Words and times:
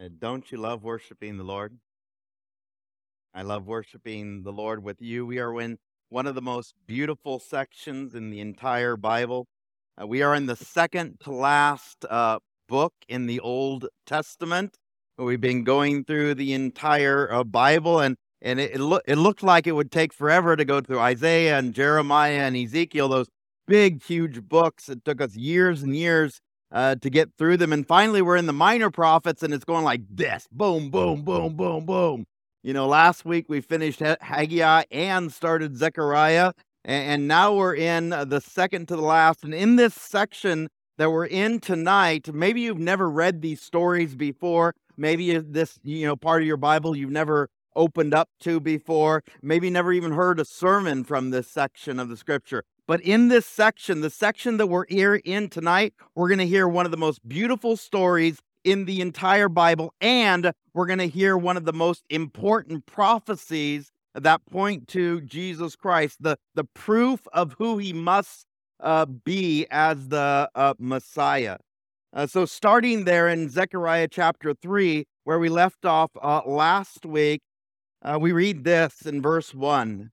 Uh, 0.00 0.08
Don't 0.18 0.50
you 0.50 0.58
love 0.58 0.82
worshiping 0.82 1.36
the 1.36 1.44
Lord? 1.44 1.78
I 3.32 3.42
love 3.42 3.66
worshiping 3.66 4.42
the 4.42 4.52
Lord 4.52 4.82
with 4.82 5.00
you. 5.00 5.26
We 5.26 5.38
are 5.38 5.60
in 5.60 5.78
one 6.08 6.26
of 6.26 6.34
the 6.34 6.42
most 6.42 6.74
beautiful 6.86 7.38
sections 7.38 8.14
in 8.14 8.30
the 8.30 8.40
entire 8.40 8.96
Bible. 8.96 9.46
Uh, 10.00 10.06
we 10.06 10.22
are 10.22 10.34
in 10.34 10.46
the 10.46 10.56
second 10.56 11.20
to 11.20 11.30
last 11.30 12.04
uh, 12.10 12.38
book 12.68 12.92
in 13.08 13.26
the 13.26 13.40
Old 13.40 13.86
Testament. 14.06 14.76
We've 15.16 15.40
been 15.40 15.62
going 15.62 16.04
through 16.04 16.34
the 16.34 16.52
entire 16.54 17.32
uh, 17.32 17.44
Bible, 17.44 18.00
and 18.00 18.16
and 18.42 18.58
it 18.58 18.74
it, 18.74 18.80
loo- 18.80 19.00
it 19.06 19.16
looked 19.16 19.44
like 19.44 19.68
it 19.68 19.72
would 19.72 19.92
take 19.92 20.12
forever 20.12 20.56
to 20.56 20.64
go 20.64 20.80
through 20.80 20.98
Isaiah 20.98 21.56
and 21.56 21.72
Jeremiah 21.72 22.40
and 22.40 22.56
Ezekiel, 22.56 23.08
those 23.08 23.28
big, 23.68 24.02
huge 24.02 24.42
books. 24.42 24.88
It 24.88 25.04
took 25.04 25.20
us 25.20 25.36
years 25.36 25.84
and 25.84 25.94
years 25.94 26.40
uh, 26.74 26.96
to 26.96 27.08
get 27.08 27.30
through 27.38 27.56
them. 27.56 27.72
And 27.72 27.86
finally, 27.86 28.20
we're 28.20 28.36
in 28.36 28.46
the 28.46 28.52
minor 28.52 28.90
prophets, 28.90 29.42
and 29.42 29.54
it's 29.54 29.64
going 29.64 29.84
like 29.84 30.02
this 30.10 30.46
boom, 30.50 30.90
boom, 30.90 31.22
boom, 31.22 31.56
boom, 31.56 31.86
boom. 31.86 32.26
You 32.62 32.72
know, 32.72 32.86
last 32.86 33.24
week 33.24 33.46
we 33.48 33.60
finished 33.60 34.00
Haggai 34.00 34.82
and 34.90 35.32
started 35.32 35.76
Zechariah, 35.76 36.52
and 36.84 37.28
now 37.28 37.54
we're 37.54 37.76
in 37.76 38.12
uh, 38.12 38.24
the 38.24 38.40
second 38.40 38.88
to 38.88 38.96
the 38.96 39.02
last. 39.02 39.44
And 39.44 39.54
in 39.54 39.76
this 39.76 39.94
section 39.94 40.68
that 40.98 41.10
we're 41.10 41.26
in 41.26 41.60
tonight, 41.60 42.32
maybe 42.34 42.62
you've 42.62 42.78
never 42.78 43.08
read 43.08 43.40
these 43.40 43.60
stories 43.60 44.14
before. 44.16 44.74
Maybe 44.96 45.38
this, 45.38 45.78
you 45.82 46.06
know, 46.06 46.16
part 46.16 46.42
of 46.42 46.48
your 46.48 46.56
Bible 46.56 46.96
you've 46.96 47.10
never 47.10 47.48
opened 47.76 48.14
up 48.14 48.28
to 48.40 48.60
before. 48.60 49.22
Maybe 49.42 49.70
never 49.70 49.92
even 49.92 50.12
heard 50.12 50.40
a 50.40 50.44
sermon 50.44 51.04
from 51.04 51.30
this 51.30 51.50
section 51.50 51.98
of 51.98 52.08
the 52.08 52.16
scripture. 52.16 52.64
But 52.86 53.00
in 53.00 53.28
this 53.28 53.46
section, 53.46 54.02
the 54.02 54.10
section 54.10 54.58
that 54.58 54.66
we're 54.66 54.86
here 54.88 55.14
in 55.14 55.48
tonight, 55.48 55.94
we're 56.14 56.28
going 56.28 56.38
to 56.38 56.46
hear 56.46 56.68
one 56.68 56.84
of 56.84 56.90
the 56.90 56.98
most 56.98 57.26
beautiful 57.26 57.76
stories 57.76 58.40
in 58.62 58.84
the 58.84 59.00
entire 59.00 59.48
Bible, 59.48 59.94
and 60.00 60.52
we're 60.74 60.86
going 60.86 60.98
to 60.98 61.08
hear 61.08 61.36
one 61.36 61.56
of 61.56 61.64
the 61.64 61.72
most 61.72 62.04
important 62.10 62.84
prophecies 62.84 63.90
that 64.14 64.44
point 64.46 64.86
to 64.88 65.22
Jesus 65.22 65.76
Christ, 65.76 66.18
the, 66.20 66.36
the 66.54 66.64
proof 66.64 67.26
of 67.32 67.54
who 67.58 67.78
he 67.78 67.92
must 67.92 68.46
uh, 68.80 69.06
be 69.06 69.66
as 69.70 70.08
the 70.08 70.50
uh, 70.54 70.74
Messiah. 70.78 71.56
Uh, 72.12 72.26
so, 72.26 72.44
starting 72.44 73.04
there 73.04 73.28
in 73.28 73.48
Zechariah 73.48 74.08
chapter 74.08 74.54
3, 74.54 75.04
where 75.24 75.38
we 75.38 75.48
left 75.48 75.84
off 75.84 76.10
uh, 76.22 76.42
last 76.46 77.04
week, 77.04 77.40
uh, 78.02 78.18
we 78.20 78.30
read 78.30 78.62
this 78.64 79.02
in 79.02 79.20
verse 79.20 79.54
1. 79.54 80.10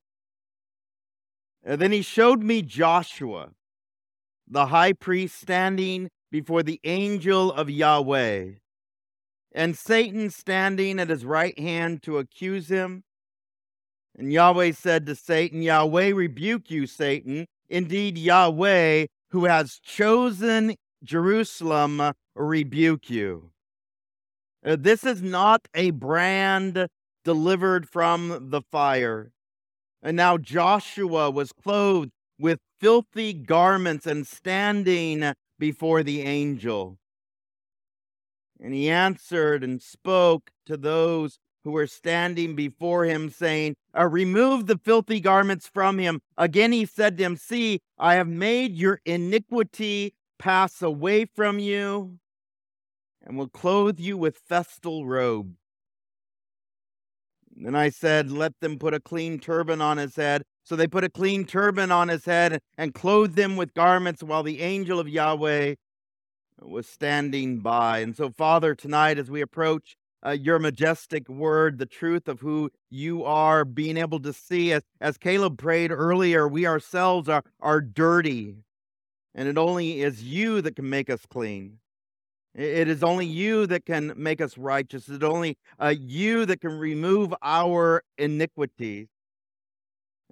"Uh, 1.65 1.75
Then 1.75 1.91
he 1.91 2.01
showed 2.01 2.41
me 2.43 2.61
Joshua, 2.61 3.51
the 4.47 4.67
high 4.67 4.93
priest, 4.93 5.39
standing 5.39 6.09
before 6.31 6.63
the 6.63 6.79
angel 6.83 7.51
of 7.51 7.69
Yahweh, 7.69 8.53
and 9.51 9.77
Satan 9.77 10.29
standing 10.29 10.99
at 10.99 11.09
his 11.09 11.25
right 11.25 11.57
hand 11.59 12.01
to 12.03 12.17
accuse 12.17 12.69
him. 12.69 13.03
And 14.17 14.31
Yahweh 14.31 14.71
said 14.73 15.05
to 15.05 15.15
Satan, 15.15 15.61
Yahweh 15.61 16.11
rebuke 16.13 16.69
you, 16.71 16.87
Satan. 16.87 17.47
Indeed, 17.69 18.17
Yahweh, 18.17 19.07
who 19.29 19.45
has 19.45 19.79
chosen 19.79 20.75
Jerusalem, 21.03 22.13
rebuke 22.35 23.09
you. 23.09 23.51
Uh, 24.65 24.75
This 24.75 25.03
is 25.03 25.21
not 25.21 25.67
a 25.73 25.91
brand 25.91 26.87
delivered 27.23 27.89
from 27.89 28.49
the 28.49 28.61
fire. 28.61 29.31
And 30.02 30.17
now 30.17 30.38
Joshua 30.38 31.30
was 31.30 31.52
clothed 31.52 32.11
with 32.39 32.59
filthy 32.80 33.33
garments 33.33 34.07
and 34.07 34.25
standing 34.25 35.33
before 35.59 36.02
the 36.02 36.21
angel. 36.21 36.97
And 38.59 38.73
he 38.73 38.89
answered 38.89 39.63
and 39.63 39.81
spoke 39.81 40.52
to 40.66 40.77
those 40.77 41.38
who 41.63 41.72
were 41.72 41.88
standing 41.88 42.55
before 42.55 43.05
him, 43.05 43.29
saying, 43.29 43.75
uh, 43.97 44.07
Remove 44.07 44.67
the 44.67 44.79
filthy 44.83 45.19
garments 45.19 45.69
from 45.72 45.99
him. 45.99 46.22
Again 46.38 46.72
he 46.72 46.85
said 46.85 47.18
to 47.18 47.23
him, 47.23 47.35
See, 47.35 47.79
I 47.97 48.16
have 48.16 48.28
made 48.28 48.75
your 48.75 49.00
iniquity 49.06 50.16
pass 50.39 50.81
away 50.81 51.25
from 51.25 51.59
you, 51.59 52.18
and 53.22 53.38
will 53.38 53.47
clothe 53.47 54.00
you 54.00 54.18
with 54.18 54.39
festal 54.39 55.06
robe. 55.06 55.56
Then 57.63 57.75
I 57.75 57.89
said, 57.89 58.31
Let 58.31 58.59
them 58.59 58.79
put 58.79 58.94
a 58.94 58.99
clean 58.99 59.39
turban 59.39 59.81
on 59.81 59.97
his 59.97 60.16
head. 60.16 60.44
So 60.63 60.75
they 60.75 60.88
put 60.88 61.03
a 61.03 61.09
clean 61.09 61.45
turban 61.45 61.91
on 61.91 62.07
his 62.07 62.25
head 62.25 62.59
and 62.77 62.94
clothed 62.94 63.38
him 63.38 63.55
with 63.55 63.73
garments 63.73 64.23
while 64.23 64.44
the 64.44 64.61
angel 64.61 64.99
of 64.99 65.07
Yahweh 65.07 65.75
was 66.61 66.88
standing 66.88 67.59
by. 67.59 68.00
And 68.00 68.16
so, 68.16 68.29
Father, 68.29 68.75
tonight 68.75 69.17
as 69.17 69.29
we 69.29 69.41
approach 69.41 69.95
uh, 70.25 70.31
your 70.31 70.59
majestic 70.59 71.27
word, 71.27 71.77
the 71.77 71.85
truth 71.85 72.27
of 72.27 72.39
who 72.39 72.69
you 72.89 73.23
are, 73.23 73.66
being 73.66 73.97
able 73.97 74.19
to 74.21 74.33
see, 74.33 74.71
as, 74.71 74.83
as 75.00 75.17
Caleb 75.17 75.57
prayed 75.57 75.91
earlier, 75.91 76.47
we 76.47 76.67
ourselves 76.67 77.27
are, 77.27 77.44
are 77.59 77.81
dirty. 77.81 78.55
And 79.33 79.47
it 79.47 79.57
only 79.57 80.01
is 80.01 80.23
you 80.23 80.61
that 80.61 80.75
can 80.75 80.89
make 80.89 81.09
us 81.09 81.25
clean. 81.27 81.81
It 82.53 82.89
is 82.89 83.01
only 83.01 83.25
you 83.25 83.66
that 83.67 83.85
can 83.85 84.13
make 84.17 84.41
us 84.41 84.57
righteous. 84.57 85.07
It 85.07 85.23
is 85.23 85.23
only 85.23 85.57
uh, 85.79 85.94
you 85.97 86.45
that 86.45 86.59
can 86.59 86.78
remove 86.78 87.34
our 87.41 88.03
iniquities. 88.17 89.07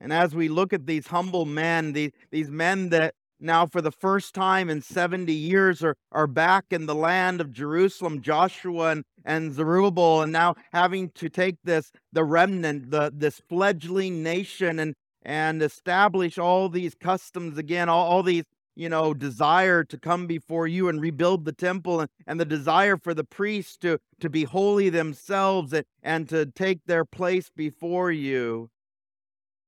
And 0.02 0.12
as 0.12 0.36
we 0.36 0.50
look 0.50 0.74
at 0.74 0.86
these 0.86 1.08
humble 1.08 1.46
men, 1.46 1.94
these, 1.94 2.12
these 2.32 2.50
men 2.50 2.90
that 2.90 3.14
now 3.40 3.66
for 3.66 3.82
the 3.82 3.92
first 3.92 4.34
time 4.34 4.70
in 4.70 4.82
70 4.82 5.32
years 5.32 5.82
are, 5.82 5.96
are 6.12 6.28
back 6.28 6.66
in 6.72 6.86
the 6.86 6.96
land 6.96 7.40
of 7.40 7.54
Jerusalem, 7.54 8.22
Joshua 8.22 8.92
and, 8.92 9.04
and 9.24 9.54
Zerubbabel, 9.54 10.22
and 10.22 10.34
now 10.34 10.56
having 10.74 11.12
to 11.12 11.30
take 11.30 11.56
this, 11.64 11.92
the 12.12 12.26
remnant, 12.26 12.92
the, 12.92 13.12
this 13.14 13.42
fledgling 13.48 14.24
nation 14.24 14.80
and, 14.80 14.94
and 15.24 15.62
establish 15.62 16.38
all 16.38 16.68
these 16.68 16.96
customs 16.96 17.58
again, 17.58 17.88
all, 17.88 18.08
all 18.08 18.24
these 18.24 18.44
you 18.80 18.88
know, 18.88 19.14
desire 19.14 19.84
to 19.84 19.98
come 19.98 20.26
before 20.26 20.66
you 20.66 20.88
and 20.88 21.02
rebuild 21.02 21.44
the 21.44 21.52
temple 21.52 22.00
and, 22.00 22.10
and 22.26 22.40
the 22.40 22.46
desire 22.46 22.96
for 22.96 23.14
the 23.14 23.26
priests 23.26 23.76
to, 23.76 24.00
to 24.22 24.30
be 24.30 24.46
holy 24.46 24.88
themselves 24.90 25.74
and, 25.74 25.84
and 26.02 26.30
to 26.30 26.46
take 26.46 26.86
their 26.86 27.04
place 27.04 27.52
before 27.54 28.10
you. 28.10 28.70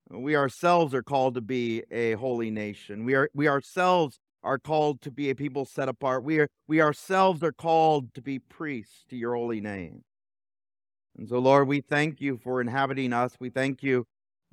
We 0.09 0.37
ourselves 0.37 0.93
are 0.93 1.03
called 1.03 1.35
to 1.35 1.41
be 1.41 1.83
a 1.91 2.13
holy 2.13 2.51
nation. 2.51 3.03
We 3.03 3.15
are 3.15 3.29
we 3.33 3.49
ourselves 3.49 4.17
are 4.43 4.57
called 4.57 5.01
to 5.01 5.11
be 5.11 5.29
a 5.29 5.35
people 5.35 5.65
set 5.65 5.89
apart. 5.89 6.23
We 6.23 6.39
are 6.39 6.47
we 6.67 6.81
ourselves 6.81 7.43
are 7.43 7.51
called 7.51 8.13
to 8.13 8.21
be 8.21 8.39
priests 8.39 9.03
to 9.09 9.17
your 9.17 9.35
holy 9.35 9.59
name. 9.59 10.03
And 11.17 11.27
so, 11.27 11.39
Lord, 11.39 11.67
we 11.67 11.81
thank 11.81 12.21
you 12.21 12.37
for 12.37 12.61
inhabiting 12.61 13.11
us. 13.11 13.35
We 13.41 13.49
thank 13.49 13.83
you 13.83 14.05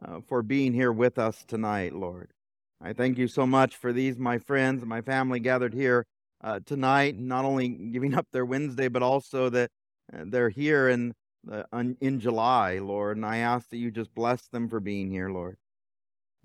uh, 0.04 0.18
for 0.28 0.42
being 0.42 0.74
here 0.74 0.92
with 0.92 1.16
us 1.16 1.44
tonight, 1.46 1.94
Lord. 1.94 2.32
I 2.80 2.92
thank 2.92 3.18
you 3.18 3.26
so 3.26 3.46
much 3.46 3.76
for 3.76 3.92
these, 3.92 4.18
my 4.18 4.38
friends, 4.38 4.82
and 4.82 4.88
my 4.88 5.00
family 5.00 5.40
gathered 5.40 5.74
here 5.74 6.06
uh, 6.42 6.60
tonight, 6.64 7.18
not 7.18 7.44
only 7.44 7.68
giving 7.68 8.14
up 8.18 8.26
their 8.32 8.44
Wednesday, 8.44 8.88
but 8.88 9.02
also 9.02 9.48
that 9.50 9.70
uh, 10.12 10.24
they're 10.26 10.50
here 10.50 10.88
in, 10.88 11.14
uh, 11.50 11.64
in 12.00 12.20
July, 12.20 12.78
Lord. 12.78 13.16
And 13.16 13.26
I 13.26 13.38
ask 13.38 13.68
that 13.70 13.78
you 13.78 13.90
just 13.90 14.14
bless 14.14 14.46
them 14.48 14.68
for 14.68 14.80
being 14.80 15.10
here, 15.10 15.30
Lord. 15.30 15.56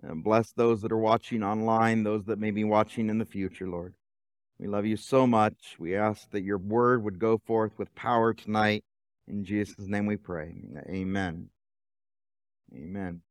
And 0.01 0.23
bless 0.23 0.51
those 0.51 0.81
that 0.81 0.91
are 0.91 0.97
watching 0.97 1.43
online, 1.43 2.03
those 2.03 2.25
that 2.25 2.39
may 2.39 2.51
be 2.51 2.63
watching 2.63 3.09
in 3.09 3.19
the 3.19 3.25
future, 3.25 3.67
Lord. 3.67 3.93
We 4.59 4.67
love 4.67 4.85
you 4.85 4.97
so 4.97 5.27
much. 5.27 5.75
We 5.79 5.95
ask 5.95 6.29
that 6.31 6.43
your 6.43 6.57
word 6.57 7.03
would 7.03 7.19
go 7.19 7.37
forth 7.37 7.73
with 7.77 7.93
power 7.95 8.33
tonight. 8.33 8.83
In 9.27 9.45
Jesus' 9.45 9.87
name 9.87 10.05
we 10.05 10.17
pray. 10.17 10.55
Amen. 10.89 11.49
Amen. 12.75 13.21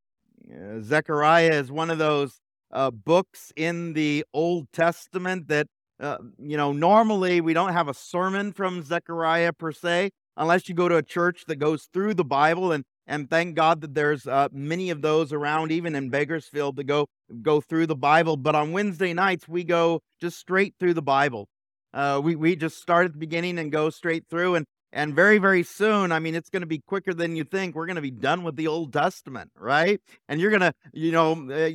Uh, 0.51 0.81
Zechariah 0.81 1.53
is 1.53 1.71
one 1.71 1.91
of 1.91 1.99
those 1.99 2.42
uh, 2.73 2.91
books 2.91 3.53
in 3.57 3.93
the 3.93 4.25
Old 4.33 4.67
Testament 4.73 5.49
that, 5.49 5.67
uh, 6.01 6.19
you 6.39 6.57
know, 6.57 6.73
normally 6.73 7.41
we 7.41 7.55
don't 7.55 7.73
have 7.73 7.89
a 7.89 7.95
sermon 7.95 8.53
from 8.53 8.83
Zechariah 8.83 9.53
per 9.53 9.73
se, 9.73 10.11
unless 10.37 10.69
you 10.69 10.75
go 10.75 10.89
to 10.89 10.97
a 10.97 11.03
church 11.03 11.45
that 11.49 11.57
goes 11.57 11.89
through 11.93 12.15
the 12.15 12.25
Bible. 12.25 12.73
And, 12.73 12.85
and 13.07 13.29
thank 13.29 13.57
God 13.57 13.81
that 13.83 13.95
there's 13.95 14.27
uh, 14.27 14.49
many 14.53 14.91
of 14.91 15.03
those 15.03 15.33
around, 15.33 15.73
even 15.73 15.95
in 15.95 16.09
Bakersfield, 16.09 16.77
to 16.77 16.85
go 16.85 17.07
go 17.43 17.61
through 17.61 17.87
the 17.87 17.97
Bible. 17.97 18.37
But 18.37 18.55
on 18.55 18.73
Wednesday 18.73 19.13
nights, 19.13 19.49
we 19.49 19.65
go 19.65 20.01
just 20.21 20.39
straight 20.39 20.75
through 20.79 20.95
the 20.95 21.03
Bible. 21.03 21.49
Uh, 21.95 22.21
we, 22.23 22.37
we 22.37 22.57
just 22.57 22.81
start 22.81 23.07
at 23.07 23.13
the 23.13 23.19
beginning 23.19 23.59
and 23.59 23.71
go 23.71 23.91
straight 23.91 24.25
through. 24.31 24.55
And 24.55 24.67
and 24.93 25.15
very, 25.15 25.39
very 25.39 25.63
soon, 25.63 26.13
I 26.13 26.19
mean, 26.19 26.35
it's 26.35 26.51
going 26.51 26.61
to 26.61 26.67
be 26.67 26.81
quicker 26.81 27.15
than 27.15 27.35
you 27.35 27.45
think. 27.45 27.75
We're 27.75 27.87
going 27.87 27.97
to 27.97 28.03
be 28.03 28.11
done 28.11 28.45
with 28.45 28.57
the 28.57 28.67
Old 28.67 28.93
Testament, 28.93 29.51
right? 29.59 30.01
And 30.29 30.41
you're 30.41 30.51
going 30.51 30.61
to, 30.61 30.75
you 30.93 31.13
know, 31.13 31.33
uh, 31.51 31.71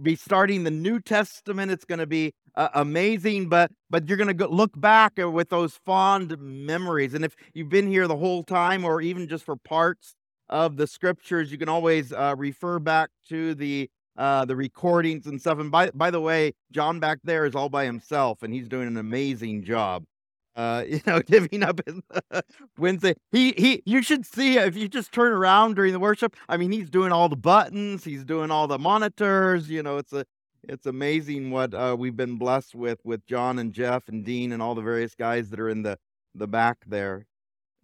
be 0.00 0.14
starting 0.14 0.62
the 0.62 0.70
New 0.70 1.00
Testament. 1.00 1.72
It's 1.72 1.84
going 1.84 1.98
to 1.98 2.06
be 2.06 2.32
uh, 2.54 2.68
amazing, 2.74 3.48
but 3.48 3.72
but 3.90 4.08
you're 4.08 4.16
going 4.16 4.36
to 4.36 4.46
look 4.48 4.78
back 4.80 5.14
uh, 5.20 5.30
with 5.30 5.48
those 5.48 5.80
fond 5.84 6.36
memories. 6.38 7.14
And 7.14 7.24
if 7.24 7.34
you've 7.54 7.68
been 7.68 7.88
here 7.88 8.06
the 8.06 8.16
whole 8.16 8.44
time, 8.44 8.84
or 8.84 9.00
even 9.00 9.26
just 9.26 9.44
for 9.44 9.56
parts 9.56 10.14
of 10.48 10.76
the 10.76 10.86
scriptures, 10.86 11.50
you 11.50 11.58
can 11.58 11.68
always 11.68 12.12
uh, 12.12 12.34
refer 12.36 12.78
back 12.78 13.10
to 13.28 13.54
the 13.54 13.90
uh, 14.16 14.44
the 14.44 14.56
recordings 14.56 15.26
and 15.26 15.40
stuff. 15.40 15.58
And 15.58 15.70
by 15.70 15.90
by 15.90 16.10
the 16.10 16.20
way, 16.20 16.52
John 16.70 17.00
back 17.00 17.18
there 17.24 17.46
is 17.46 17.54
all 17.54 17.68
by 17.68 17.84
himself, 17.84 18.42
and 18.42 18.54
he's 18.54 18.68
doing 18.68 18.86
an 18.86 18.96
amazing 18.96 19.64
job. 19.64 20.04
Uh, 20.60 20.84
you 20.88 21.00
know, 21.06 21.20
giving 21.20 21.62
up 21.62 21.80
Wednesday. 22.78 23.14
He 23.32 23.52
he. 23.52 23.82
You 23.86 24.02
should 24.02 24.26
see 24.26 24.58
if 24.58 24.76
you 24.76 24.88
just 24.88 25.10
turn 25.10 25.32
around 25.32 25.76
during 25.76 25.94
the 25.94 25.98
worship. 25.98 26.36
I 26.48 26.58
mean, 26.58 26.70
he's 26.70 26.90
doing 26.90 27.12
all 27.12 27.30
the 27.30 27.36
buttons. 27.36 28.04
He's 28.04 28.24
doing 28.24 28.50
all 28.50 28.66
the 28.66 28.78
monitors. 28.78 29.70
You 29.70 29.82
know, 29.82 29.96
it's 29.96 30.12
a 30.12 30.26
it's 30.68 30.84
amazing 30.84 31.50
what 31.50 31.72
uh, 31.72 31.96
we've 31.98 32.16
been 32.16 32.36
blessed 32.36 32.74
with 32.74 33.00
with 33.04 33.24
John 33.26 33.58
and 33.58 33.72
Jeff 33.72 34.08
and 34.08 34.22
Dean 34.22 34.52
and 34.52 34.60
all 34.60 34.74
the 34.74 34.82
various 34.82 35.14
guys 35.14 35.48
that 35.48 35.60
are 35.60 35.70
in 35.70 35.82
the 35.82 35.96
the 36.34 36.46
back 36.46 36.78
there. 36.86 37.26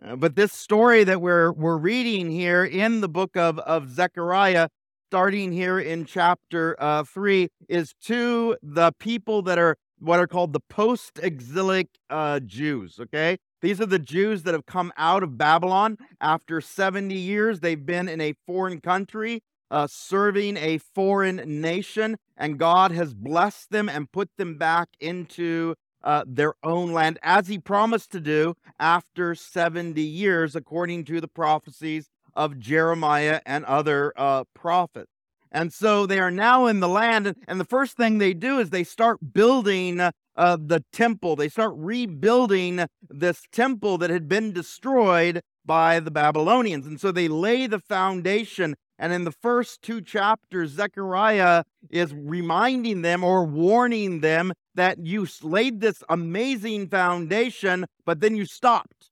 Uh, 0.05 0.17
but 0.17 0.37
this 0.37 0.53
story 0.53 1.03
that 1.05 1.23
we're 1.23 1.53
we're 1.53 1.79
reading 1.79 2.31
here 2.31 2.63
in 2.63 3.01
the 3.01 3.09
book 3.09 3.39
of 3.39 3.59
of 3.61 3.89
Zechariah, 3.89 4.69
starting 5.09 5.51
here 5.51 5.79
in 5.81 6.05
chapter 6.05 6.77
uh, 6.79 7.05
three, 7.05 7.49
is 7.71 7.95
to 8.03 8.59
the 8.63 8.93
people 8.99 9.41
that 9.43 9.59
are 9.59 9.79
what 9.99 10.21
are 10.21 10.27
called 10.27 10.53
the 10.53 10.61
post-exilic 10.61 11.89
uh, 12.11 12.41
Jews. 12.41 12.99
Okay, 13.01 13.39
these 13.63 13.81
are 13.81 13.87
the 13.87 13.99
Jews 13.99 14.43
that 14.43 14.55
have 14.55 14.67
come 14.67 14.93
out 14.97 15.23
of 15.23 15.39
Babylon 15.39 15.99
after 16.21 16.61
70 16.61 17.15
years. 17.15 17.61
They've 17.61 17.85
been 17.85 18.09
in 18.09 18.21
a 18.21 18.35
foreign 18.47 18.81
country, 18.81 19.43
uh, 19.71 19.87
serving 19.87 20.57
a 20.57 20.79
foreign 20.79 21.61
nation, 21.61 22.19
and 22.37 22.59
God 22.59 22.93
has 22.93 23.15
blessed 23.15 23.71
them 23.71 23.89
and 23.89 24.13
put 24.13 24.31
them 24.37 24.59
back 24.59 24.89
into 25.01 25.75
uh, 26.03 26.25
their 26.27 26.55
own 26.63 26.93
land, 26.93 27.19
as 27.23 27.49
He 27.49 27.59
promised 27.59 28.13
to 28.13 28.21
do 28.21 28.55
after 28.79 29.35
70 29.35 30.01
years, 30.01 30.55
according 30.55 31.05
to 31.07 31.21
the 31.21 31.29
prophecies 31.29 32.09
of 32.35 32.59
Jeremiah 32.59 33.41
and 33.47 33.65
other 33.65 34.13
uh, 34.17 34.45
prophets. 34.55 35.11
And 35.57 35.73
so 35.73 36.05
they 36.05 36.19
are 36.19 36.31
now 36.31 36.67
in 36.67 36.81
the 36.81 36.89
land. 36.89 37.35
And 37.49 37.59
the 37.59 37.65
first 37.65 37.97
thing 37.97 38.19
they 38.19 38.35
do 38.35 38.59
is 38.59 38.69
they 38.69 38.85
start 38.85 39.33
building 39.33 40.01
uh, 40.01 40.11
the 40.37 40.85
temple. 40.93 41.35
They 41.35 41.49
start 41.49 41.73
rebuilding 41.77 42.85
this 43.09 43.41
temple 43.53 43.97
that 43.99 44.11
had 44.11 44.29
been 44.29 44.53
destroyed 44.53 45.41
by 45.65 45.99
the 45.99 46.11
Babylonians. 46.11 46.87
And 46.87 47.01
so 47.01 47.11
they 47.11 47.27
lay 47.27 47.67
the 47.67 47.79
foundation. 47.79 48.77
And 48.99 49.15
in 49.15 49.25
the 49.25 49.33
first 49.33 49.81
two 49.81 50.03
chapters, 50.03 50.73
Zechariah 50.73 51.65
is 51.89 52.13
reminding 52.13 53.01
them 53.01 53.25
or 53.25 53.47
warning 53.47 54.21
them 54.21 54.53
that 54.75 55.07
you 55.07 55.27
laid 55.43 55.81
this 55.81 56.03
amazing 56.11 56.89
foundation, 56.89 57.87
but 58.05 58.21
then 58.21 58.37
you 58.37 58.45
stopped. 58.45 59.11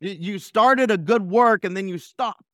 You 0.00 0.38
started 0.38 0.90
a 0.90 0.96
good 0.96 1.28
work 1.30 1.64
and 1.64 1.76
then 1.76 1.86
you 1.86 1.98
stopped 1.98 2.53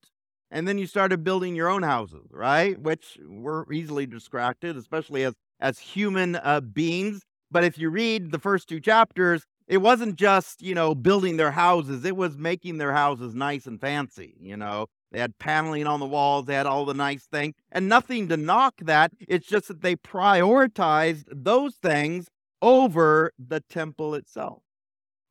and 0.50 0.67
then 0.67 0.79
you 0.79 0.87
started 0.87 1.25
building 1.25 1.55
your 1.55 1.69
own 1.69 1.82
houses, 1.82 2.29
right? 2.31 2.79
Which 2.79 3.19
we're 3.25 3.70
easily 3.73 4.06
distracted, 4.06 4.76
especially 4.76 5.25
as 5.25 5.35
as 5.61 5.79
human 5.79 6.37
uh, 6.37 6.61
beings. 6.61 7.23
But 7.50 7.64
if 7.64 7.79
you 7.79 7.91
read 7.91 8.31
the 8.31 8.38
first 8.38 8.69
two 8.69 8.81
chapters, 8.81 9.44
it 9.67 9.79
wasn't 9.79 10.17
just 10.17 10.62
you 10.62 10.75
know 10.75 10.94
building 10.94 11.37
their 11.37 11.52
houses; 11.52 12.05
it 12.05 12.17
was 12.17 12.37
making 12.37 12.79
their 12.79 12.93
houses 12.93 13.35
nice 13.35 13.67
and 13.67 13.81
fancy. 13.81 14.35
You 14.41 14.56
know, 14.56 14.87
they 15.12 15.20
had 15.20 15.38
paneling 15.38 15.87
on 15.87 16.00
the 16.00 16.06
walls, 16.06 16.47
they 16.47 16.55
had 16.55 16.67
all 16.67 16.85
the 16.85 16.94
nice 16.94 17.25
things, 17.25 17.55
and 17.70 17.88
nothing 17.88 18.29
to 18.29 18.37
knock 18.37 18.75
that. 18.82 19.12
It's 19.29 19.47
just 19.47 19.69
that 19.69 19.82
they 19.82 19.97
prioritized 19.97 21.25
those 21.31 21.76
things 21.76 22.29
over 22.62 23.32
the 23.38 23.61
temple 23.61 24.14
itself. 24.14 24.62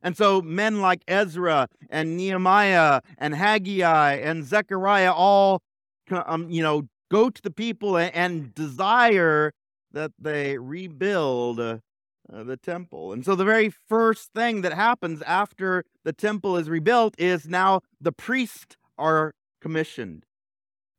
And 0.02 0.16
so 0.16 0.42
men 0.42 0.82
like 0.82 1.04
Ezra 1.08 1.68
and 1.90 2.16
Nehemiah 2.16 3.02
and 3.18 3.36
Haggai 3.36 4.14
and 4.14 4.46
Zechariah 4.46 5.12
all, 5.12 5.62
um, 6.12 6.50
you 6.50 6.62
know, 6.62 6.88
go 7.12 7.30
to 7.30 7.42
the 7.42 7.52
people 7.52 7.98
and, 7.98 8.54
desire 8.54 9.52
that 9.92 10.12
they 10.20 10.58
rebuild 10.58 11.60
uh, 11.60 11.78
the 12.32 12.58
temple. 12.58 13.12
And 13.12 13.26
so 13.26 13.36
the 13.36 13.44
very 13.44 13.70
first 13.70 14.32
thing 14.34 14.62
that 14.62 14.74
happens 14.74 15.22
after 15.24 15.84
the 16.04 16.14
temple 16.14 16.58
is 16.58 16.70
rebuilt 16.70 17.16
is 17.18 17.48
now 17.48 17.82
the 18.00 18.12
priests 18.12 18.78
are 18.98 19.34
commissioned. 19.62 20.26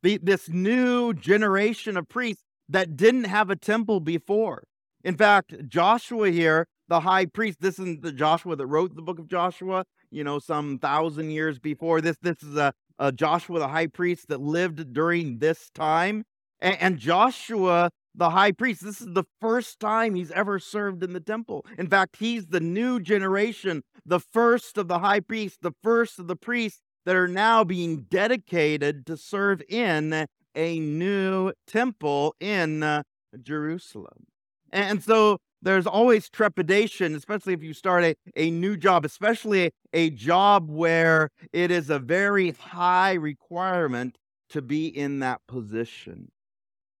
The, 0.03 0.19
this 0.21 0.49
new 0.49 1.13
generation 1.13 1.95
of 1.95 2.09
priests 2.09 2.43
that 2.67 2.97
didn't 2.97 3.25
have 3.25 3.49
a 3.49 3.55
temple 3.55 3.99
before. 3.99 4.63
In 5.03 5.15
fact, 5.15 5.67
Joshua 5.67 6.29
here 6.29 6.67
the 6.91 6.99
high 6.99 7.25
priest. 7.25 7.61
This 7.61 7.79
isn't 7.79 8.01
the 8.01 8.11
Joshua 8.11 8.57
that 8.57 8.67
wrote 8.67 8.93
the 8.97 9.01
book 9.01 9.17
of 9.17 9.29
Joshua, 9.29 9.85
you 10.09 10.25
know, 10.25 10.39
some 10.39 10.77
thousand 10.77 11.29
years 11.29 11.57
before. 11.57 12.01
This 12.01 12.17
this 12.21 12.43
is 12.43 12.57
a, 12.57 12.73
a 12.99 13.13
Joshua 13.13 13.59
the 13.59 13.69
high 13.69 13.87
priest 13.87 14.27
that 14.27 14.41
lived 14.41 14.91
during 14.91 15.39
this 15.39 15.69
time. 15.73 16.25
And, 16.59 16.77
and 16.81 16.97
Joshua 16.97 17.91
the 18.13 18.31
high 18.31 18.51
priest, 18.51 18.83
this 18.83 18.99
is 18.99 19.07
the 19.13 19.23
first 19.39 19.79
time 19.79 20.15
he's 20.15 20.31
ever 20.31 20.59
served 20.59 21.01
in 21.01 21.13
the 21.13 21.21
temple. 21.21 21.65
In 21.77 21.87
fact, 21.87 22.17
he's 22.19 22.47
the 22.47 22.59
new 22.59 22.99
generation, 22.99 23.83
the 24.05 24.19
first 24.19 24.77
of 24.77 24.89
the 24.89 24.99
high 24.99 25.21
priests, 25.21 25.59
the 25.61 25.71
first 25.81 26.19
of 26.19 26.27
the 26.27 26.35
priests 26.35 26.81
that 27.05 27.15
are 27.15 27.29
now 27.29 27.63
being 27.63 28.01
dedicated 28.09 29.05
to 29.05 29.15
serve 29.15 29.61
in 29.69 30.27
a 30.55 30.79
new 30.79 31.53
temple 31.65 32.35
in 32.41 32.83
uh, 32.83 33.03
Jerusalem. 33.41 34.25
And 34.73 35.01
so 35.01 35.37
there's 35.61 35.87
always 35.87 36.29
trepidation, 36.29 37.15
especially 37.15 37.53
if 37.53 37.63
you 37.63 37.73
start 37.73 38.03
a, 38.03 38.15
a 38.35 38.49
new 38.51 38.75
job, 38.75 39.05
especially 39.05 39.65
a, 39.65 39.71
a 39.93 40.09
job 40.09 40.69
where 40.69 41.29
it 41.53 41.71
is 41.71 41.89
a 41.89 41.99
very 41.99 42.51
high 42.51 43.13
requirement 43.13 44.17
to 44.49 44.61
be 44.61 44.87
in 44.87 45.19
that 45.19 45.41
position. 45.47 46.31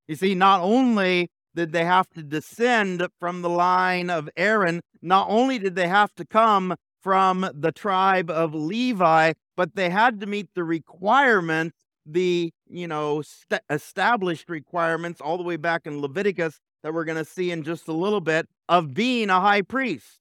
You 0.07 0.15
see, 0.15 0.35
not 0.35 0.61
only 0.61 1.29
did 1.55 1.71
they 1.71 1.85
have 1.85 2.09
to 2.11 2.23
descend 2.23 3.05
from 3.19 3.41
the 3.41 3.49
line 3.49 4.09
of 4.09 4.29
Aaron, 4.37 4.81
not 5.01 5.27
only 5.29 5.59
did 5.59 5.75
they 5.75 5.87
have 5.87 6.13
to 6.15 6.25
come 6.25 6.75
from 7.01 7.49
the 7.53 7.71
tribe 7.71 8.29
of 8.29 8.53
Levi, 8.53 9.33
but 9.57 9.75
they 9.75 9.89
had 9.89 10.19
to 10.21 10.27
meet 10.27 10.49
the 10.55 10.63
requirements, 10.63 11.75
the, 12.05 12.51
you 12.69 12.87
know, 12.87 13.21
st- 13.21 13.61
established 13.69 14.49
requirements 14.49 15.19
all 15.19 15.37
the 15.37 15.43
way 15.43 15.57
back 15.57 15.81
in 15.85 15.99
Leviticus 15.99 16.59
that 16.83 16.93
we're 16.93 17.05
going 17.05 17.17
to 17.17 17.25
see 17.25 17.51
in 17.51 17.63
just 17.63 17.87
a 17.87 17.93
little 17.93 18.21
bit 18.21 18.47
of 18.69 18.93
being 18.93 19.29
a 19.29 19.39
high 19.39 19.61
priest 19.61 20.19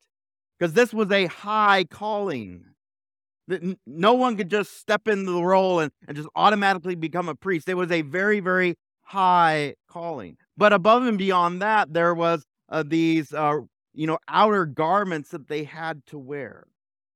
because 0.58 0.74
this 0.74 0.92
was 0.92 1.10
a 1.10 1.26
high 1.26 1.84
calling. 1.84 2.66
That 3.48 3.78
no 3.86 4.14
one 4.14 4.36
could 4.36 4.50
just 4.50 4.78
step 4.78 5.08
into 5.08 5.32
the 5.32 5.42
role 5.42 5.80
and, 5.80 5.90
and 6.06 6.16
just 6.16 6.28
automatically 6.36 6.94
become 6.94 7.28
a 7.28 7.34
priest. 7.34 7.68
It 7.68 7.74
was 7.74 7.90
a 7.90 8.02
very, 8.02 8.38
very 8.40 8.76
high 9.02 9.74
calling. 9.88 10.36
But 10.56 10.72
above 10.72 11.04
and 11.04 11.18
beyond 11.18 11.60
that, 11.62 11.92
there 11.92 12.14
was 12.14 12.44
uh, 12.68 12.84
these, 12.86 13.32
uh, 13.32 13.60
you 13.92 14.06
know, 14.06 14.18
outer 14.28 14.66
garments 14.66 15.30
that 15.30 15.48
they 15.48 15.64
had 15.64 16.06
to 16.06 16.18
wear. 16.18 16.64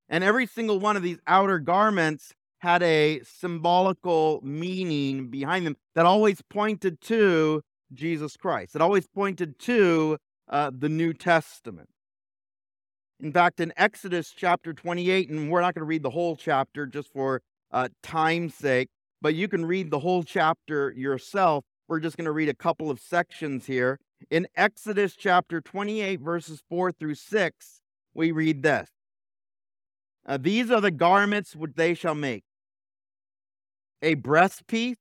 And 0.09 0.25
every 0.25 0.47
single 0.47 0.81
one 0.81 0.97
of 0.97 1.03
these 1.03 1.19
outer 1.27 1.59
garments 1.61 2.35
had 2.59 2.83
a 2.83 3.21
symbolical 3.25 4.41
meaning 4.43 5.29
behind 5.29 5.67
them 5.67 5.77
that 5.95 6.07
always 6.07 6.41
pointed 6.43 7.01
to 7.03 7.63
Jesus 7.93 8.37
Christ. 8.37 8.75
It 8.75 8.83
always 8.83 9.07
pointed 9.07 9.59
to 9.61 10.19
uh, 10.49 10.71
the 10.77 10.89
New 10.89 11.13
Testament. 11.13 11.89
In 13.21 13.33
fact, 13.33 13.61
in 13.61 13.73
Exodus 13.77 14.33
chapter 14.37 14.73
28, 14.73 15.31
and 15.31 15.51
we're 15.51 15.61
not 15.61 15.75
going 15.75 15.83
to 15.83 15.87
read 15.87 16.03
the 16.03 16.11
whole 16.11 16.37
chapter 16.37 16.87
just 16.87 17.13
for 17.13 17.43
uh, 17.71 17.89
time's 18.03 18.55
sake, 18.55 18.89
but 19.23 19.35
you 19.35 19.49
can 19.49 19.65
read 19.65 19.91
the 19.91 20.01
whole 20.01 20.23
chapter 20.23 20.93
yourself. 20.97 21.65
We're 21.89 22.01
just 22.01 22.17
going 22.17 22.27
to 22.27 22.33
read 22.33 22.49
a 22.49 22.55
couple 22.55 22.91
of 22.91 23.01
sections 23.01 23.67
here. 23.67 23.99
In 24.31 24.47
Exodus 24.57 25.15
chapter 25.17 25.61
28, 25.61 26.21
verses 26.21 26.63
4 26.69 26.93
through 26.93 27.15
6, 27.15 27.81
we 28.15 28.33
read 28.33 28.63
this 28.63 28.91
uh, 30.27 30.39
These 30.39 30.71
are 30.71 30.81
the 30.81 30.91
garments 30.91 31.55
which 31.55 31.73
they 31.75 31.95
shall 31.95 32.15
make 32.15 32.45
a 34.03 34.17
breastpiece 34.17 34.97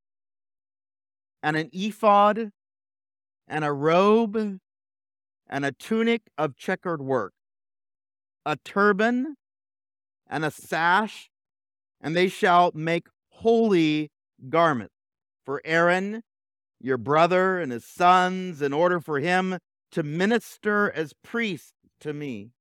and 1.42 1.58
an 1.58 1.70
ephod 1.74 2.52
and 3.48 3.64
a 3.64 3.72
robe 3.72 4.60
and 5.50 5.66
a 5.66 5.72
tunic 5.72 6.24
of 6.38 6.56
checkered 6.56 7.02
work, 7.02 7.34
a 8.46 8.58
turban 8.64 9.36
and 10.28 10.46
a 10.46 10.52
sash, 10.52 11.30
and 12.02 12.16
they 12.16 12.28
shall 12.28 12.72
make 12.74 13.08
holy 13.30 14.12
garments 14.50 14.96
for 15.46 15.62
Aaron, 15.66 16.24
your 16.80 16.98
brother, 16.98 17.60
and 17.60 17.72
his 17.72 17.86
sons, 17.86 18.62
in 18.62 18.74
order 18.74 19.00
for 19.00 19.20
him 19.20 19.58
to 19.92 20.04
minister 20.04 20.92
as 20.92 21.14
priest 21.24 21.74
to 22.00 22.14
me. 22.14 22.52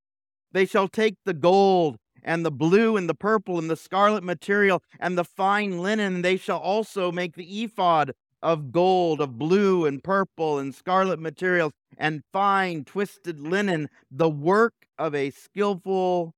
They 0.52 0.66
shall 0.66 0.88
take 0.88 1.16
the 1.24 1.34
gold 1.34 1.96
and 2.22 2.44
the 2.44 2.50
blue 2.50 2.96
and 2.96 3.08
the 3.08 3.14
purple 3.14 3.58
and 3.58 3.70
the 3.70 3.76
scarlet 3.76 4.22
material 4.22 4.82
and 5.00 5.16
the 5.16 5.24
fine 5.24 5.78
linen. 5.78 6.16
And 6.16 6.24
they 6.24 6.36
shall 6.36 6.58
also 6.58 7.10
make 7.10 7.34
the 7.34 7.64
ephod 7.64 8.12
of 8.42 8.72
gold, 8.72 9.20
of 9.20 9.38
blue 9.38 9.86
and 9.86 10.02
purple 10.02 10.58
and 10.58 10.74
scarlet 10.74 11.20
materials, 11.20 11.72
and 11.96 12.22
fine 12.32 12.84
twisted 12.84 13.40
linen, 13.40 13.88
the 14.10 14.28
work 14.28 14.74
of 14.98 15.14
a 15.14 15.30
skillful 15.30 16.34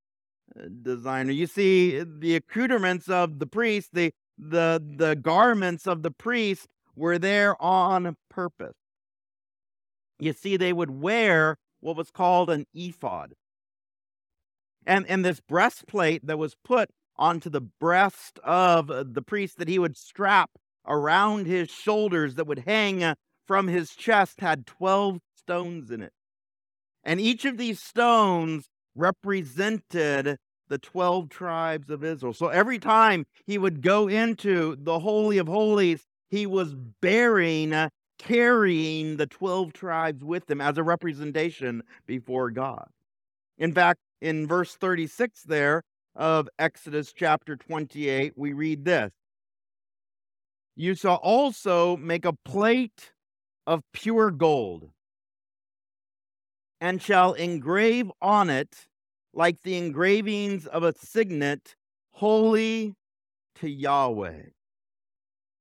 uh, 0.59 0.65
designer. 0.83 1.33
You 1.33 1.47
see, 1.47 2.03
the 2.05 2.37
accoutrements 2.37 3.09
of 3.09 3.39
the 3.39 3.47
priest, 3.47 3.91
the 3.93 4.13
the 4.37 4.83
the 4.97 5.17
garments 5.17 5.87
of 5.87 6.03
the 6.03 6.11
priest 6.11 6.67
were 6.97 7.19
there 7.19 7.61
on 7.63 8.17
purpose. 8.29 8.75
You 10.19 10.33
see, 10.33 10.57
they 10.57 10.73
would 10.73 10.91
wear 10.91 11.57
what 11.81 11.97
was 11.97 12.11
called 12.11 12.51
an 12.51 12.67
ephod. 12.75 13.35
And, 14.87 15.07
and 15.09 15.25
this 15.25 15.41
breastplate 15.41 16.27
that 16.27 16.39
was 16.39 16.57
put 16.65 16.91
onto 17.17 17.49
the 17.49 17.61
breast 17.61 18.39
of 18.45 18.91
uh, 18.91 19.05
the 19.07 19.23
priest 19.23 19.59
that 19.59 19.69
he 19.69 19.79
would 19.79 19.97
strap 19.97 20.51
around 20.87 21.47
his 21.47 21.71
shoulders 21.71 22.35
that 22.35 22.47
would 22.47 22.61
hang 22.61 23.03
uh, 23.03 23.14
from 23.47 23.69
his 23.69 23.95
chest 23.95 24.41
had 24.41 24.67
12 24.67 25.21
stones 25.37 25.91
in 25.91 26.03
it. 26.03 26.12
And 27.03 27.21
each 27.21 27.45
of 27.45 27.59
these 27.59 27.81
stones 27.81 28.69
represented 28.95 30.38
the 30.69 30.79
12 30.79 31.29
tribes 31.29 31.91
of 31.91 32.03
Israel. 32.03 32.33
So 32.33 32.49
every 32.49 32.79
time 32.79 33.26
he 33.47 33.59
would 33.59 33.83
go 33.83 34.09
into 34.09 34.76
the 34.79 35.00
Holy 35.00 35.38
of 35.38 35.47
Holies, 35.47 36.07
he 36.31 36.47
was 36.47 36.75
bearing, 36.75 37.73
uh, 37.73 37.91
carrying 38.19 39.17
the 39.17 39.26
12 39.26 39.73
tribes 39.73 40.25
with 40.25 40.50
him 40.50 40.61
as 40.61 40.79
a 40.79 40.83
representation 40.83 41.83
before 42.07 42.50
God. 42.50 42.88
In 43.59 43.73
fact, 43.73 44.00
in 44.21 44.47
verse 44.47 44.75
36 44.75 45.43
there 45.43 45.83
of 46.17 46.49
Exodus 46.59 47.12
chapter 47.12 47.57
28, 47.57 48.33
we 48.37 48.53
read 48.53 48.85
this 48.85 49.12
You 50.76 50.95
shall 50.95 51.16
also 51.16 51.97
make 51.97 52.25
a 52.25 52.33
plate 52.33 53.12
of 53.66 53.83
pure 53.93 54.31
gold 54.31 54.90
and 56.81 57.00
shall 57.00 57.33
engrave 57.35 58.11
on 58.21 58.50
it 58.50 58.87
like 59.33 59.62
the 59.62 59.76
engravings 59.76 60.66
of 60.66 60.83
a 60.83 60.93
signet, 60.97 61.76
holy 62.12 62.95
to 63.57 63.69
Yahweh. 63.69 64.43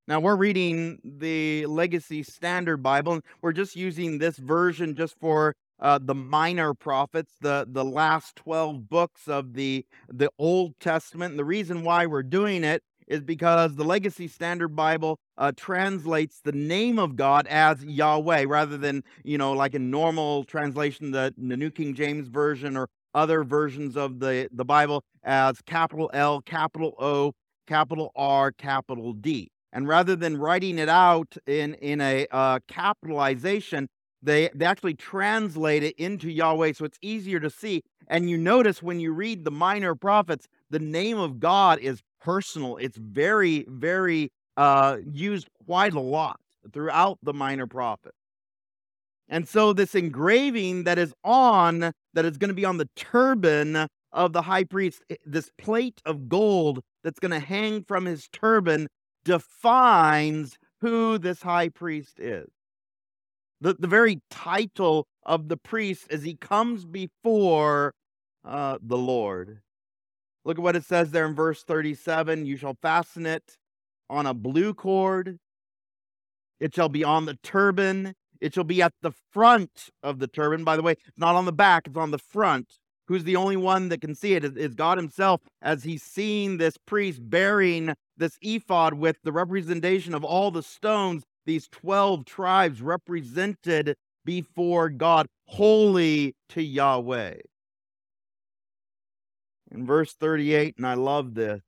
Now 0.08 0.20
we're 0.20 0.36
reading 0.36 1.00
the 1.04 1.66
Legacy 1.66 2.24
Standard 2.24 2.84
Bible. 2.84 3.22
We're 3.42 3.54
just 3.54 3.76
using 3.76 4.18
this 4.18 4.38
version 4.38 4.96
just 4.96 5.18
for 5.20 5.56
uh, 5.80 6.00
the 6.02 6.16
minor 6.16 6.74
prophets, 6.74 7.34
the 7.40 7.66
the 7.70 7.86
last 7.86 8.36
twelve 8.36 8.90
books 8.90 9.28
of 9.28 9.54
the 9.54 9.86
the 10.10 10.30
Old 10.38 10.74
Testament. 10.80 11.32
And 11.32 11.40
the 11.40 11.46
reason 11.46 11.84
why 11.84 12.06
we're 12.06 12.24
doing 12.24 12.64
it 12.64 12.84
is 13.08 13.22
because 13.22 13.76
the 13.76 13.84
Legacy 13.84 14.28
Standard 14.28 14.76
Bible 14.76 15.20
uh, 15.38 15.52
translates 15.56 16.42
the 16.42 16.52
name 16.52 17.00
of 17.00 17.16
God 17.16 17.48
as 17.48 17.84
Yahweh 17.84 18.46
rather 18.48 18.78
than, 18.78 19.04
you 19.24 19.38
know, 19.38 19.54
like 19.54 19.74
a 19.74 19.80
normal 19.80 20.44
translation, 20.44 21.12
the, 21.12 21.34
the 21.38 21.58
New 21.58 21.72
King 21.72 21.94
James 21.94 22.28
Version 22.28 22.78
or 22.78 22.88
other 23.14 23.44
versions 23.44 23.96
of 23.96 24.20
the, 24.20 24.50
the 24.52 24.66
Bible 24.66 25.04
as 25.24 25.62
capital 25.66 26.10
L, 26.14 26.42
capital 26.42 26.96
O, 27.00 27.34
capital 27.68 28.12
R, 28.16 28.52
capital 28.52 29.14
D. 29.14 29.50
And 29.72 29.88
rather 29.88 30.16
than 30.16 30.38
writing 30.38 30.78
it 30.78 30.90
out 30.90 31.36
in, 31.48 31.74
in 31.76 32.00
a 32.00 32.28
uh, 32.32 32.60
capitalization, 32.68 33.90
they, 34.22 34.50
they 34.56 34.66
actually 34.66 34.94
translate 34.94 35.84
it 35.84 35.96
into 35.98 36.32
Yahweh 36.32 36.74
so 36.74 36.86
it's 36.86 36.98
easier 37.02 37.40
to 37.40 37.50
see. 37.50 37.84
And 38.08 38.30
you 38.30 38.38
notice 38.38 38.84
when 38.84 39.00
you 39.00 39.14
read 39.14 39.46
the 39.46 39.52
minor 39.52 39.96
prophets, 39.96 40.48
the 40.70 40.80
name 40.80 41.18
of 41.18 41.40
God 41.40 41.80
is 41.80 42.02
personal. 42.22 42.78
It's 42.78 42.98
very, 42.98 43.66
very 43.68 44.32
uh, 44.58 44.98
used 45.06 45.48
quite 45.66 45.94
a 45.94 46.00
lot 46.00 46.40
throughout 46.72 47.20
the 47.24 47.34
minor 47.34 47.68
prophets. 47.68 48.18
And 49.30 49.48
so 49.48 49.74
this 49.74 49.96
engraving 49.96 50.84
that 50.84 51.00
is 51.00 51.14
on, 51.24 51.92
that 52.14 52.26
is 52.26 52.38
going 52.38 52.50
to 52.50 52.54
be 52.54 52.66
on 52.66 52.78
the 52.78 52.90
turban 52.96 53.88
of 54.12 54.34
the 54.34 54.44
high 54.44 54.64
priest, 54.64 55.02
this 55.26 55.50
plate 55.58 56.02
of 56.06 56.30
gold 56.30 56.82
that's 57.04 57.20
going 57.20 57.32
to 57.32 57.40
hang 57.40 57.84
from 57.84 58.06
his 58.06 58.28
turban 58.32 58.88
defines 59.26 60.58
who 60.82 61.18
this 61.18 61.42
high 61.42 61.70
priest 61.70 62.20
is. 62.20 62.50
The, 63.64 63.76
the 63.80 63.88
very 63.88 64.20
title 64.30 65.08
of 65.26 65.48
the 65.48 65.56
priest 65.56 66.08
as 66.12 66.24
he 66.24 66.36
comes 66.36 66.84
before 66.84 67.94
uh, 68.44 68.78
the 68.82 68.98
Lord. 68.98 69.62
Look 70.44 70.58
at 70.58 70.62
what 70.62 70.76
it 70.76 70.84
says 70.84 71.12
there 71.12 71.26
in 71.26 71.34
verse 71.34 71.64
37 71.64 72.46
You 72.46 72.58
shall 72.58 72.76
fasten 72.82 73.26
it 73.26 73.56
on 74.10 74.26
a 74.26 74.34
blue 74.34 74.74
cord, 74.74 75.40
it 76.60 76.76
shall 76.76 76.90
be 76.90 77.06
on 77.06 77.24
the 77.24 77.38
turban, 77.42 78.16
it 78.42 78.54
shall 78.54 78.66
be 78.66 78.82
at 78.82 78.92
the 79.02 79.14
front 79.32 79.90
of 80.04 80.20
the 80.20 80.28
turban. 80.28 80.66
By 80.66 80.76
the 80.76 80.84
way, 80.84 80.98
it's 81.08 81.18
not 81.18 81.36
on 81.36 81.46
the 81.46 81.54
back, 81.54 81.88
it's 81.88 81.96
on 81.96 82.12
the 82.12 82.20
front. 82.20 82.74
Who's 83.08 83.24
the 83.24 83.38
only 83.38 83.56
one 83.56 83.88
that 83.90 84.02
can 84.02 84.14
see 84.14 84.34
it 84.34 84.44
is, 84.44 84.76
God 84.76 84.98
Himself 84.98 85.40
as 85.62 85.86
He's 85.86 86.04
seeing 86.04 86.58
this 86.58 86.76
priest 86.86 87.22
bearing 87.22 87.94
this 88.18 88.38
ephod 88.42 88.96
with 88.96 89.16
the 89.24 89.32
representation 89.32 90.14
of 90.14 90.26
all 90.26 90.52
the 90.52 90.64
stones, 90.64 91.24
these 91.46 91.68
12 91.70 92.26
tribes 92.26 92.82
represented 92.82 93.96
before 94.26 94.90
God, 94.90 95.28
holy 95.48 96.36
to 96.50 96.62
Yahweh. 96.62 97.36
In 99.72 99.86
verse 99.86 100.14
38, 100.14 100.76
and 100.78 100.88
I 100.88 100.94
love 100.94 101.34
this 101.34 101.62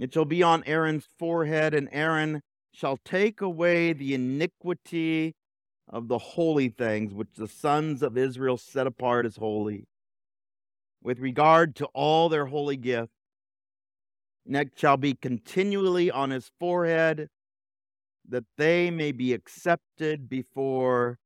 it 0.00 0.14
shall 0.14 0.24
be 0.24 0.42
on 0.42 0.64
Aaron's 0.64 1.06
forehead, 1.18 1.74
and 1.74 1.86
Aaron 1.92 2.40
shall 2.72 2.96
take 3.04 3.42
away 3.42 3.92
the 3.92 4.14
iniquity 4.14 5.34
of 5.86 6.08
the 6.08 6.16
holy 6.16 6.70
things 6.70 7.12
which 7.12 7.34
the 7.36 7.46
sons 7.46 8.02
of 8.02 8.16
Israel 8.16 8.56
set 8.56 8.86
apart 8.86 9.26
as 9.26 9.36
holy, 9.36 9.84
with 11.02 11.18
regard 11.18 11.76
to 11.76 11.86
all 11.86 12.30
their 12.30 12.46
holy 12.46 12.78
gifts. 12.78 13.12
Next 14.46 14.78
shall 14.78 14.96
be 14.96 15.14
continually 15.14 16.10
on 16.10 16.30
his 16.30 16.50
forehead, 16.58 17.28
that 18.30 18.44
they 18.56 18.90
may 18.90 19.12
be 19.12 19.32
accepted 19.32 20.28
before 20.28 21.18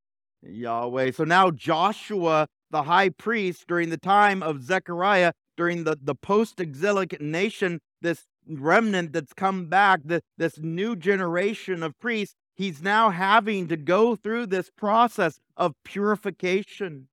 Yahweh. 0.43 1.13
So 1.13 1.25
now 1.25 1.51
Joshua, 1.51 2.49
the 2.71 2.83
high 2.85 3.09
priest, 3.11 3.67
during 3.67 3.91
the 3.91 3.97
time 3.97 4.43
of 4.43 4.63
Zechariah, 4.63 5.33
during 5.57 5.85
the, 5.85 5.97
the 6.01 6.15
post 6.15 6.61
exilic 6.61 7.21
nation, 7.21 7.81
this 8.03 8.25
remnant 8.47 9.13
that's 9.13 9.33
come 9.33 9.67
back, 9.67 10.01
the, 10.05 10.21
this 10.37 10.59
new 10.59 10.97
generation 10.97 11.83
of 11.83 11.99
priests, 11.99 12.35
he's 12.55 12.83
now 12.83 13.11
having 13.11 13.69
to 13.69 13.77
go 13.77 14.17
through 14.17 14.47
this 14.47 14.71
process 14.71 15.39
of 15.57 15.75
purification. 15.85 17.09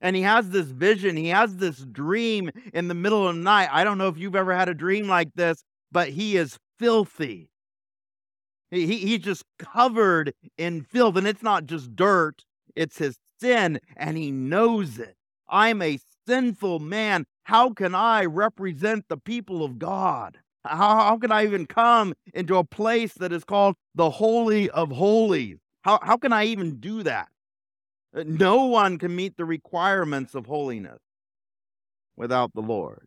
And 0.00 0.16
he 0.16 0.22
has 0.22 0.50
this 0.50 0.66
vision, 0.66 1.16
he 1.16 1.28
has 1.28 1.56
this 1.56 1.78
dream 1.78 2.50
in 2.74 2.88
the 2.88 2.94
middle 2.94 3.28
of 3.28 3.36
the 3.36 3.40
night. 3.42 3.68
I 3.70 3.84
don't 3.84 3.98
know 3.98 4.08
if 4.08 4.18
you've 4.18 4.36
ever 4.36 4.54
had 4.54 4.68
a 4.68 4.74
dream 4.74 5.06
like 5.06 5.32
this, 5.34 5.62
but 5.92 6.08
he 6.10 6.36
is 6.36 6.58
filthy. 6.78 7.51
He, 8.72 8.96
he's 8.96 9.20
just 9.20 9.44
covered 9.58 10.32
in 10.56 10.82
filth, 10.82 11.16
and 11.16 11.26
it's 11.26 11.42
not 11.42 11.66
just 11.66 11.94
dirt, 11.94 12.44
it's 12.74 12.96
his 12.96 13.18
sin, 13.38 13.78
and 13.96 14.16
he 14.16 14.30
knows 14.30 14.98
it. 14.98 15.14
I'm 15.48 15.82
a 15.82 16.00
sinful 16.26 16.78
man. 16.78 17.26
How 17.44 17.74
can 17.74 17.94
I 17.94 18.24
represent 18.24 19.04
the 19.08 19.18
people 19.18 19.62
of 19.62 19.78
God? 19.78 20.38
How, 20.64 20.76
how 20.76 21.18
can 21.18 21.30
I 21.30 21.44
even 21.44 21.66
come 21.66 22.14
into 22.32 22.56
a 22.56 22.64
place 22.64 23.12
that 23.14 23.32
is 23.32 23.44
called 23.44 23.76
the 23.94 24.08
Holy 24.08 24.70
of 24.70 24.90
Holies? 24.90 25.58
How, 25.82 25.98
how 26.02 26.16
can 26.16 26.32
I 26.32 26.44
even 26.46 26.76
do 26.76 27.02
that? 27.02 27.28
Uh, 28.16 28.24
no 28.26 28.64
one 28.64 28.96
can 28.96 29.14
meet 29.14 29.36
the 29.36 29.44
requirements 29.44 30.34
of 30.34 30.46
holiness 30.46 31.00
without 32.16 32.54
the 32.54 32.62
Lord. 32.62 33.06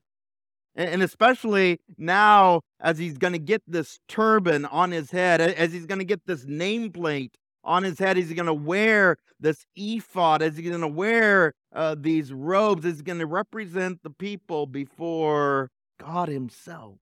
And, 0.75 1.01
especially 1.01 1.79
now, 1.98 2.62
as 2.82 2.98
he's 2.98 3.17
going 3.17 3.34
to 3.34 3.39
get 3.39 3.63
this 3.65 4.00
turban 4.10 4.65
on 4.65 4.91
his 4.91 5.12
head, 5.12 5.39
as 5.39 5.72
he's 5.72 5.86
going 5.86 6.00
to 6.00 6.05
get 6.05 6.25
this 6.25 6.46
nameplate 6.46 7.32
on 7.63 7.84
his 7.84 7.98
head, 7.98 8.17
he's 8.17 8.34
going 8.34 8.46
to 8.46 8.53
wear 8.53 9.15
this 9.39 9.65
ephod, 9.75 10.41
as 10.41 10.58
he's 10.58 10.70
going 10.70 10.82
to 10.82 10.88
wear 10.88 11.53
uh, 11.74 11.96
these 11.98 12.34
robes, 12.34 12.86
is 12.86 13.01
going 13.01 13.20
to 13.20 13.25
represent 13.25 14.03
the 14.03 14.10
people 14.10 14.65
before 14.65 15.70
God 16.00 16.29
Himself. 16.29 16.98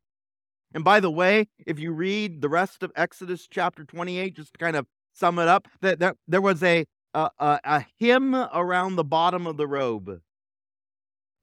And 0.74 0.84
by 0.84 1.00
the 1.00 1.12
way, 1.12 1.48
if 1.65 1.80
you 1.80 1.92
read 1.92 2.42
the 2.42 2.50
rest 2.50 2.84
of 2.84 2.92
Exodus 2.96 3.48
chapter 3.50 3.84
28, 3.84 4.36
just 4.36 4.53
to 4.53 4.58
kind 4.58 4.75
of 4.75 4.88
sum 5.13 5.38
it 5.38 5.48
up, 5.48 5.68
that 5.82 6.00
there, 6.00 6.15
there 6.27 6.42
was 6.42 6.63
a, 6.63 6.86
a, 7.13 7.30
a 7.39 7.86
hem 8.00 8.34
around 8.34 8.96
the 8.96 9.03
bottom 9.03 9.46
of 9.46 9.58
the 9.58 9.68
robe. 9.68 10.20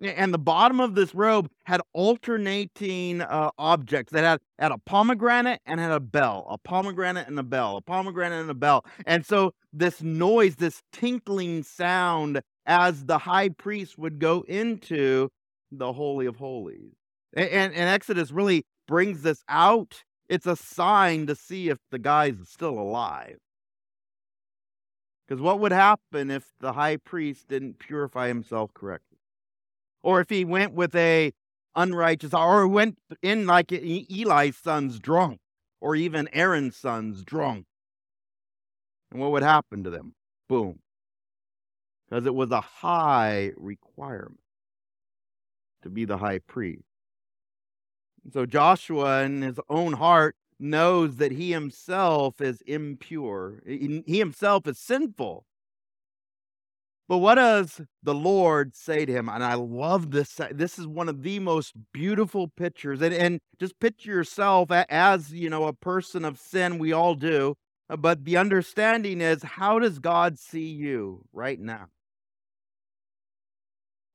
And 0.01 0.33
the 0.33 0.39
bottom 0.39 0.81
of 0.81 0.95
this 0.95 1.15
robe 1.15 1.51
had 1.65 1.83
alternating 1.93 3.21
uh, 3.21 3.51
objects 3.59 4.13
that 4.13 4.25
had, 4.25 4.41
had 4.59 4.73
a 4.73 4.79
pomegranate 4.79 5.61
and 5.67 5.79
had 5.79 5.93
a 5.93 6.01
bell, 6.01 6.47
a 6.49 6.57
pomegranate 6.57 7.29
and 7.29 7.39
a 7.39 7.43
bell, 7.43 7.77
a 7.77 7.83
pomegranate 7.83 8.41
and 8.41 8.51
a 8.51 8.55
bell. 8.55 8.85
And 9.05 9.27
so 9.27 9.53
this 9.73 10.01
noise, 10.01 10.57
this 10.57 10.83
tinkling 10.91 11.65
sound 11.65 12.41
as 12.65 13.05
the 13.05 13.19
high 13.19 13.51
priest 13.51 13.99
would 13.99 14.19
go 14.19 14.43
into 14.49 15.29
the 15.71 15.93
Holy 15.93 16.25
of 16.25 16.37
Holies. 16.37 16.95
And, 17.35 17.49
and, 17.51 17.75
and 17.75 17.89
Exodus 17.91 18.31
really 18.31 18.65
brings 18.89 19.23
this 19.23 19.43
out, 19.49 20.03
it's 20.29 20.47
a 20.47 20.57
sign 20.57 21.27
to 21.27 21.35
see 21.35 21.69
if 21.69 21.79
the 21.91 21.99
guy's 21.99 22.37
still 22.45 22.79
alive. 22.79 23.37
Because 25.27 25.43
what 25.43 25.61
would 25.61 25.73
happen 25.73 26.31
if 26.31 26.45
the 26.59 26.73
high 26.73 26.97
priest 26.97 27.49
didn't 27.49 27.79
purify 27.79 28.29
himself 28.29 28.73
correctly? 28.75 29.10
Or 30.03 30.21
if 30.21 30.31
he 30.31 30.45
went 30.45 30.75
with 30.75 30.95
a 30.95 31.33
unrighteous, 31.77 32.35
or 32.35 32.67
went 32.69 32.99
in 33.23 33.47
like 33.47 33.73
Eli's 33.73 34.57
sons 34.57 34.99
drunk, 34.99 35.41
or 35.81 35.97
even 35.97 36.29
Aaron's 36.33 36.77
sons 36.77 37.25
drunk. 37.25 37.67
And 39.11 39.21
what 39.21 39.33
would 39.33 39.43
happen 39.43 39.85
to 39.85 39.91
them? 39.91 40.15
Boom. 40.49 40.81
Because 42.09 42.27
it 42.27 42.35
was 42.35 42.51
a 42.51 42.61
high 42.61 43.53
requirement. 43.57 44.41
to 45.83 45.91
be 45.91 46.05
the 46.05 46.19
high 46.19 46.39
priest. 46.41 46.85
So 48.33 48.47
Joshua, 48.47 49.23
in 49.23 49.43
his 49.43 49.59
own 49.69 49.95
heart, 49.95 50.37
knows 50.59 51.17
that 51.17 51.33
he 51.33 51.53
himself 51.53 52.41
is 52.41 52.61
impure, 52.63 53.63
he 53.67 54.19
himself 54.19 54.67
is 54.67 54.79
sinful. 54.79 55.47
But 57.11 57.19
what 57.19 57.35
does 57.35 57.81
the 58.05 58.15
Lord 58.15 58.77
say 58.77 59.05
to 59.05 59.13
him? 59.13 59.29
And 59.29 59.43
I 59.43 59.55
love 59.55 60.13
this. 60.13 60.39
This 60.53 60.79
is 60.79 60.87
one 60.87 61.09
of 61.09 61.25
the 61.25 61.41
most 61.41 61.75
beautiful 61.93 62.47
pictures. 62.47 63.03
And, 63.03 63.13
and 63.13 63.41
just 63.59 63.81
picture 63.81 64.13
yourself 64.13 64.71
as, 64.71 65.33
you 65.33 65.51
know, 65.51 65.65
a 65.65 65.73
person 65.73 66.25
of 66.25 66.39
sin. 66.39 66.79
We 66.79 66.93
all 66.93 67.17
do. 67.17 67.57
Uh, 67.89 67.97
but 67.97 68.25
the 68.25 68.37
understanding 68.37 69.21
is 69.21 69.43
how 69.43 69.81
does 69.81 69.99
God 69.99 70.39
see 70.39 70.69
you 70.69 71.25
right 71.33 71.59
now? 71.59 71.87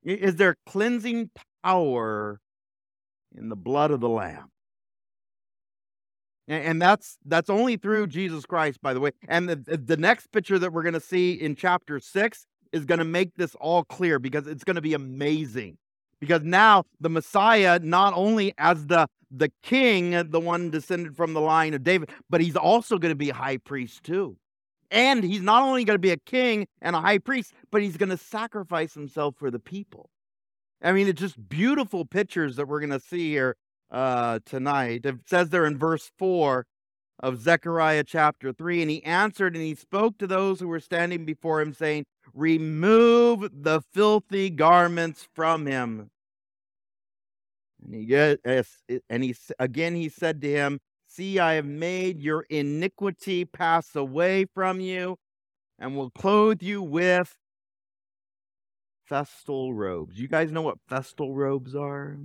Is 0.01 0.37
there 0.37 0.55
cleansing 0.65 1.31
power 1.65 2.39
in 3.37 3.49
the 3.49 3.57
blood 3.57 3.91
of 3.91 3.99
the 3.99 4.07
Lamb? 4.07 4.51
And 6.47 6.81
that's 6.81 7.17
that's 7.25 7.49
only 7.49 7.75
through 7.75 8.07
Jesus 8.07 8.45
Christ, 8.45 8.81
by 8.81 8.93
the 8.93 9.01
way. 9.01 9.11
And 9.27 9.49
the, 9.49 9.55
the 9.55 9.97
next 9.97 10.31
picture 10.31 10.59
that 10.59 10.71
we're 10.71 10.83
going 10.83 10.93
to 10.93 11.01
see 11.01 11.33
in 11.33 11.55
chapter 11.55 11.99
six 11.99 12.45
is 12.75 12.85
going 12.85 12.99
to 12.99 13.05
make 13.05 13.35
this 13.35 13.55
all 13.55 13.83
clear 13.83 14.19
because 14.19 14.47
it's 14.47 14.63
going 14.63 14.75
to 14.75 14.81
be 14.81 14.93
amazing. 14.93 15.77
Because 16.19 16.43
now 16.43 16.83
the 16.99 17.09
Messiah, 17.09 17.79
not 17.79 18.13
only 18.15 18.53
as 18.57 18.87
the 18.87 19.07
the 19.31 19.51
king, 19.63 20.11
the 20.29 20.39
one 20.39 20.69
descended 20.69 21.15
from 21.15 21.33
the 21.33 21.41
line 21.41 21.73
of 21.73 21.83
David, 21.83 22.09
but 22.29 22.41
he's 22.41 22.55
also 22.55 22.97
going 22.97 23.11
to 23.11 23.17
be 23.17 23.31
a 23.31 23.33
high 23.33 23.57
priest 23.57 24.03
too. 24.03 24.37
And 24.91 25.23
he's 25.23 25.41
not 25.41 25.63
only 25.63 25.83
going 25.83 25.95
to 25.95 25.99
be 25.99 26.11
a 26.11 26.17
king 26.17 26.67
and 26.81 26.95
a 26.95 27.01
high 27.01 27.17
priest, 27.17 27.53
but 27.71 27.81
he's 27.81 27.97
going 27.97 28.09
to 28.09 28.17
sacrifice 28.17 28.93
himself 28.93 29.35
for 29.37 29.49
the 29.49 29.59
people. 29.59 30.09
I 30.81 30.91
mean, 30.91 31.07
it's 31.07 31.19
just 31.19 31.49
beautiful 31.49 32.05
pictures 32.05 32.55
that 32.55 32.67
we're 32.67 32.79
going 32.79 32.91
to 32.91 32.99
see 32.99 33.31
here 33.31 33.55
uh, 33.91 34.39
tonight. 34.45 35.05
It 35.05 35.15
says 35.25 35.49
there 35.49 35.65
in 35.65 35.77
verse 35.77 36.11
4 36.17 36.65
of 37.19 37.41
Zechariah 37.41 38.03
chapter 38.03 38.53
3 38.53 38.81
And 38.81 38.91
he 38.91 39.03
answered 39.03 39.55
and 39.55 39.63
he 39.63 39.75
spoke 39.75 40.17
to 40.19 40.27
those 40.27 40.59
who 40.59 40.67
were 40.67 40.79
standing 40.79 41.25
before 41.25 41.61
him, 41.61 41.73
saying, 41.73 42.05
Remove 42.33 43.49
the 43.53 43.81
filthy 43.93 44.49
garments 44.49 45.27
from 45.33 45.65
him. 45.65 46.09
And 47.83 47.93
he 47.93 49.03
and 49.09 49.23
he 49.23 49.35
again 49.59 49.95
he 49.95 50.09
said 50.09 50.41
to 50.41 50.49
him, 50.49 50.79
See, 51.07 51.39
I 51.39 51.53
have 51.53 51.65
made 51.65 52.19
your 52.19 52.45
iniquity 52.49 53.45
pass 53.45 53.95
away 53.95 54.45
from 54.53 54.79
you, 54.79 55.17
and 55.79 55.95
will 55.95 56.09
clothe 56.09 56.61
you 56.61 56.81
with 56.81 57.37
festal 59.05 59.73
robes. 59.73 60.19
You 60.19 60.27
guys 60.27 60.51
know 60.51 60.63
what 60.63 60.79
festal 60.87 61.33
robes 61.35 61.75
are? 61.75 62.17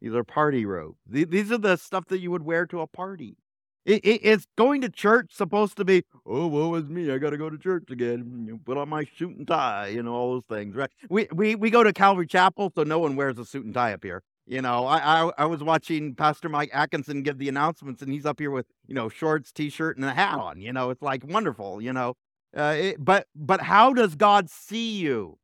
These 0.00 0.14
are 0.14 0.24
party 0.24 0.66
robes. 0.66 0.98
These 1.06 1.52
are 1.52 1.58
the 1.58 1.76
stuff 1.76 2.06
that 2.06 2.20
you 2.20 2.30
would 2.30 2.42
wear 2.42 2.66
to 2.66 2.80
a 2.80 2.86
party. 2.86 3.36
It, 3.84 4.04
it, 4.04 4.20
it's 4.22 4.46
going 4.56 4.80
to 4.80 4.88
church 4.88 5.32
supposed 5.32 5.76
to 5.76 5.84
be, 5.84 6.04
oh, 6.24 6.46
woe 6.46 6.74
is 6.74 6.88
me. 6.88 7.10
I 7.10 7.18
got 7.18 7.30
to 7.30 7.36
go 7.36 7.50
to 7.50 7.58
church 7.58 7.90
again. 7.90 8.60
Put 8.64 8.78
on 8.78 8.88
my 8.88 9.04
suit 9.18 9.36
and 9.36 9.46
tie, 9.46 9.88
you 9.88 10.02
know, 10.02 10.14
all 10.14 10.32
those 10.32 10.44
things, 10.48 10.74
right? 10.74 10.90
We, 11.10 11.28
we, 11.32 11.54
we 11.54 11.70
go 11.70 11.82
to 11.82 11.92
Calvary 11.92 12.26
Chapel, 12.26 12.72
so 12.74 12.82
no 12.82 12.98
one 12.98 13.14
wears 13.14 13.38
a 13.38 13.44
suit 13.44 13.66
and 13.66 13.74
tie 13.74 13.92
up 13.92 14.02
here. 14.02 14.22
You 14.46 14.60
know, 14.60 14.86
I, 14.86 14.98
I, 14.98 15.32
I 15.38 15.44
was 15.46 15.62
watching 15.62 16.14
Pastor 16.14 16.48
Mike 16.48 16.70
Atkinson 16.72 17.22
give 17.22 17.38
the 17.38 17.48
announcements, 17.48 18.02
and 18.02 18.12
he's 18.12 18.26
up 18.26 18.40
here 18.40 18.50
with, 18.50 18.66
you 18.86 18.94
know, 18.94 19.08
shorts, 19.08 19.52
t 19.52 19.70
shirt, 19.70 19.96
and 19.96 20.04
a 20.04 20.12
hat 20.12 20.38
on. 20.38 20.60
You 20.60 20.72
know, 20.72 20.90
it's 20.90 21.02
like 21.02 21.24
wonderful, 21.24 21.80
you 21.80 21.92
know. 21.92 22.14
Uh, 22.54 22.74
it, 22.76 23.04
but 23.04 23.26
but 23.34 23.62
how 23.62 23.92
does 23.92 24.14
God 24.14 24.50
see 24.50 24.96
you? 24.98 25.38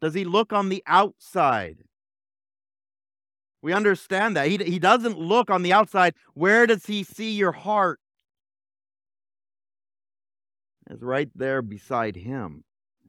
Does 0.00 0.12
he 0.12 0.24
look 0.24 0.52
on 0.52 0.68
the 0.68 0.82
outside? 0.86 1.78
We 3.64 3.72
understand 3.72 4.36
that. 4.36 4.48
He, 4.48 4.58
he 4.58 4.78
doesn't 4.78 5.18
look 5.18 5.48
on 5.48 5.62
the 5.62 5.72
outside. 5.72 6.12
Where 6.34 6.66
does 6.66 6.84
he 6.84 7.02
see 7.02 7.32
your 7.32 7.52
heart? 7.52 7.98
It's 10.90 11.02
right 11.02 11.30
there 11.34 11.62
beside 11.62 12.14
him. 12.14 12.64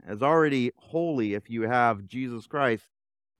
As 0.08 0.24
already 0.24 0.72
holy 0.78 1.34
if 1.34 1.50
you 1.50 1.64
have 1.64 2.08
Jesus 2.08 2.48
Christ 2.48 2.86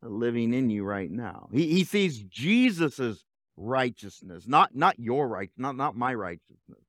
living 0.02 0.54
in 0.54 0.70
you 0.70 0.84
right 0.84 1.10
now. 1.10 1.48
He, 1.54 1.70
he 1.70 1.84
sees 1.86 2.22
Jesus's 2.22 3.24
righteousness, 3.56 4.46
not, 4.46 4.76
not 4.76 5.00
your 5.00 5.30
right, 5.30 5.52
not, 5.56 5.78
not 5.78 5.96
my 5.96 6.14
righteousness. 6.14 6.84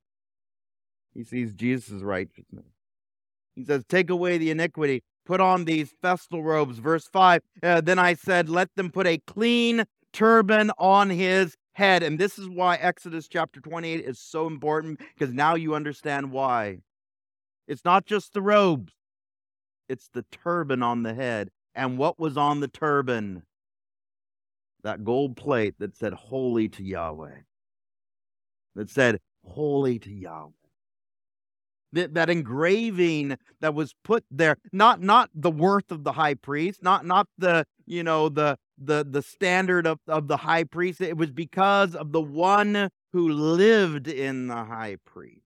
He 1.13 1.23
sees 1.23 1.53
Jesus' 1.53 2.01
righteousness. 2.01 2.65
He 3.55 3.63
says, 3.63 3.85
Take 3.87 4.09
away 4.09 4.37
the 4.37 4.51
iniquity, 4.51 5.03
put 5.25 5.39
on 5.39 5.63
these 5.63 5.93
festal 6.01 6.43
robes. 6.43 6.79
Verse 6.79 7.07
5 7.07 7.41
uh, 7.63 7.79
Then 7.79 7.97
I 7.97 8.13
said, 8.13 8.49
Let 8.49 8.75
them 8.75 8.91
put 8.91 9.07
a 9.07 9.19
clean 9.19 9.85
turban 10.17 10.71
on 10.79 11.11
his 11.11 11.55
head. 11.73 12.01
And 12.01 12.17
this 12.17 12.39
is 12.39 12.49
why 12.49 12.75
Exodus 12.77 13.27
chapter 13.27 13.61
28 13.61 14.03
is 14.03 14.19
so 14.19 14.47
important 14.47 14.99
because 15.13 15.33
now 15.33 15.53
you 15.53 15.75
understand 15.75 16.31
why. 16.31 16.79
It's 17.67 17.85
not 17.85 18.05
just 18.05 18.33
the 18.33 18.41
robes, 18.41 18.93
it's 19.87 20.09
the 20.13 20.25
turban 20.31 20.81
on 20.81 21.03
the 21.03 21.13
head. 21.13 21.49
And 21.75 21.99
what 21.99 22.19
was 22.19 22.35
on 22.35 22.61
the 22.61 22.67
turban? 22.67 23.43
That 24.83 25.03
gold 25.03 25.37
plate 25.37 25.75
that 25.79 25.95
said, 25.95 26.13
Holy 26.13 26.67
to 26.69 26.83
Yahweh. 26.83 27.41
That 28.75 28.89
said, 28.89 29.19
Holy 29.45 29.99
to 29.99 30.11
Yahweh. 30.11 30.51
That, 31.93 32.15
that 32.15 32.29
engraving 32.29 33.37
that 33.61 33.75
was 33.75 33.93
put 34.03 34.25
there, 34.31 34.57
not 34.73 35.01
not 35.01 35.29
the 35.33 35.51
worth 35.51 35.91
of 35.91 36.03
the 36.03 36.13
high 36.13 36.33
priest, 36.33 36.81
not 36.81 37.05
not 37.05 37.27
the 37.37 37.65
you 37.85 38.03
know 38.03 38.29
the 38.29 38.57
the 38.77 39.05
the 39.09 39.21
standard 39.21 39.87
of, 39.87 39.99
of 40.07 40.27
the 40.27 40.37
high 40.37 40.63
priest. 40.63 41.01
It 41.01 41.17
was 41.17 41.31
because 41.31 41.95
of 41.95 42.11
the 42.11 42.21
one 42.21 42.89
who 43.13 43.29
lived 43.29 44.07
in 44.07 44.47
the 44.47 44.65
high 44.65 44.97
priest. 45.05 45.41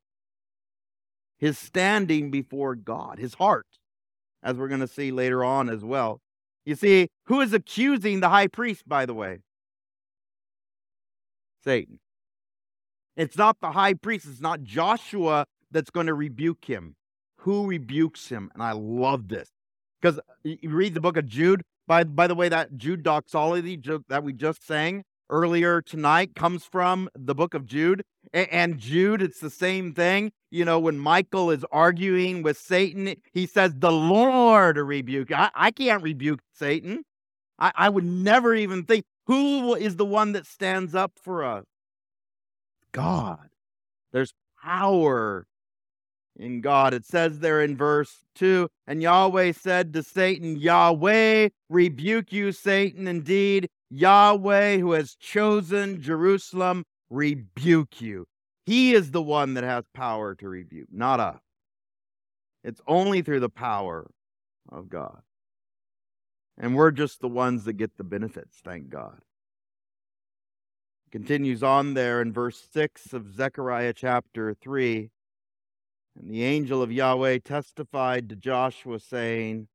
His 1.40 1.58
standing 1.58 2.30
before 2.30 2.76
God, 2.76 3.18
his 3.18 3.36
heart, 3.36 3.66
as 4.44 4.58
we're 4.58 4.68
going 4.68 4.82
to 4.82 4.88
see 4.88 5.12
later 5.12 5.44
on 5.44 5.70
as 5.70 5.84
well. 5.84 6.20
You 6.66 6.76
see, 6.76 7.08
who 7.26 7.42
is 7.42 7.54
accusing 7.54 8.20
the 8.20 8.30
high 8.30 8.48
priest, 8.48 8.88
by 8.88 9.06
the 9.06 9.14
way? 9.14 9.40
Satan. 11.64 12.00
It's 13.18 13.38
not 13.38 13.58
the 13.62 13.72
high 13.72 13.94
priest, 13.94 14.28
it's 14.30 14.42
not 14.42 14.64
Joshua 14.64 15.46
that's 15.72 15.90
going 15.90 16.08
to 16.08 16.14
rebuke 16.14 16.66
him. 16.66 16.96
Who 17.38 17.66
rebukes 17.66 18.30
him? 18.30 18.52
And 18.54 18.62
I 18.62 18.74
love 18.74 19.28
this. 19.28 19.50
Because 20.00 20.20
you 20.44 20.70
read 20.70 20.94
the 20.94 21.02
book 21.02 21.18
of 21.18 21.26
Jude, 21.26 21.64
by, 21.92 22.06
by 22.06 22.26
the 22.26 22.36
way, 22.36 22.48
that 22.48 22.78
Jude 22.78 23.04
doxology 23.04 23.76
joke 23.76 24.04
that 24.08 24.24
we 24.24 24.32
just 24.32 24.66
sang 24.66 25.04
earlier 25.30 25.82
tonight 25.82 26.36
comes 26.36 26.64
from 26.64 27.10
the 27.14 27.36
book 27.36 27.54
of 27.54 27.66
Jude. 27.66 28.04
And 28.34 28.78
Jude, 28.78 29.22
it's 29.22 29.42
the 29.42 29.50
same 29.50 29.94
thing. 29.94 30.32
You 30.52 30.64
know, 30.64 30.80
when 30.80 30.98
Michael 30.98 31.52
is 31.52 31.66
arguing 31.70 32.44
with 32.44 32.58
Satan, 32.58 33.14
he 33.34 33.46
says, 33.46 33.74
The 33.76 33.92
Lord 33.92 34.78
rebuke. 34.78 35.34
I, 35.34 35.50
I 35.54 35.72
can't 35.72 36.02
rebuke 36.02 36.40
Satan. 36.54 37.04
I, 37.60 37.74
I 37.76 37.90
would 37.90 38.06
never 38.06 38.56
even 38.56 38.86
think 38.86 39.04
who 39.28 39.76
is 39.76 39.98
the 39.98 40.06
one 40.06 40.32
that 40.32 40.46
stands 40.46 40.96
up 40.96 41.20
for 41.22 41.44
us? 41.44 41.66
God. 42.94 43.50
There's 44.14 44.34
power 44.64 45.46
in 46.42 46.60
God. 46.60 46.94
It 46.94 47.06
says 47.06 47.40
there 47.40 47.62
in 47.62 47.78
verse 47.78 48.24
2 48.36 48.68
And 48.88 49.02
Yahweh 49.02 49.54
said 49.54 49.94
to 49.94 50.04
Satan, 50.04 50.58
Yahweh 50.58 51.50
rebuke 51.70 52.34
you, 52.34 52.52
Satan. 52.52 53.08
Indeed, 53.08 53.70
Yahweh, 53.90 54.78
who 54.78 54.94
has 54.94 55.16
chosen 55.16 56.02
Jerusalem, 56.02 56.84
rebuke 57.10 58.02
you. 58.02 58.26
He 58.66 58.94
is 58.94 59.12
the 59.12 59.22
one 59.22 59.54
that 59.54 59.64
has 59.64 59.86
power 59.94 60.36
to 60.36 60.50
rebuke, 60.50 60.88
not 60.92 61.20
us. 61.20 61.42
It's 62.64 62.82
only 62.88 63.22
through 63.22 63.40
the 63.40 63.50
power 63.50 64.10
of 64.70 64.90
God. 64.90 65.22
And 66.58 66.76
we're 66.76 66.92
just 66.92 67.22
the 67.22 67.28
ones 67.28 67.64
that 67.66 67.74
get 67.74 67.98
the 67.98 68.04
benefits, 68.04 68.58
thank 68.64 68.90
God. 68.90 69.20
Continues 71.12 71.64
on 71.64 71.94
there 71.94 72.22
in 72.22 72.32
verse 72.32 72.64
6 72.72 73.14
of 73.14 73.34
Zechariah 73.36 73.94
chapter 73.94 74.54
3. 74.54 75.10
And 76.18 76.30
the 76.30 76.44
angel 76.44 76.82
of 76.82 76.92
Yahweh 76.92 77.40
testified 77.40 78.30
to 78.30 78.36
Joshua, 78.36 79.00
saying, 79.00 79.68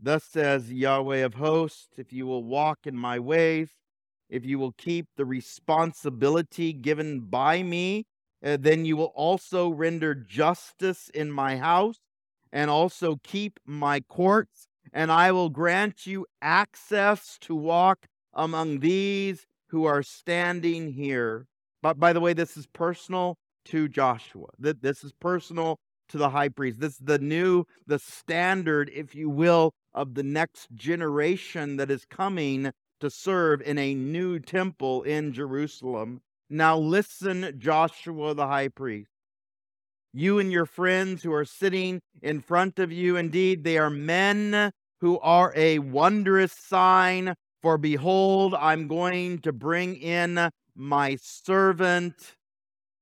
Thus 0.00 0.24
says 0.24 0.72
Yahweh 0.72 1.18
of 1.18 1.34
hosts, 1.34 1.98
if 1.98 2.12
you 2.12 2.26
will 2.26 2.44
walk 2.44 2.80
in 2.84 2.96
my 2.96 3.18
ways, 3.18 3.70
if 4.28 4.44
you 4.44 4.58
will 4.58 4.72
keep 4.72 5.06
the 5.16 5.24
responsibility 5.24 6.72
given 6.72 7.20
by 7.20 7.62
me, 7.62 8.06
uh, 8.44 8.56
then 8.60 8.84
you 8.84 8.96
will 8.96 9.12
also 9.14 9.68
render 9.68 10.14
justice 10.14 11.08
in 11.14 11.30
my 11.30 11.56
house 11.56 12.00
and 12.52 12.70
also 12.70 13.18
keep 13.22 13.58
my 13.64 14.00
courts, 14.00 14.68
and 14.92 15.10
I 15.10 15.32
will 15.32 15.50
grant 15.50 16.06
you 16.06 16.26
access 16.40 17.38
to 17.42 17.54
walk 17.54 18.06
among 18.32 18.80
these 18.80 19.46
who 19.68 19.84
are 19.84 20.02
standing 20.02 20.92
here. 20.92 21.46
But 21.82 21.98
by 21.98 22.12
the 22.12 22.20
way, 22.20 22.32
this 22.32 22.56
is 22.56 22.66
personal 22.66 23.38
to 23.66 23.88
Joshua. 23.88 24.48
That 24.58 24.82
this 24.82 25.04
is 25.04 25.12
personal 25.12 25.78
to 26.08 26.18
the 26.18 26.30
high 26.30 26.48
priest. 26.48 26.80
This 26.80 26.92
is 26.92 26.98
the 26.98 27.18
new, 27.18 27.64
the 27.86 27.98
standard, 27.98 28.90
if 28.94 29.14
you 29.14 29.28
will, 29.28 29.72
of 29.94 30.14
the 30.14 30.22
next 30.22 30.68
generation 30.74 31.76
that 31.76 31.90
is 31.90 32.04
coming 32.04 32.72
to 33.00 33.10
serve 33.10 33.60
in 33.62 33.78
a 33.78 33.94
new 33.94 34.38
temple 34.38 35.02
in 35.02 35.32
Jerusalem. 35.32 36.20
Now 36.48 36.78
listen, 36.78 37.54
Joshua 37.58 38.34
the 38.34 38.46
high 38.46 38.68
priest. 38.68 39.10
You 40.12 40.38
and 40.38 40.50
your 40.50 40.66
friends 40.66 41.22
who 41.22 41.32
are 41.32 41.44
sitting 41.44 42.00
in 42.22 42.40
front 42.40 42.78
of 42.78 42.90
you, 42.90 43.16
indeed, 43.16 43.64
they 43.64 43.76
are 43.76 43.90
men 43.90 44.70
who 45.00 45.18
are 45.18 45.52
a 45.54 45.78
wondrous 45.80 46.52
sign. 46.52 47.34
For 47.62 47.76
behold, 47.76 48.54
I'm 48.54 48.86
going 48.86 49.40
to 49.40 49.52
bring 49.52 49.96
in 49.96 50.50
my 50.74 51.16
servant, 51.20 52.35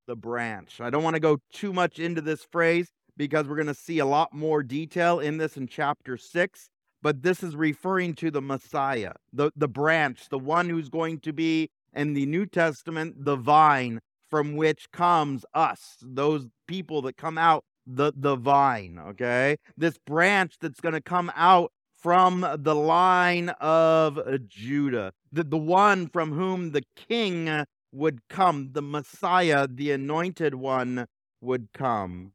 the 0.07 0.17
branch. 0.17 0.81
I 0.81 0.91
don't 0.91 1.03
want 1.03 1.15
to 1.15 1.21
go 1.21 1.39
too 1.53 1.73
much 1.73 1.99
into 1.99 2.21
this 2.21 2.45
phrase 2.51 2.89
because 3.17 3.47
we're 3.47 3.57
going 3.57 3.67
to 3.67 3.75
see 3.75 3.99
a 3.99 4.07
lot 4.07 4.33
more 4.33 4.63
detail 4.63 5.21
in 5.21 5.39
this 5.39 5.57
in 5.57 5.67
chapter 5.67 6.17
6 6.17 6.69
but 7.05 7.23
this 7.23 7.43
is 7.43 7.55
referring 7.55 8.15
to 8.15 8.31
the 8.31 8.41
Messiah, 8.41 9.13
the, 9.31 9.53
the 9.55 9.69
branch, 9.69 10.31
the 10.31 10.39
one 10.39 10.71
who's 10.71 10.89
going 10.89 11.21
to 11.21 11.35
be 11.35 11.69
in 11.93 12.15
the 12.15 12.25
New 12.25 12.47
Testament, 12.47 13.27
the 13.27 13.37
vine 13.37 14.01
from 14.31 14.57
which 14.57 14.91
comes 14.91 15.45
us, 15.53 15.99
those 16.01 16.47
people 16.67 17.03
that 17.03 17.19
come 17.19 17.37
out 17.37 17.63
the, 17.87 18.15
the 18.17 18.37
vine, 18.37 18.99
okay? 18.99 19.59
This 19.77 19.99
branch 19.99 20.55
that's 20.63 20.81
going 20.81 20.95
to 20.95 21.03
come 21.03 21.31
out 21.37 21.73
from 21.95 22.47
the 22.57 22.75
line 22.75 23.51
of 23.61 24.19
Judah, 24.49 25.13
the, 25.31 25.45
the 25.45 25.59
one 25.59 26.09
from 26.09 26.33
whom 26.33 26.73
the 26.73 26.85
king 26.97 27.67
would 27.95 28.21
come, 28.29 28.71
the 28.73 28.83
Messiah, 28.83 29.69
the 29.69 29.93
anointed 29.93 30.55
one 30.55 31.07
would 31.41 31.69
come. 31.73 32.33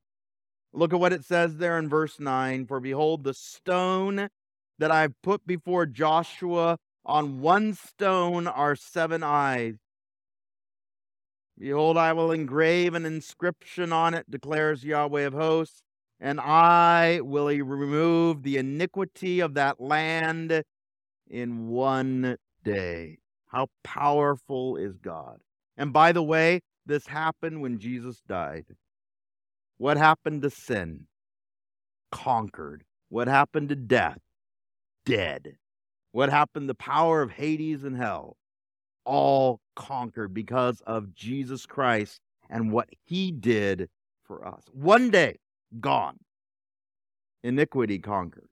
Look 0.72 0.94
at 0.94 1.00
what 1.00 1.14
it 1.14 1.26
says 1.26 1.58
there 1.58 1.78
in 1.78 1.90
verse 1.90 2.20
9 2.20 2.66
For 2.66 2.80
behold, 2.80 3.24
the 3.24 3.34
stone 3.34 4.30
that 4.78 4.92
I've 4.92 5.22
put 5.22 5.46
before 5.46 5.86
Joshua. 5.86 6.78
On 7.06 7.42
one 7.42 7.74
stone 7.74 8.46
are 8.46 8.76
seven 8.76 9.24
eyes. 9.24 9.76
Behold, 11.58 11.98
I 11.98 12.14
will 12.14 12.32
engrave 12.32 12.94
an 12.94 13.06
inscription 13.06 13.92
on 13.92 14.14
it, 14.14 14.30
declares 14.30 14.84
Yahweh 14.84 15.24
of 15.24 15.34
hosts, 15.34 15.82
and 16.20 16.40
I 16.40 17.20
will 17.22 17.48
remove 17.48 18.44
the 18.44 18.58
iniquity 18.58 19.40
of 19.40 19.56
that 19.56 19.82
land 19.82 20.64
in 21.28 21.68
one 21.68 22.38
day. 22.64 23.18
How 23.48 23.68
powerful 23.84 24.78
is 24.78 24.98
God? 24.98 25.40
And 25.80 25.92
by 25.92 26.12
the 26.12 26.22
way, 26.22 26.62
this 26.86 27.08
happened 27.08 27.64
when 27.64 27.80
Jesus 27.80 28.22
died. 28.28 28.66
What 29.80 29.98
happened 29.98 30.44
to 30.44 30.52
sin? 30.52 31.08
Conquered. 32.12 32.84
What 33.10 33.28
happened 33.28 33.70
to 33.70 33.76
death? 33.76 34.20
dead. 35.10 35.56
What 36.12 36.30
happened? 36.30 36.70
The 36.70 36.76
power 36.76 37.22
of 37.22 37.32
Hades 37.32 37.84
and 37.84 37.98
hell 37.98 38.38
all 39.06 39.60
conquered 39.76 40.34
because 40.34 40.82
of 40.86 41.16
Jesus 41.16 41.66
Christ 41.66 42.20
and 42.50 42.72
what 42.72 42.90
he 43.06 43.32
did 43.32 43.90
for 44.24 44.48
us. 44.48 44.64
One 44.72 45.10
day, 45.10 45.40
gone. 45.80 46.18
Iniquity 47.44 48.00
conquered. 48.00 48.50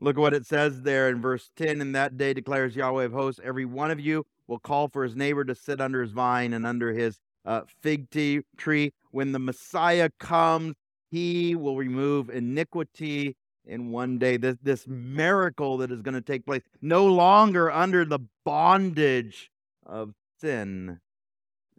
Look 0.00 0.16
at 0.16 0.20
what 0.20 0.34
it 0.34 0.46
says 0.46 0.82
there 0.82 1.08
in 1.08 1.20
verse 1.20 1.50
10. 1.56 1.80
In 1.80 1.92
that 1.92 2.16
day 2.16 2.32
declares 2.32 2.74
Yahweh 2.74 3.04
of 3.04 3.12
hosts, 3.12 3.40
every 3.44 3.64
one 3.64 3.90
of 3.90 4.00
you 4.00 4.24
will 4.48 4.58
call 4.58 4.88
for 4.88 5.04
his 5.04 5.14
neighbor 5.14 5.44
to 5.44 5.54
sit 5.54 5.80
under 5.80 6.02
his 6.02 6.10
vine 6.10 6.52
and 6.52 6.66
under 6.66 6.92
his 6.92 7.20
uh, 7.44 7.60
fig 7.80 8.08
tree. 8.56 8.92
When 9.12 9.32
the 9.32 9.38
Messiah 9.38 10.10
comes, 10.18 10.74
he 11.10 11.54
will 11.54 11.76
remove 11.76 12.28
iniquity 12.30 13.36
in 13.64 13.92
one 13.92 14.18
day. 14.18 14.36
This, 14.36 14.56
this 14.62 14.86
miracle 14.88 15.76
that 15.78 15.92
is 15.92 16.02
going 16.02 16.14
to 16.14 16.20
take 16.20 16.44
place, 16.44 16.62
no 16.82 17.06
longer 17.06 17.70
under 17.70 18.04
the 18.04 18.18
bondage 18.44 19.50
of 19.86 20.14
sin 20.40 20.98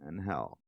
and 0.02 0.22
hell. 0.22 0.58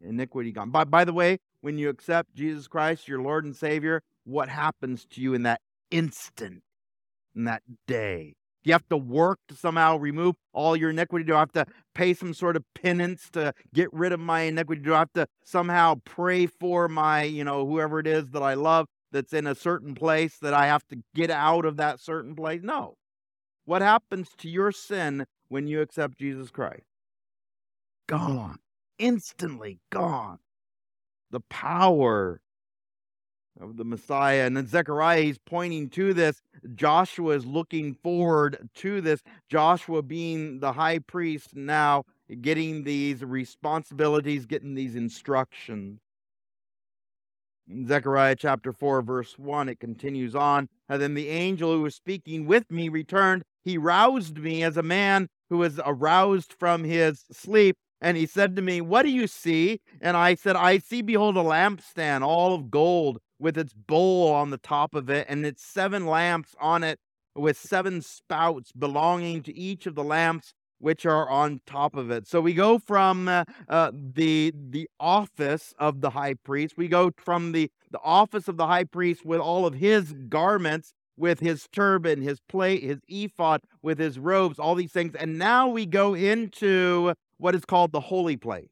Iniquity 0.00 0.52
gone. 0.52 0.70
By, 0.70 0.84
by 0.84 1.04
the 1.04 1.12
way, 1.12 1.38
when 1.60 1.78
you 1.78 1.88
accept 1.88 2.34
Jesus 2.34 2.68
Christ, 2.68 3.08
your 3.08 3.22
Lord 3.22 3.44
and 3.44 3.56
Savior, 3.56 4.02
what 4.24 4.48
happens 4.48 5.06
to 5.12 5.20
you 5.20 5.34
in 5.34 5.44
that 5.44 5.60
instant, 5.90 6.62
in 7.34 7.44
that 7.44 7.62
day? 7.86 8.34
Do 8.64 8.70
you 8.70 8.72
have 8.72 8.88
to 8.88 8.96
work 8.96 9.40
to 9.48 9.54
somehow 9.54 9.98
remove 9.98 10.36
all 10.54 10.74
your 10.74 10.90
iniquity? 10.90 11.24
Do 11.24 11.36
I 11.36 11.40
have 11.40 11.52
to 11.52 11.66
pay 11.94 12.14
some 12.14 12.32
sort 12.32 12.56
of 12.56 12.64
penance 12.74 13.28
to 13.32 13.52
get 13.74 13.92
rid 13.92 14.12
of 14.12 14.20
my 14.20 14.42
iniquity? 14.42 14.80
Do 14.80 14.94
I 14.94 15.00
have 15.00 15.12
to 15.12 15.26
somehow 15.44 16.00
pray 16.04 16.46
for 16.46 16.88
my, 16.88 17.22
you 17.24 17.44
know, 17.44 17.66
whoever 17.66 18.00
it 18.00 18.06
is 18.06 18.30
that 18.30 18.42
I 18.42 18.54
love 18.54 18.86
that's 19.14 19.32
in 19.32 19.46
a 19.46 19.54
certain 19.54 19.94
place 19.94 20.36
that 20.38 20.52
I 20.52 20.66
have 20.66 20.86
to 20.88 20.98
get 21.14 21.30
out 21.30 21.64
of 21.64 21.78
that 21.78 22.00
certain 22.00 22.34
place. 22.34 22.60
No. 22.62 22.96
What 23.64 23.80
happens 23.80 24.28
to 24.38 24.50
your 24.50 24.72
sin 24.72 25.24
when 25.48 25.68
you 25.68 25.80
accept 25.80 26.18
Jesus 26.18 26.50
Christ? 26.50 26.82
Gone. 28.08 28.58
Instantly 28.98 29.78
gone. 29.90 30.40
The 31.30 31.40
power 31.40 32.40
of 33.60 33.76
the 33.76 33.84
Messiah. 33.84 34.46
And 34.46 34.56
then 34.56 34.66
Zechariah, 34.66 35.22
he's 35.22 35.38
pointing 35.38 35.88
to 35.90 36.12
this. 36.12 36.42
Joshua 36.74 37.34
is 37.34 37.46
looking 37.46 37.94
forward 37.94 38.68
to 38.76 39.00
this. 39.00 39.22
Joshua 39.48 40.02
being 40.02 40.60
the 40.60 40.72
high 40.72 40.98
priest 40.98 41.54
now, 41.54 42.04
getting 42.40 42.84
these 42.84 43.24
responsibilities, 43.24 44.46
getting 44.46 44.74
these 44.74 44.96
instructions. 44.96 46.00
In 47.68 47.88
Zechariah 47.88 48.36
chapter 48.36 48.72
4, 48.72 49.02
verse 49.02 49.38
1, 49.38 49.68
it 49.70 49.80
continues 49.80 50.34
on. 50.34 50.68
And 50.88 51.00
then 51.00 51.14
the 51.14 51.28
angel 51.28 51.72
who 51.72 51.82
was 51.82 51.94
speaking 51.94 52.46
with 52.46 52.70
me 52.70 52.88
returned. 52.88 53.42
He 53.62 53.78
roused 53.78 54.38
me 54.38 54.62
as 54.62 54.76
a 54.76 54.82
man 54.82 55.28
who 55.48 55.62
is 55.62 55.80
aroused 55.84 56.52
from 56.52 56.84
his 56.84 57.24
sleep. 57.32 57.76
And 58.00 58.18
he 58.18 58.26
said 58.26 58.54
to 58.56 58.62
me, 58.62 58.82
What 58.82 59.04
do 59.04 59.10
you 59.10 59.26
see? 59.26 59.80
And 59.98 60.14
I 60.14 60.34
said, 60.34 60.56
I 60.56 60.76
see, 60.76 61.00
behold, 61.00 61.38
a 61.38 61.40
lampstand, 61.40 62.20
all 62.22 62.54
of 62.54 62.70
gold, 62.70 63.18
with 63.44 63.58
its 63.58 63.74
bowl 63.74 64.32
on 64.32 64.48
the 64.48 64.56
top 64.56 64.94
of 64.94 65.10
it, 65.10 65.26
and 65.28 65.44
its 65.44 65.62
seven 65.62 66.06
lamps 66.06 66.56
on 66.58 66.82
it, 66.82 66.98
with 67.36 67.58
seven 67.58 68.00
spouts 68.00 68.72
belonging 68.72 69.42
to 69.42 69.54
each 69.54 69.86
of 69.86 69.94
the 69.94 70.02
lamps 70.02 70.54
which 70.78 71.04
are 71.04 71.28
on 71.28 71.60
top 71.66 71.94
of 71.94 72.10
it. 72.10 72.26
So 72.26 72.40
we 72.40 72.54
go 72.54 72.78
from 72.78 73.28
uh, 73.28 73.44
uh, 73.68 73.92
the 73.92 74.52
the 74.70 74.88
office 74.98 75.74
of 75.78 76.00
the 76.00 76.10
high 76.10 76.34
priest. 76.34 76.78
We 76.78 76.88
go 76.88 77.12
from 77.18 77.52
the 77.52 77.70
the 77.90 78.00
office 78.02 78.48
of 78.48 78.56
the 78.56 78.66
high 78.66 78.84
priest 78.84 79.26
with 79.26 79.40
all 79.40 79.66
of 79.66 79.74
his 79.74 80.14
garments, 80.30 80.94
with 81.16 81.40
his 81.40 81.68
turban, 81.70 82.22
his 82.22 82.40
plate, 82.48 82.82
his 82.82 83.00
ephod, 83.08 83.60
with 83.82 83.98
his 83.98 84.18
robes, 84.18 84.58
all 84.58 84.74
these 84.74 84.92
things, 84.92 85.14
and 85.14 85.38
now 85.38 85.68
we 85.68 85.84
go 85.84 86.14
into 86.14 87.12
what 87.36 87.54
is 87.54 87.66
called 87.66 87.92
the 87.92 88.00
holy 88.00 88.38
place. 88.38 88.70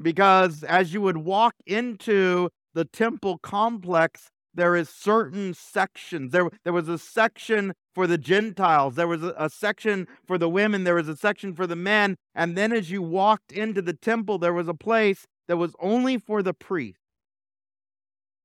Because 0.00 0.62
as 0.62 0.92
you 0.92 1.00
would 1.00 1.18
walk 1.18 1.54
into 1.66 2.50
the 2.74 2.84
temple 2.84 3.38
complex, 3.38 4.30
there 4.54 4.76
is 4.76 4.88
certain 4.88 5.54
sections. 5.54 6.32
There, 6.32 6.48
there 6.64 6.72
was 6.72 6.88
a 6.88 6.98
section 6.98 7.72
for 7.94 8.06
the 8.06 8.18
Gentiles, 8.18 8.94
there 8.94 9.08
was 9.08 9.22
a, 9.22 9.34
a, 9.36 9.50
section 9.50 10.06
for 10.26 10.38
the 10.38 10.48
women, 10.48 10.84
there 10.84 10.94
was 10.94 11.08
a 11.08 11.16
section 11.16 11.54
for 11.54 11.66
the 11.66 11.76
men. 11.76 12.16
And 12.34 12.56
then 12.56 12.72
as 12.72 12.90
you 12.90 13.02
walked 13.02 13.52
into 13.52 13.82
the 13.82 13.92
temple, 13.92 14.38
there 14.38 14.52
was 14.52 14.68
a 14.68 14.74
place 14.74 15.26
that 15.48 15.56
was 15.56 15.74
only 15.80 16.16
for 16.16 16.42
the 16.42 16.54
priest. 16.54 17.00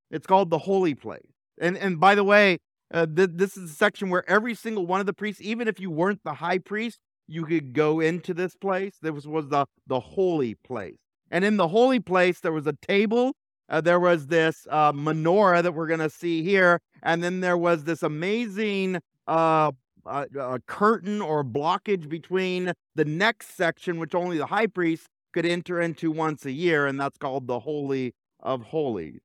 It's 0.09 0.25
called 0.25 0.49
the 0.49 0.59
holy 0.59 0.95
place. 0.95 1.31
And, 1.59 1.77
and 1.77 1.99
by 1.99 2.15
the 2.15 2.23
way, 2.23 2.57
uh, 2.93 3.05
th- 3.05 3.31
this 3.33 3.55
is 3.55 3.71
a 3.71 3.73
section 3.73 4.09
where 4.09 4.27
every 4.29 4.55
single 4.55 4.85
one 4.85 4.99
of 4.99 5.05
the 5.05 5.13
priests, 5.13 5.41
even 5.41 5.67
if 5.67 5.79
you 5.79 5.91
weren't 5.91 6.23
the 6.23 6.35
high 6.35 6.57
priest, 6.57 6.99
you 7.27 7.45
could 7.45 7.73
go 7.73 7.99
into 7.99 8.33
this 8.33 8.55
place. 8.55 8.95
This 9.01 9.25
was 9.25 9.49
the, 9.49 9.65
the 9.87 9.99
holy 9.99 10.55
place. 10.55 10.97
And 11.31 11.43
in 11.43 11.57
the 11.57 11.67
holy 11.67 11.99
place, 11.99 12.39
there 12.39 12.51
was 12.51 12.67
a 12.67 12.75
table 12.81 13.33
uh, 13.69 13.81
there 13.81 13.99
was 13.99 14.27
this 14.27 14.67
uh, 14.69 14.91
menorah 14.91 15.63
that 15.63 15.73
we're 15.73 15.87
going 15.87 15.99
to 15.99 16.09
see 16.09 16.43
here, 16.43 16.79
and 17.03 17.23
then 17.23 17.39
there 17.39 17.57
was 17.57 17.83
this 17.83 18.03
amazing 18.03 18.99
uh, 19.27 19.71
uh, 20.05 20.59
curtain 20.67 21.21
or 21.21 21.43
blockage 21.43 22.07
between 22.07 22.73
the 22.95 23.05
next 23.05 23.55
section, 23.55 23.99
which 23.99 24.13
only 24.13 24.37
the 24.37 24.45
high 24.47 24.67
priest 24.67 25.07
could 25.33 25.45
enter 25.45 25.81
into 25.81 26.11
once 26.11 26.45
a 26.45 26.51
year, 26.51 26.85
and 26.85 26.99
that's 26.99 27.17
called 27.17 27.47
the 27.47 27.59
Holy 27.59 28.13
of 28.39 28.61
Holies. 28.61 29.19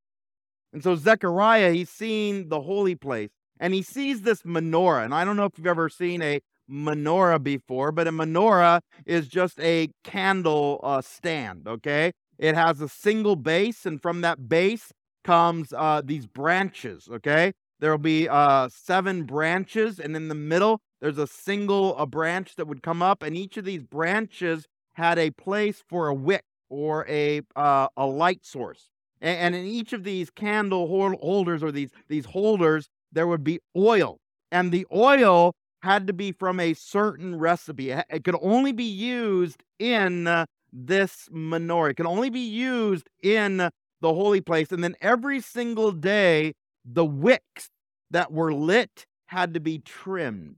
And 0.72 0.82
so 0.82 0.96
Zechariah, 0.96 1.72
he's 1.72 1.90
seeing 1.90 2.48
the 2.48 2.62
holy 2.62 2.94
place, 2.94 3.30
and 3.58 3.74
he 3.74 3.82
sees 3.82 4.22
this 4.22 4.42
menorah. 4.42 5.04
And 5.04 5.14
I 5.14 5.24
don't 5.24 5.36
know 5.36 5.44
if 5.44 5.52
you've 5.56 5.66
ever 5.66 5.88
seen 5.88 6.22
a 6.22 6.40
menorah 6.70 7.42
before, 7.42 7.92
but 7.92 8.06
a 8.06 8.12
menorah 8.12 8.80
is 9.04 9.28
just 9.28 9.60
a 9.60 9.90
candle 10.04 10.80
uh, 10.82 11.02
stand, 11.02 11.66
okay? 11.66 12.12
It 12.40 12.54
has 12.54 12.80
a 12.80 12.88
single 12.88 13.36
base, 13.36 13.84
and 13.84 14.00
from 14.00 14.22
that 14.22 14.48
base 14.48 14.92
comes 15.24 15.74
uh, 15.76 16.00
these 16.02 16.26
branches. 16.26 17.06
Okay, 17.12 17.52
there 17.80 17.90
will 17.90 17.98
be 17.98 18.28
uh, 18.28 18.70
seven 18.72 19.24
branches, 19.24 20.00
and 20.00 20.16
in 20.16 20.28
the 20.28 20.34
middle 20.34 20.80
there's 21.00 21.18
a 21.18 21.26
single 21.26 21.96
a 21.98 22.06
branch 22.06 22.56
that 22.56 22.66
would 22.66 22.82
come 22.82 23.02
up, 23.02 23.22
and 23.22 23.36
each 23.36 23.58
of 23.58 23.66
these 23.66 23.82
branches 23.82 24.66
had 24.94 25.18
a 25.18 25.30
place 25.30 25.84
for 25.86 26.08
a 26.08 26.14
wick 26.14 26.44
or 26.70 27.06
a 27.08 27.42
uh, 27.56 27.88
a 27.96 28.06
light 28.06 28.44
source. 28.44 28.88
And, 29.22 29.54
in 29.54 29.66
each 29.66 29.92
of 29.92 30.02
these 30.02 30.30
candle 30.30 30.88
holders 30.88 31.62
or 31.62 31.70
these, 31.70 31.90
these 32.08 32.24
holders, 32.24 32.88
there 33.12 33.26
would 33.26 33.44
be 33.44 33.60
oil. 33.76 34.18
And 34.50 34.72
the 34.72 34.86
oil 34.90 35.52
had 35.82 36.06
to 36.06 36.14
be 36.14 36.32
from 36.32 36.58
a 36.58 36.72
certain 36.72 37.38
recipe. 37.38 37.90
It 37.90 38.24
could 38.24 38.36
only 38.40 38.72
be 38.72 38.84
used 38.84 39.62
in 39.78 40.26
uh, 40.26 40.46
this 40.72 41.28
menorah. 41.32 41.90
It 41.90 41.94
could 41.94 42.06
only 42.06 42.30
be 42.30 42.40
used 42.40 43.08
in 43.22 43.56
the 43.58 44.14
holy 44.14 44.40
place. 44.40 44.72
And 44.72 44.82
then 44.82 44.96
every 45.00 45.40
single 45.40 45.92
day, 45.92 46.54
the 46.84 47.04
wicks 47.04 47.70
that 48.10 48.32
were 48.32 48.52
lit 48.52 49.06
had 49.26 49.54
to 49.54 49.60
be 49.60 49.78
trimmed. 49.78 50.56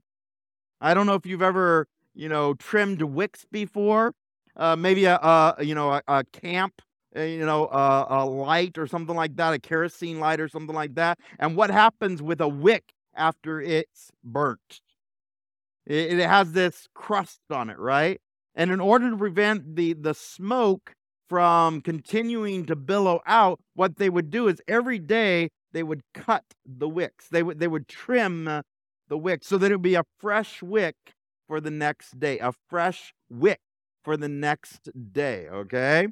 I 0.81 0.93
don't 0.93 1.05
know 1.05 1.15
if 1.15 1.25
you've 1.25 1.41
ever, 1.41 1.87
you 2.13 2.29
know, 2.29 2.53
trimmed 2.55 3.01
wicks 3.01 3.45
before. 3.51 4.13
Uh, 4.55 4.75
maybe 4.75 5.05
a, 5.05 5.15
a, 5.15 5.55
you 5.61 5.73
know 5.73 5.91
a, 5.93 6.01
a 6.07 6.23
camp, 6.25 6.81
uh, 7.15 7.21
you 7.21 7.45
know, 7.45 7.67
a, 7.67 8.05
a 8.09 8.25
light 8.25 8.77
or 8.77 8.85
something 8.85 9.15
like 9.15 9.35
that, 9.35 9.53
a 9.53 9.59
kerosene 9.59 10.19
light 10.19 10.39
or 10.39 10.47
something 10.47 10.75
like 10.75 10.93
that. 10.95 11.17
And 11.39 11.55
what 11.55 11.71
happens 11.71 12.21
with 12.21 12.39
a 12.39 12.47
wick 12.47 12.93
after 13.15 13.59
it's 13.61 14.11
burnt? 14.23 14.81
It 15.85 16.19
has 16.19 16.53
this 16.53 16.87
crust 16.93 17.41
on 17.49 17.69
it, 17.69 17.77
right? 17.77 18.21
And 18.55 18.71
in 18.71 18.79
order 18.79 19.09
to 19.09 19.17
prevent 19.17 19.75
the 19.75 19.93
the 19.93 20.13
smoke 20.13 20.93
from 21.29 21.81
continuing 21.81 22.65
to 22.65 22.75
billow 22.75 23.21
out, 23.25 23.59
what 23.73 23.97
they 23.97 24.09
would 24.09 24.29
do 24.29 24.47
is 24.47 24.61
every 24.67 24.99
day 24.99 25.49
they 25.71 25.83
would 25.83 26.03
cut 26.13 26.43
the 26.65 26.87
wicks. 26.87 27.27
They 27.29 27.43
would 27.43 27.59
they 27.59 27.67
would 27.67 27.87
trim 27.87 28.63
the 29.07 29.17
wick 29.17 29.43
so 29.43 29.57
that 29.57 29.71
it 29.71 29.75
would 29.75 29.81
be 29.81 29.95
a 29.95 30.05
fresh 30.19 30.61
wick 30.61 30.95
for 31.47 31.59
the 31.59 31.71
next 31.71 32.19
day, 32.19 32.39
a 32.39 32.53
fresh 32.69 33.13
wick 33.29 33.59
for 34.03 34.17
the 34.17 34.29
next 34.29 34.89
day. 35.11 35.47
Okay. 35.49 36.07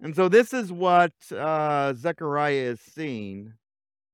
And 0.00 0.16
so 0.16 0.28
this 0.28 0.52
is 0.52 0.72
what 0.72 1.12
uh, 1.30 1.94
Zechariah 1.94 2.72
is 2.72 2.80
seeing. 2.80 3.54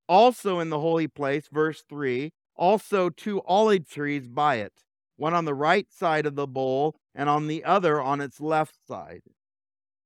Also 0.06 0.60
in 0.60 0.70
the 0.70 0.80
holy 0.80 1.08
place, 1.08 1.48
verse 1.50 1.82
3, 1.88 2.30
also 2.56 3.08
two 3.08 3.40
olive 3.46 3.88
trees 3.88 4.26
by 4.26 4.56
it, 4.56 4.72
one 5.18 5.34
on 5.34 5.44
the 5.44 5.54
right 5.54 5.86
side 5.92 6.24
of 6.24 6.36
the 6.36 6.46
bowl 6.46 6.96
and 7.14 7.28
on 7.28 7.48
the 7.48 7.64
other 7.64 8.00
on 8.00 8.20
its 8.22 8.40
left 8.40 8.74
side. 8.86 9.22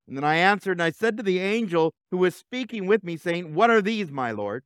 And 0.08 0.16
then 0.16 0.24
I 0.24 0.36
answered 0.36 0.72
and 0.72 0.82
I 0.82 0.90
said 0.90 1.16
to 1.18 1.22
the 1.22 1.38
angel 1.38 1.94
who 2.10 2.16
was 2.16 2.34
speaking 2.34 2.86
with 2.86 3.04
me, 3.04 3.16
saying, 3.16 3.54
What 3.54 3.70
are 3.70 3.80
these, 3.80 4.10
my 4.10 4.32
Lord? 4.32 4.64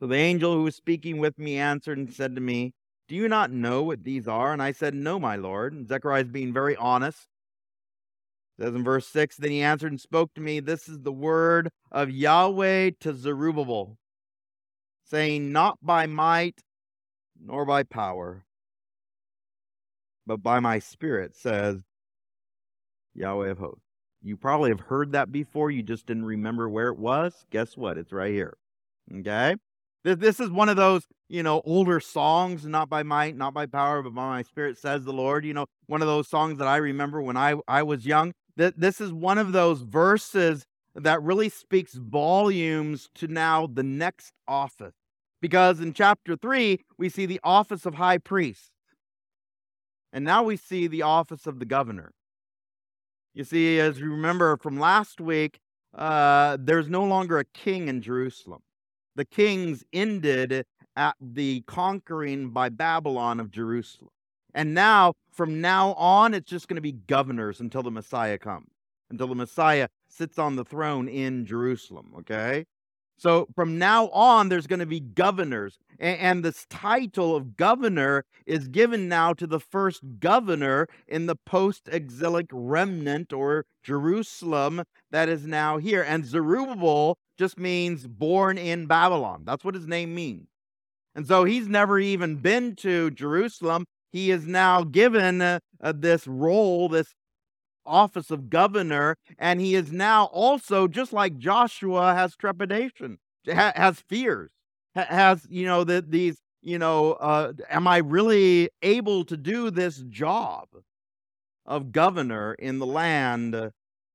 So 0.00 0.06
the 0.06 0.16
angel 0.16 0.54
who 0.54 0.64
was 0.64 0.74
speaking 0.74 1.18
with 1.18 1.38
me 1.38 1.58
answered 1.58 1.98
and 1.98 2.12
said 2.12 2.34
to 2.34 2.40
me, 2.40 2.72
Do 3.06 3.14
you 3.14 3.28
not 3.28 3.52
know 3.52 3.82
what 3.82 4.02
these 4.02 4.26
are? 4.26 4.52
And 4.52 4.62
I 4.62 4.72
said, 4.72 4.94
No, 4.94 5.20
my 5.20 5.36
Lord. 5.36 5.72
And 5.72 5.86
Zechariah 5.86 6.22
is 6.22 6.28
being 6.28 6.52
very 6.52 6.74
honest. 6.74 7.28
Says 8.58 8.74
in 8.74 8.82
verse 8.82 9.06
6 9.08 9.36
Then 9.36 9.50
he 9.50 9.62
answered 9.62 9.92
and 9.92 10.00
spoke 10.00 10.32
to 10.34 10.40
me, 10.40 10.60
This 10.60 10.88
is 10.88 11.00
the 11.00 11.12
word 11.12 11.70
of 11.92 12.10
Yahweh 12.10 12.92
to 13.00 13.14
Zerubbabel, 13.14 13.98
saying, 15.04 15.52
Not 15.52 15.78
by 15.82 16.06
might 16.06 16.60
nor 17.42 17.64
by 17.64 17.82
power, 17.82 18.44
but 20.26 20.42
by 20.42 20.60
my 20.60 20.78
spirit, 20.78 21.34
says 21.34 21.82
Yahweh 23.14 23.50
of 23.50 23.58
hosts. 23.58 23.84
You 24.22 24.36
probably 24.36 24.70
have 24.70 24.80
heard 24.80 25.12
that 25.12 25.32
before. 25.32 25.70
You 25.70 25.82
just 25.82 26.06
didn't 26.06 26.26
remember 26.26 26.68
where 26.68 26.88
it 26.88 26.98
was. 26.98 27.46
Guess 27.50 27.76
what? 27.76 27.96
It's 27.96 28.12
right 28.12 28.32
here. 28.32 28.58
Okay? 29.20 29.56
This 30.04 30.40
is 30.40 30.50
one 30.50 30.68
of 30.68 30.76
those, 30.76 31.06
you 31.28 31.42
know, 31.42 31.62
older 31.64 32.00
songs, 32.00 32.66
not 32.66 32.88
by 32.88 33.02
might, 33.02 33.36
not 33.36 33.54
by 33.54 33.66
power, 33.66 34.02
but 34.02 34.14
by 34.14 34.28
my 34.28 34.42
spirit, 34.42 34.78
says 34.78 35.04
the 35.04 35.12
Lord. 35.12 35.44
You 35.44 35.54
know, 35.54 35.66
one 35.86 36.02
of 36.02 36.08
those 36.08 36.28
songs 36.28 36.58
that 36.58 36.68
I 36.68 36.76
remember 36.76 37.20
when 37.20 37.36
I, 37.36 37.56
I 37.66 37.82
was 37.82 38.06
young. 38.06 38.32
This 38.56 39.00
is 39.00 39.12
one 39.12 39.38
of 39.38 39.52
those 39.52 39.82
verses 39.82 40.64
that 40.94 41.22
really 41.22 41.48
speaks 41.48 41.94
volumes 41.94 43.08
to 43.14 43.26
now 43.26 43.66
the 43.66 43.82
next 43.82 44.32
office. 44.46 44.94
Because 45.40 45.80
in 45.80 45.92
chapter 45.92 46.36
3, 46.36 46.80
we 46.98 47.08
see 47.08 47.26
the 47.26 47.40
office 47.42 47.86
of 47.86 47.94
high 47.94 48.18
priest. 48.18 48.70
And 50.12 50.24
now 50.24 50.42
we 50.42 50.56
see 50.56 50.86
the 50.86 51.02
office 51.02 51.46
of 51.46 51.58
the 51.58 51.64
governor. 51.64 52.12
You 53.32 53.44
see, 53.44 53.78
as 53.78 54.00
you 54.00 54.10
remember 54.10 54.56
from 54.56 54.78
last 54.78 55.20
week, 55.20 55.60
uh, 55.96 56.56
there's 56.60 56.88
no 56.88 57.04
longer 57.04 57.38
a 57.38 57.44
king 57.44 57.88
in 57.88 58.02
Jerusalem. 58.02 58.60
The 59.16 59.24
kings 59.24 59.84
ended 59.92 60.64
at 60.96 61.16
the 61.20 61.62
conquering 61.62 62.50
by 62.50 62.68
Babylon 62.68 63.40
of 63.40 63.50
Jerusalem. 63.50 64.10
And 64.52 64.74
now, 64.74 65.14
from 65.32 65.60
now 65.60 65.94
on, 65.94 66.34
it's 66.34 66.50
just 66.50 66.66
going 66.66 66.76
to 66.76 66.82
be 66.82 66.92
governors 66.92 67.60
until 67.60 67.82
the 67.82 67.90
Messiah 67.90 68.38
comes, 68.38 68.70
until 69.10 69.28
the 69.28 69.34
Messiah 69.36 69.88
sits 70.08 70.38
on 70.38 70.56
the 70.56 70.64
throne 70.64 71.08
in 71.08 71.46
Jerusalem, 71.46 72.12
okay? 72.18 72.64
So 73.20 73.48
from 73.54 73.76
now 73.76 74.08
on, 74.08 74.48
there's 74.48 74.66
going 74.66 74.80
to 74.80 74.86
be 74.86 74.98
governors. 75.00 75.78
And, 75.98 76.42
this 76.42 76.64
title 76.70 77.36
of 77.36 77.54
governor 77.58 78.24
is 78.46 78.66
given 78.68 79.10
now 79.10 79.34
to 79.34 79.46
the 79.46 79.60
first 79.60 80.00
governor 80.20 80.88
in 81.06 81.26
the 81.26 81.36
post 81.36 81.86
exilic 81.92 82.46
remnant 82.50 83.34
or 83.34 83.66
Jerusalem 83.82 84.84
that 85.10 85.28
is 85.28 85.46
now 85.46 85.76
here. 85.76 86.02
And 86.02 86.24
Zerubbabel 86.24 87.18
just 87.36 87.58
means 87.58 88.06
born 88.06 88.56
in 88.56 88.86
Babylon. 88.86 89.42
That's 89.44 89.66
what 89.66 89.74
his 89.74 89.86
name 89.86 90.14
means. 90.14 90.48
And 91.14 91.26
so 91.26 91.44
he's 91.44 91.68
never 91.68 91.98
even 91.98 92.36
been 92.36 92.74
to 92.76 93.10
Jerusalem. 93.10 93.84
He 94.10 94.30
is 94.30 94.46
now 94.46 94.82
given 94.82 95.42
uh, 95.42 95.58
uh, 95.82 95.92
this 95.94 96.26
role, 96.26 96.88
this 96.88 97.14
office 97.90 98.30
of 98.30 98.48
governor, 98.48 99.16
and 99.38 99.60
he 99.60 99.74
is 99.74 99.92
now 99.92 100.26
also, 100.26 100.86
just 100.88 101.12
like 101.12 101.36
Joshua, 101.36 102.14
has 102.14 102.36
trepidation, 102.36 103.18
ha- 103.46 103.72
has 103.74 104.00
fears, 104.00 104.52
ha- 104.94 105.06
has, 105.08 105.46
you 105.50 105.66
know, 105.66 105.84
the, 105.84 106.04
these, 106.06 106.38
you 106.62 106.78
know, 106.78 107.12
uh, 107.14 107.52
am 107.68 107.88
I 107.88 107.98
really 107.98 108.70
able 108.82 109.24
to 109.24 109.36
do 109.36 109.70
this 109.70 109.98
job 110.08 110.68
of 111.66 111.92
governor 111.92 112.54
in 112.54 112.78
the 112.78 112.86
land 112.86 113.72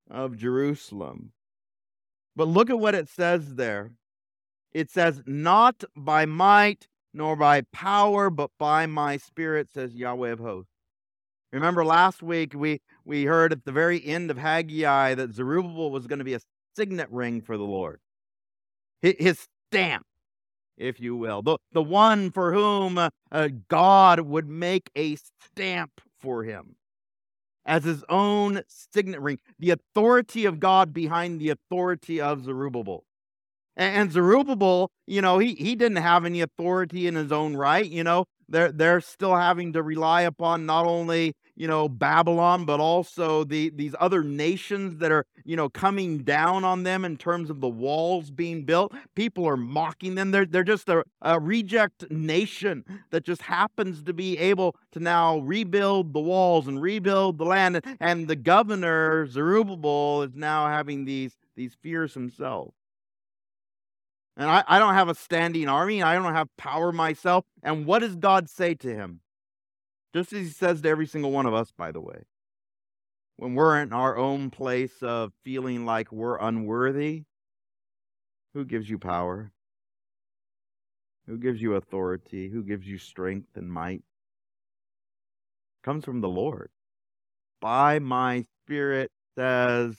of 0.09 0.37
Jerusalem? 0.37 1.31
But 2.35 2.47
look 2.47 2.69
at 2.69 2.79
what 2.79 2.95
it 2.95 3.09
says 3.09 3.55
there. 3.55 3.91
It 4.73 4.89
says, 4.89 5.21
Not 5.25 5.83
by 5.95 6.25
might 6.25 6.87
nor 7.13 7.35
by 7.37 7.61
power, 7.71 8.29
but 8.29 8.51
by 8.59 8.85
my 8.85 9.15
spirit, 9.15 9.69
says 9.73 9.95
Yahweh 9.95 10.31
of 10.31 10.39
hosts. 10.39 10.74
Remember 11.55 11.85
last 11.85 12.21
week 12.21 12.53
we, 12.53 12.81
we 13.05 13.23
heard 13.23 13.53
at 13.53 13.63
the 13.63 13.71
very 13.71 14.05
end 14.05 14.29
of 14.29 14.37
Haggai 14.37 15.15
that 15.15 15.33
Zerubbabel 15.33 15.89
was 15.89 16.05
going 16.05 16.19
to 16.19 16.25
be 16.25 16.33
a 16.33 16.41
signet 16.75 17.09
ring 17.09 17.41
for 17.41 17.55
the 17.55 17.63
Lord. 17.63 18.01
His 19.01 19.47
stamp, 19.69 20.05
if 20.77 20.99
you 20.99 21.15
will. 21.15 21.41
The, 21.41 21.57
the 21.71 21.81
one 21.81 22.31
for 22.31 22.51
whom 22.51 22.97
uh, 22.97 23.09
uh, 23.31 23.47
God 23.69 24.19
would 24.19 24.49
make 24.49 24.89
a 24.97 25.15
stamp 25.15 26.01
for 26.19 26.43
him 26.43 26.75
as 27.65 27.85
his 27.85 28.03
own 28.09 28.61
signet 28.67 29.21
ring. 29.21 29.39
The 29.57 29.71
authority 29.71 30.43
of 30.43 30.59
God 30.59 30.93
behind 30.93 31.39
the 31.39 31.51
authority 31.51 32.19
of 32.19 32.43
Zerubbabel. 32.43 33.05
And, 33.77 33.95
and 33.95 34.11
Zerubbabel, 34.11 34.91
you 35.07 35.21
know, 35.21 35.37
he, 35.37 35.53
he 35.53 35.75
didn't 35.75 36.03
have 36.03 36.25
any 36.25 36.41
authority 36.41 37.07
in 37.07 37.15
his 37.15 37.31
own 37.31 37.55
right. 37.55 37.89
You 37.89 38.03
know, 38.03 38.25
they're, 38.49 38.73
they're 38.73 38.99
still 38.99 39.37
having 39.37 39.71
to 39.71 39.81
rely 39.81 40.23
upon 40.23 40.65
not 40.65 40.85
only 40.85 41.33
you 41.55 41.67
know 41.67 41.87
babylon 41.87 42.65
but 42.65 42.79
also 42.79 43.43
the 43.43 43.69
these 43.69 43.95
other 43.99 44.23
nations 44.23 44.97
that 44.97 45.11
are 45.11 45.25
you 45.43 45.55
know 45.55 45.69
coming 45.69 46.19
down 46.19 46.63
on 46.63 46.83
them 46.83 47.05
in 47.05 47.17
terms 47.17 47.49
of 47.49 47.61
the 47.61 47.69
walls 47.69 48.31
being 48.31 48.63
built. 48.63 48.93
People 49.15 49.47
are 49.47 49.57
mocking 49.57 50.15
them. 50.15 50.31
They're, 50.31 50.45
they're 50.45 50.63
just 50.63 50.89
a, 50.89 51.03
a 51.21 51.39
reject 51.39 52.09
nation 52.11 52.83
that 53.11 53.23
just 53.23 53.41
happens 53.41 54.03
to 54.03 54.13
be 54.13 54.37
able 54.37 54.75
to 54.91 54.99
now 54.99 55.39
rebuild 55.39 56.13
the 56.13 56.19
walls 56.19 56.67
and 56.67 56.81
rebuild 56.81 57.37
the 57.37 57.45
land. 57.45 57.81
And 57.99 58.27
the 58.27 58.35
governor 58.35 59.27
zerubbabel 59.27 60.23
is 60.23 60.35
now 60.35 60.67
having 60.67 61.05
these 61.05 61.37
these 61.55 61.75
fears 61.81 62.13
himself. 62.13 62.73
And 64.37 64.49
I, 64.49 64.63
I 64.67 64.79
don't 64.79 64.95
have 64.95 65.07
a 65.07 65.15
standing 65.15 65.69
army. 65.69 66.03
I 66.03 66.15
don't 66.15 66.33
have 66.33 66.49
power 66.57 66.91
myself. 66.91 67.45
And 67.63 67.85
what 67.85 67.99
does 67.99 68.15
god 68.15 68.49
say 68.49 68.73
to 68.75 68.93
him 68.93 69.21
just 70.15 70.31
as 70.31 70.39
he 70.39 70.49
says 70.49 70.79
to 70.81 70.87
every 70.87 71.05
single 71.05 71.29
one 71.29 71.45
of 71.45 71.53
us, 71.53 71.73
by 71.77 71.91
the 71.91 71.99
way. 71.99 72.23
When 73.35 73.53
we're 73.53 73.81
in 73.81 73.91
our 73.91 74.15
own 74.15 74.49
place 74.49 75.03
of 75.03 75.33
feeling 75.43 75.85
like 75.85 76.09
we're 76.09 76.37
unworthy, 76.37 77.23
who 78.53 78.63
gives 78.63 78.89
you 78.89 78.97
power? 78.97 79.51
Who 81.27 81.37
gives 81.37 81.61
you 81.61 81.73
authority? 81.73 82.47
Who 82.47 82.63
gives 82.63 82.87
you 82.87 82.97
strength 82.97 83.49
and 83.57 83.69
might? 83.69 84.03
It 84.03 85.83
comes 85.83 86.05
from 86.05 86.21
the 86.21 86.29
Lord. 86.29 86.69
By 87.59 87.99
my 87.99 88.45
spirit, 88.63 89.11
says 89.37 89.97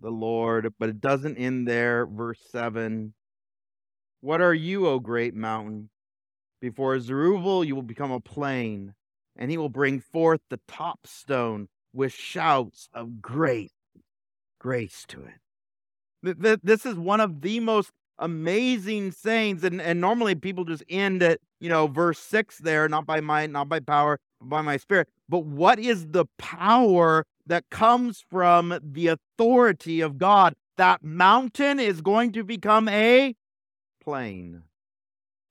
the 0.00 0.10
Lord. 0.10 0.72
But 0.78 0.88
it 0.88 1.00
doesn't 1.00 1.36
end 1.36 1.66
there. 1.66 2.06
Verse 2.06 2.38
7 2.52 3.12
What 4.20 4.40
are 4.40 4.54
you, 4.54 4.86
O 4.86 5.00
great 5.00 5.34
mountain? 5.34 5.90
Before 6.60 7.00
Zerubbabel, 7.00 7.64
you 7.64 7.74
will 7.74 7.82
become 7.82 8.12
a 8.12 8.20
plain 8.20 8.94
and 9.40 9.50
he 9.50 9.58
will 9.58 9.70
bring 9.70 9.98
forth 9.98 10.42
the 10.50 10.60
top 10.68 11.06
stone 11.06 11.66
with 11.92 12.12
shouts 12.12 12.88
of 12.94 13.20
great 13.20 13.72
grace 14.60 15.04
to 15.08 15.24
it. 15.24 16.60
This 16.62 16.86
is 16.86 16.96
one 16.96 17.18
of 17.18 17.40
the 17.40 17.58
most 17.58 17.90
amazing 18.18 19.10
sayings. 19.10 19.64
And, 19.64 19.80
and 19.80 20.00
normally 20.00 20.34
people 20.34 20.66
just 20.66 20.84
end 20.90 21.22
at, 21.22 21.40
you 21.58 21.70
know, 21.70 21.86
verse 21.86 22.18
six 22.18 22.58
there, 22.58 22.86
not 22.88 23.06
by 23.06 23.20
might, 23.20 23.50
not 23.50 23.70
by 23.70 23.80
power, 23.80 24.20
by 24.42 24.60
my 24.60 24.76
spirit. 24.76 25.08
But 25.28 25.46
what 25.46 25.78
is 25.78 26.08
the 26.08 26.26
power 26.36 27.24
that 27.46 27.70
comes 27.70 28.22
from 28.30 28.78
the 28.82 29.06
authority 29.06 30.02
of 30.02 30.18
God? 30.18 30.54
That 30.76 31.02
mountain 31.02 31.80
is 31.80 32.02
going 32.02 32.32
to 32.32 32.44
become 32.44 32.88
a 32.88 33.34
plain. 34.04 34.64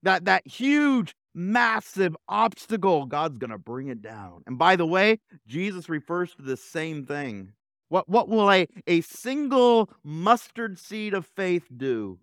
That 0.03 0.25
that 0.25 0.47
huge, 0.47 1.15
massive 1.33 2.15
obstacle, 2.27 3.05
God's 3.05 3.37
going 3.37 3.51
to 3.51 3.57
bring 3.57 3.87
it 3.87 4.01
down. 4.01 4.43
And 4.47 4.57
by 4.57 4.75
the 4.75 4.85
way, 4.85 5.19
Jesus 5.47 5.89
refers 5.89 6.33
to 6.35 6.41
the 6.41 6.57
same 6.57 7.05
thing. 7.05 7.53
What 7.89 8.07
what 8.07 8.29
will 8.29 8.51
a, 8.51 8.67
a 8.85 9.01
single 9.01 9.89
mustard 10.03 10.77
seed 10.77 11.13
of 11.13 11.25
faith 11.25 11.65
do? 11.75 12.19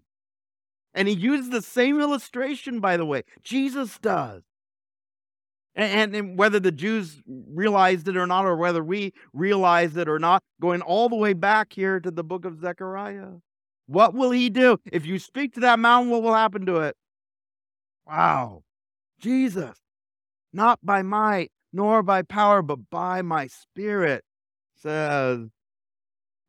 And 0.94 1.08
he 1.08 1.14
uses 1.14 1.50
the 1.50 1.62
same 1.62 2.00
illustration, 2.00 2.80
by 2.80 2.96
the 2.96 3.04
way. 3.04 3.22
Jesus 3.42 3.98
does. 3.98 4.42
And, 5.74 6.16
and, 6.16 6.38
whether 6.38 6.58
the 6.58 6.72
Jews 6.72 7.20
realized 7.26 8.08
it 8.08 8.16
or 8.16 8.26
not, 8.26 8.46
or 8.46 8.56
whether 8.56 8.82
we 8.82 9.12
realize 9.34 9.94
it 9.98 10.08
or 10.08 10.18
not, 10.18 10.42
going 10.58 10.80
all 10.80 11.10
the 11.10 11.16
way 11.16 11.34
back 11.34 11.74
here 11.74 12.00
to 12.00 12.10
the 12.10 12.24
book 12.24 12.46
of 12.46 12.60
Zechariah. 12.60 13.32
What 13.86 14.14
will 14.14 14.30
he 14.30 14.48
do? 14.48 14.78
If 14.90 15.04
you 15.04 15.18
speak 15.18 15.52
to 15.54 15.60
that 15.60 15.78
mountain, 15.78 16.10
what 16.10 16.22
will 16.22 16.34
happen 16.34 16.64
to 16.64 16.76
it? 16.76 16.96
Wow. 18.06 18.62
Jesus, 19.18 19.76
not 20.52 20.78
by 20.82 21.02
might 21.02 21.50
nor 21.72 22.02
by 22.02 22.22
power, 22.22 22.62
but 22.62 22.90
by 22.90 23.22
my 23.22 23.46
spirit, 23.46 24.24
says 24.76 25.48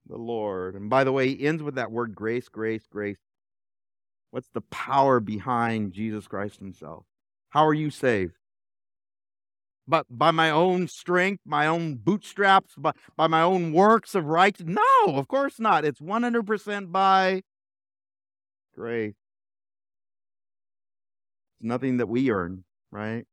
the 0.07 0.17
Lord. 0.17 0.75
And 0.75 0.89
by 0.89 1.03
the 1.03 1.11
way, 1.11 1.29
he 1.29 1.45
ends 1.45 1.61
with 1.61 1.75
that 1.75 1.91
word 1.91 2.15
grace, 2.15 2.47
grace, 2.49 2.85
grace. 2.89 3.17
What's 4.31 4.49
the 4.53 4.61
power 4.61 5.19
behind 5.19 5.93
Jesus 5.93 6.27
Christ 6.27 6.59
himself? 6.59 7.05
How 7.49 7.65
are 7.65 7.73
you 7.73 7.89
saved? 7.89 8.33
But 9.87 10.05
by 10.09 10.31
my 10.31 10.49
own 10.49 10.87
strength, 10.87 11.43
my 11.45 11.67
own 11.67 11.95
bootstraps, 11.95 12.75
by, 12.75 12.91
by 13.15 13.27
my 13.27 13.41
own 13.41 13.71
works 13.71 14.15
of 14.15 14.25
righteousness? 14.25 14.75
No, 14.75 15.15
of 15.15 15.27
course 15.29 15.59
not. 15.59 15.85
It's 15.85 16.01
100% 16.01 16.91
by 16.91 17.43
grace. 18.75 19.15
Nothing 21.61 21.97
that 21.97 22.07
we 22.07 22.29
earn, 22.29 22.63
right? 22.91 23.25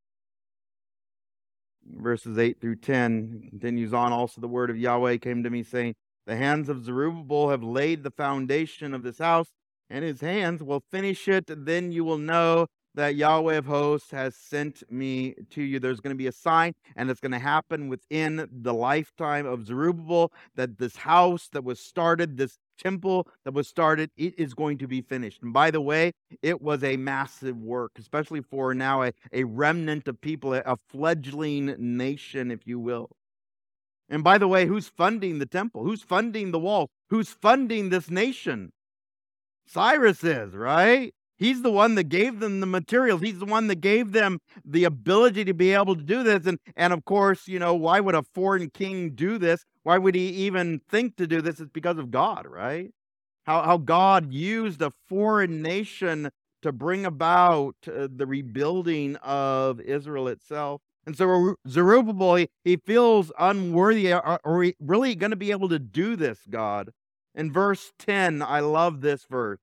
Verses 1.87 2.39
8 2.39 2.61
through 2.61 2.77
10 2.77 3.49
continues 3.51 3.93
on. 3.93 4.13
Also, 4.13 4.41
the 4.41 4.49
word 4.49 4.71
of 4.71 4.79
Yahweh 4.79 5.19
came 5.19 5.43
to 5.43 5.51
me, 5.51 5.63
saying, 5.63 5.95
The 6.27 6.37
hands 6.37 6.69
of 6.69 6.85
Zerubbabel 6.85 7.51
have 7.51 7.63
laid 7.63 8.03
the 8.03 8.11
foundation 8.11 8.95
of 8.95 9.03
this 9.03 9.19
house 9.19 9.49
and 9.91 10.05
his 10.05 10.21
hands 10.21 10.63
will 10.63 10.83
finish 10.91 11.29
it. 11.29 11.45
Then 11.49 11.93
you 11.93 12.05
will 12.05 12.19
know 12.19 12.67
that 12.95 13.17
Yahweh 13.17 13.57
of 13.57 13.67
hosts 13.67 14.11
has 14.13 14.37
sent 14.37 14.83
me 14.91 15.35
to 15.51 15.63
you. 15.63 15.81
There's 15.81 16.01
going 16.01 16.15
to 16.15 16.19
be 16.19 16.29
a 16.29 16.33
sign, 16.33 16.75
and 16.97 17.11
it's 17.11 17.21
going 17.21 17.33
to 17.33 17.39
happen 17.39 17.89
within 17.89 18.49
the 18.51 18.75
lifetime 18.75 19.47
of 19.47 19.67
Zerubbabel 19.67 20.33
that 20.55 20.79
this 20.79 20.97
house 20.97 21.49
that 21.53 21.65
was 21.65 21.81
started, 21.81 22.37
this 22.37 22.57
temple 22.79 23.29
that 23.45 23.55
was 23.55 23.69
started, 23.69 24.11
it 24.17 24.39
is 24.39 24.55
going 24.55 24.79
to 24.79 24.89
be 24.89 25.01
finished. 25.01 25.43
And 25.43 25.53
by 25.53 25.71
the 25.71 25.81
way, 25.81 26.13
it 26.43 26.61
was 26.61 26.83
a 26.83 26.97
massive 26.97 27.57
work, 27.57 27.93
especially 27.99 28.41
for 28.43 28.75
now 28.75 29.03
a, 29.03 29.13
a 29.33 29.45
remnant 29.45 30.09
of 30.09 30.21
people, 30.21 30.55
a, 30.55 30.77
fledgling 30.89 31.75
nation, 31.79 32.51
if 32.51 32.67
you 32.67 32.79
will. 32.79 33.11
And 34.09 34.23
by 34.23 34.39
the 34.39 34.49
way, 34.49 34.67
who's 34.67 34.89
funding 34.89 35.39
the 35.39 35.47
temple? 35.47 35.85
Who's 35.85 36.03
funding 36.03 36.51
the 36.51 36.59
wall? 36.59 36.91
Who's 37.11 37.31
funding 37.31 37.89
this 37.89 38.11
nation? 38.11 38.73
Cyrus 39.67 40.23
is, 40.23 40.55
right? 40.55 41.15
He's 41.45 41.61
the 41.61 41.71
one 41.71 41.95
that 41.97 42.05
gave 42.05 42.41
them 42.41 42.61
the 42.61 42.67
materials. 42.67 43.21
He's 43.21 43.39
the 43.39 43.45
one 43.45 43.67
that 43.67 43.83
gave 43.83 44.13
them 44.13 44.39
the 44.65 44.85
ability 44.85 45.45
to 45.45 45.53
be 45.53 45.75
able 45.75 45.95
to 45.95 46.03
do 46.03 46.23
this. 46.23 46.47
And 46.47 46.59
and 46.75 46.95
of 46.95 47.05
course, 47.05 47.47
you 47.47 47.59
know, 47.59 47.75
why 47.75 48.01
would 48.01 48.15
a 48.15 48.23
foreign 48.23 48.71
king 48.71 49.11
do 49.11 49.37
this? 49.37 49.67
Why 49.83 49.99
would 49.99 50.15
he 50.15 50.27
even 50.47 50.81
think 50.89 51.17
to 51.17 51.27
do 51.27 51.43
this? 51.43 51.61
It's 51.61 51.71
because 51.71 51.99
of 51.99 52.11
God, 52.11 52.47
right? 52.47 52.93
How 53.45 53.61
how 53.63 53.77
God 53.77 54.33
used 54.33 54.81
a 54.81 54.91
foreign 55.07 55.61
nation 55.61 56.31
to 56.63 56.73
bring 56.73 57.05
about 57.05 57.77
uh, 57.87 58.09
the 58.11 58.27
rebuilding 58.27 59.17
of 59.17 59.83
Israel 59.83 60.29
itself. 60.29 60.81
And 61.05 61.15
so 61.15 61.57
Zerubbabel, 61.69 62.37
he, 62.37 62.49
he 62.65 62.79
feels 62.79 63.31
unworthy. 63.39 64.15
Are, 64.15 64.41
are 64.43 64.57
we 64.57 64.77
really 64.81 65.15
going 65.15 65.33
to 65.33 65.37
be 65.37 65.51
able 65.51 65.69
to 65.69 65.79
do 65.79 66.17
this, 66.17 66.39
God? 66.49 66.89
In 67.35 67.53
verse 67.53 67.93
10, 67.99 68.41
I 68.41 68.61
love 68.61 69.03
this 69.03 69.27
verse. 69.29 69.59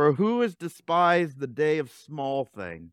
For 0.00 0.14
who 0.14 0.40
has 0.40 0.54
despised 0.54 1.40
the 1.40 1.46
day 1.46 1.76
of 1.76 1.90
small 1.90 2.46
things? 2.46 2.92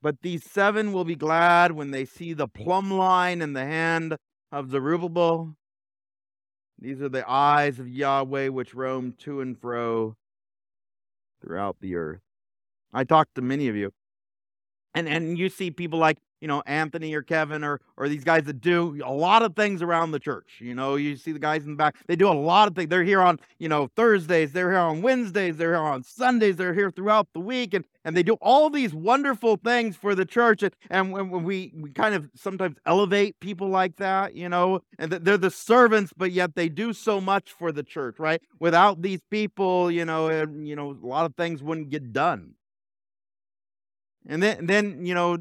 But 0.00 0.22
these 0.22 0.42
seven 0.42 0.94
will 0.94 1.04
be 1.04 1.14
glad 1.14 1.72
when 1.72 1.90
they 1.90 2.06
see 2.06 2.32
the 2.32 2.48
plumb 2.48 2.90
line 2.90 3.42
in 3.42 3.52
the 3.52 3.66
hand 3.66 4.16
of 4.50 4.70
Zerubbabel. 4.70 5.58
These 6.78 7.02
are 7.02 7.10
the 7.10 7.28
eyes 7.28 7.78
of 7.78 7.86
Yahweh 7.86 8.48
which 8.48 8.72
roam 8.72 9.12
to 9.18 9.42
and 9.42 9.60
fro 9.60 10.16
throughout 11.42 11.80
the 11.80 11.94
earth. 11.94 12.22
I 12.94 13.04
talked 13.04 13.34
to 13.34 13.42
many 13.42 13.68
of 13.68 13.76
you, 13.76 13.92
and, 14.94 15.06
and 15.06 15.36
you 15.36 15.50
see 15.50 15.70
people 15.70 15.98
like 15.98 16.16
you 16.44 16.48
know, 16.48 16.62
Anthony 16.66 17.14
or 17.14 17.22
Kevin 17.22 17.64
or 17.64 17.80
or 17.96 18.06
these 18.06 18.22
guys 18.22 18.44
that 18.44 18.60
do 18.60 19.00
a 19.02 19.10
lot 19.10 19.40
of 19.40 19.56
things 19.56 19.80
around 19.80 20.10
the 20.10 20.18
church. 20.18 20.58
You 20.60 20.74
know, 20.74 20.96
you 20.96 21.16
see 21.16 21.32
the 21.32 21.38
guys 21.38 21.64
in 21.64 21.70
the 21.70 21.76
back, 21.76 21.96
they 22.06 22.16
do 22.16 22.28
a 22.28 22.36
lot 22.36 22.68
of 22.68 22.74
things. 22.74 22.90
They're 22.90 23.02
here 23.02 23.22
on, 23.22 23.40
you 23.58 23.70
know, 23.70 23.86
Thursdays, 23.96 24.52
they're 24.52 24.70
here 24.70 24.78
on 24.78 25.00
Wednesdays, 25.00 25.56
they're 25.56 25.72
here 25.72 25.80
on 25.80 26.02
Sundays, 26.02 26.56
they're 26.56 26.74
here 26.74 26.90
throughout 26.90 27.28
the 27.32 27.40
week, 27.40 27.72
and 27.72 27.86
and 28.04 28.14
they 28.14 28.22
do 28.22 28.34
all 28.42 28.68
these 28.68 28.92
wonderful 28.92 29.56
things 29.56 29.96
for 29.96 30.14
the 30.14 30.26
church. 30.26 30.62
And, 30.62 30.74
and 30.90 31.12
when 31.12 31.44
we 31.44 31.72
we 31.74 31.88
kind 31.92 32.14
of 32.14 32.28
sometimes 32.34 32.76
elevate 32.84 33.40
people 33.40 33.70
like 33.70 33.96
that, 33.96 34.34
you 34.34 34.50
know, 34.50 34.82
and 34.98 35.10
they're 35.10 35.38
the 35.38 35.50
servants, 35.50 36.12
but 36.14 36.30
yet 36.30 36.56
they 36.56 36.68
do 36.68 36.92
so 36.92 37.22
much 37.22 37.52
for 37.52 37.72
the 37.72 37.82
church, 37.82 38.18
right? 38.18 38.42
Without 38.60 39.00
these 39.00 39.22
people, 39.30 39.90
you 39.90 40.04
know, 40.04 40.28
and, 40.28 40.68
you 40.68 40.76
know, 40.76 40.90
a 40.90 41.06
lot 41.06 41.24
of 41.24 41.34
things 41.36 41.62
wouldn't 41.62 41.88
get 41.88 42.12
done. 42.12 42.52
And 44.26 44.42
then, 44.42 44.66
then 44.66 45.06
you 45.06 45.14
know, 45.14 45.38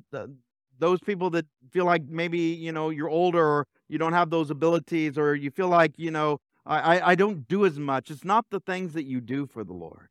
those 0.83 0.99
people 0.99 1.29
that 1.29 1.45
feel 1.71 1.85
like 1.85 2.03
maybe 2.09 2.39
you 2.39 2.73
know 2.73 2.89
you're 2.89 3.09
older 3.09 3.41
or 3.41 3.67
you 3.87 3.97
don't 3.97 4.11
have 4.11 4.29
those 4.29 4.49
abilities 4.49 5.17
or 5.17 5.33
you 5.33 5.49
feel 5.49 5.69
like 5.69 5.93
you 5.97 6.11
know 6.11 6.39
I, 6.65 7.11
I 7.11 7.15
don't 7.15 7.45
do 7.47 7.65
as 7.65 7.77
much. 7.77 8.09
It's 8.09 8.23
not 8.23 8.45
the 8.49 8.61
things 8.61 8.93
that 8.93 9.03
you 9.03 9.21
do 9.21 9.45
for 9.45 9.63
the 9.63 9.73
lord. 9.73 10.07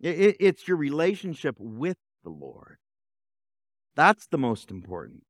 It, 0.00 0.36
it's 0.38 0.66
your 0.66 0.76
relationship 0.76 1.56
with 1.58 1.96
the 2.22 2.30
lord. 2.30 2.78
That's 3.96 4.26
the 4.28 4.38
most 4.38 4.70
important. 4.70 5.24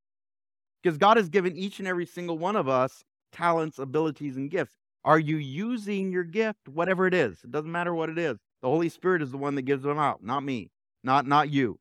Because 0.82 0.98
god 0.98 1.16
has 1.16 1.30
given 1.30 1.56
each 1.56 1.78
and 1.78 1.88
every 1.88 2.06
single 2.06 2.36
one 2.36 2.56
of 2.56 2.68
us 2.68 3.02
talents 3.32 3.78
abilities 3.78 4.36
and 4.36 4.50
gifts. 4.50 4.74
Are 5.06 5.18
you 5.18 5.38
using 5.38 6.12
your 6.12 6.24
gift 6.24 6.68
whatever 6.68 7.06
it 7.06 7.14
is? 7.14 7.38
It 7.44 7.50
doesn't 7.50 7.72
matter 7.72 7.94
what 7.94 8.10
it 8.10 8.18
is. 8.18 8.36
The 8.60 8.68
holy 8.68 8.90
spirit 8.90 9.22
is 9.22 9.30
the 9.30 9.38
one 9.38 9.54
that 9.54 9.62
gives 9.62 9.84
them 9.84 9.98
out 9.98 10.22
not 10.22 10.42
me 10.42 10.68
not 11.02 11.26
not 11.26 11.48
you 11.48 11.78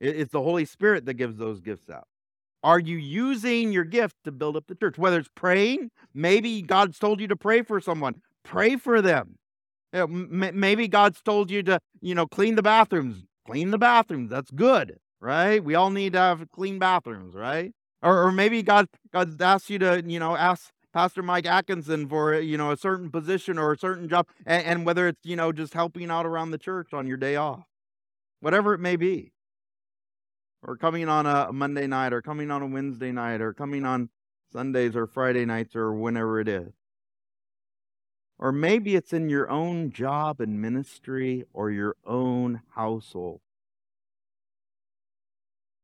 it's 0.00 0.32
the 0.32 0.42
Holy 0.42 0.64
Spirit 0.64 1.06
that 1.06 1.14
gives 1.14 1.38
those 1.38 1.60
gifts 1.60 1.90
out. 1.90 2.06
Are 2.62 2.78
you 2.78 2.96
using 2.96 3.72
your 3.72 3.84
gift 3.84 4.16
to 4.24 4.32
build 4.32 4.56
up 4.56 4.66
the 4.66 4.74
church? 4.74 4.98
Whether 4.98 5.20
it's 5.20 5.30
praying, 5.34 5.90
maybe 6.12 6.60
God's 6.62 6.98
told 6.98 7.20
you 7.20 7.28
to 7.28 7.36
pray 7.36 7.62
for 7.62 7.80
someone, 7.80 8.16
pray 8.44 8.76
for 8.76 9.00
them. 9.00 9.36
Maybe 9.92 10.88
God's 10.88 11.22
told 11.22 11.50
you 11.50 11.62
to, 11.62 11.80
you 12.00 12.14
know, 12.14 12.26
clean 12.26 12.56
the 12.56 12.62
bathrooms, 12.62 13.24
clean 13.46 13.70
the 13.70 13.78
bathrooms. 13.78 14.30
That's 14.30 14.50
good, 14.50 14.98
right? 15.20 15.62
We 15.62 15.74
all 15.74 15.90
need 15.90 16.14
to 16.14 16.18
have 16.18 16.50
clean 16.50 16.78
bathrooms, 16.78 17.34
right? 17.34 17.72
Or, 18.02 18.24
or 18.24 18.32
maybe 18.32 18.62
God 18.62 18.88
God's 19.12 19.40
asked 19.40 19.70
you 19.70 19.78
to, 19.78 20.02
you 20.04 20.18
know, 20.18 20.36
ask 20.36 20.70
Pastor 20.92 21.22
Mike 21.22 21.46
Atkinson 21.46 22.08
for, 22.08 22.34
you 22.34 22.58
know, 22.58 22.70
a 22.70 22.76
certain 22.76 23.10
position 23.10 23.58
or 23.58 23.72
a 23.72 23.78
certain 23.78 24.08
job, 24.08 24.26
and, 24.44 24.64
and 24.64 24.86
whether 24.86 25.08
it's, 25.08 25.24
you 25.24 25.36
know, 25.36 25.52
just 25.52 25.74
helping 25.74 26.10
out 26.10 26.26
around 26.26 26.50
the 26.50 26.58
church 26.58 26.92
on 26.92 27.06
your 27.06 27.16
day 27.16 27.36
off, 27.36 27.64
whatever 28.40 28.74
it 28.74 28.80
may 28.80 28.96
be 28.96 29.32
or 30.68 30.76
coming 30.76 31.08
on 31.08 31.24
a 31.24 31.50
Monday 31.50 31.86
night, 31.86 32.12
or 32.12 32.20
coming 32.20 32.50
on 32.50 32.60
a 32.60 32.66
Wednesday 32.66 33.10
night, 33.10 33.40
or 33.40 33.54
coming 33.54 33.86
on 33.86 34.10
Sundays 34.52 34.94
or 34.94 35.06
Friday 35.06 35.46
nights, 35.46 35.74
or 35.74 35.94
whenever 35.94 36.40
it 36.40 36.46
is. 36.46 36.74
Or 38.38 38.52
maybe 38.52 38.94
it's 38.94 39.14
in 39.14 39.30
your 39.30 39.48
own 39.48 39.90
job 39.90 40.42
and 40.42 40.60
ministry 40.60 41.44
or 41.54 41.70
your 41.70 41.96
own 42.04 42.60
household. 42.74 43.40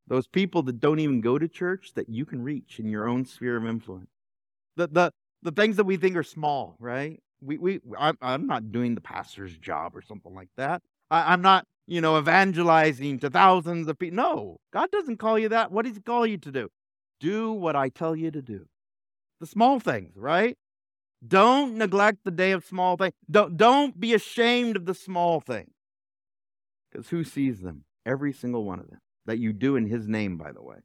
Those 0.07 0.27
people 0.27 0.63
that 0.65 0.81
don't 0.81 0.99
even 0.99 1.23
go 1.23 1.39
to 1.39 1.49
church 1.49 1.93
that 1.95 2.11
you 2.11 2.27
can 2.27 2.43
reach 2.43 2.79
in 2.79 2.91
your 2.91 3.09
own 3.09 3.25
sphere 3.25 3.57
of 3.57 3.67
influence. 3.67 4.11
The, 4.77 4.89
the, 4.89 5.13
the 5.43 5.53
things 5.53 5.77
that 5.77 5.85
we 5.85 5.97
think 5.97 6.15
are 6.15 6.23
small, 6.23 6.77
right? 6.79 7.23
We, 7.41 7.57
we, 7.57 7.81
I'm, 7.99 8.19
I'm 8.21 8.47
not 8.47 8.71
doing 8.71 8.95
the 8.95 9.01
pastor's 9.01 9.57
job 9.57 9.97
or 9.97 10.03
something 10.03 10.35
like 10.35 10.51
that. 10.59 10.83
I, 11.11 11.33
I'm 11.33 11.41
not 11.41 11.67
you 11.87 12.01
know, 12.01 12.19
evangelizing 12.19 13.19
to 13.21 13.31
thousands 13.31 13.89
of 13.89 13.99
people. 13.99 14.17
No, 14.17 14.57
God 14.73 14.91
doesn't 14.91 15.19
call 15.19 15.39
you 15.39 15.49
that. 15.51 15.71
What 15.71 15.85
does 15.85 15.95
He 15.95 16.01
call 16.01 16.27
you 16.27 16.39
to 16.39 16.53
do? 16.53 16.71
do 17.25 17.53
what 17.53 17.75
I 17.75 17.89
tell 17.89 18.15
you 18.15 18.31
to 18.31 18.43
do. 18.43 18.67
The 19.41 19.47
small 19.47 19.81
things, 19.81 20.17
right? 20.17 20.57
Don't 21.27 21.77
neglect 21.77 22.19
the 22.25 22.31
day 22.31 22.53
of 22.53 22.65
small 22.65 22.97
things. 22.97 23.15
Don't, 23.31 23.57
don't 23.57 23.99
be 23.99 24.13
ashamed 24.13 24.77
of 24.77 24.85
the 24.85 24.95
small 24.95 25.41
things. 25.41 25.73
Because 26.91 27.09
who 27.09 27.25
sees 27.25 27.61
them? 27.61 27.85
Every 28.05 28.33
single 28.33 28.65
one 28.65 28.79
of 28.79 28.91
them 28.91 28.99
that 29.25 29.39
you 29.39 29.55
do 29.55 29.75
in 29.77 29.87
his 29.87 30.07
name, 30.07 30.37
by 30.37 30.53
the 30.53 30.63
way. 30.63 30.77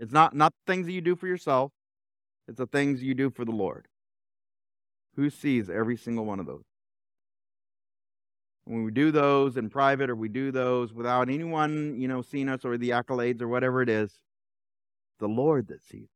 It's 0.00 0.12
not, 0.12 0.34
not 0.34 0.54
things 0.66 0.86
that 0.86 0.92
you 0.92 1.02
do 1.02 1.16
for 1.16 1.26
yourself, 1.26 1.70
it's 2.46 2.56
the 2.56 2.66
things 2.66 3.02
you 3.02 3.12
do 3.14 3.28
for 3.28 3.44
the 3.44 3.52
Lord. 3.52 3.88
Who 5.16 5.28
sees 5.28 5.68
every 5.68 5.98
single 5.98 6.24
one 6.24 6.40
of 6.40 6.46
those? 6.46 6.64
When 8.68 8.84
we 8.84 8.90
do 8.90 9.10
those 9.10 9.56
in 9.56 9.70
private 9.70 10.10
or 10.10 10.14
we 10.14 10.28
do 10.28 10.52
those 10.52 10.92
without 10.92 11.30
anyone, 11.30 11.98
you 11.98 12.06
know, 12.06 12.20
seeing 12.20 12.50
us 12.50 12.66
or 12.66 12.76
the 12.76 12.90
accolades 12.90 13.40
or 13.40 13.48
whatever 13.48 13.80
it 13.80 13.88
is, 13.88 14.20
the 15.20 15.26
Lord 15.26 15.68
that 15.68 15.82
sees. 15.82 16.10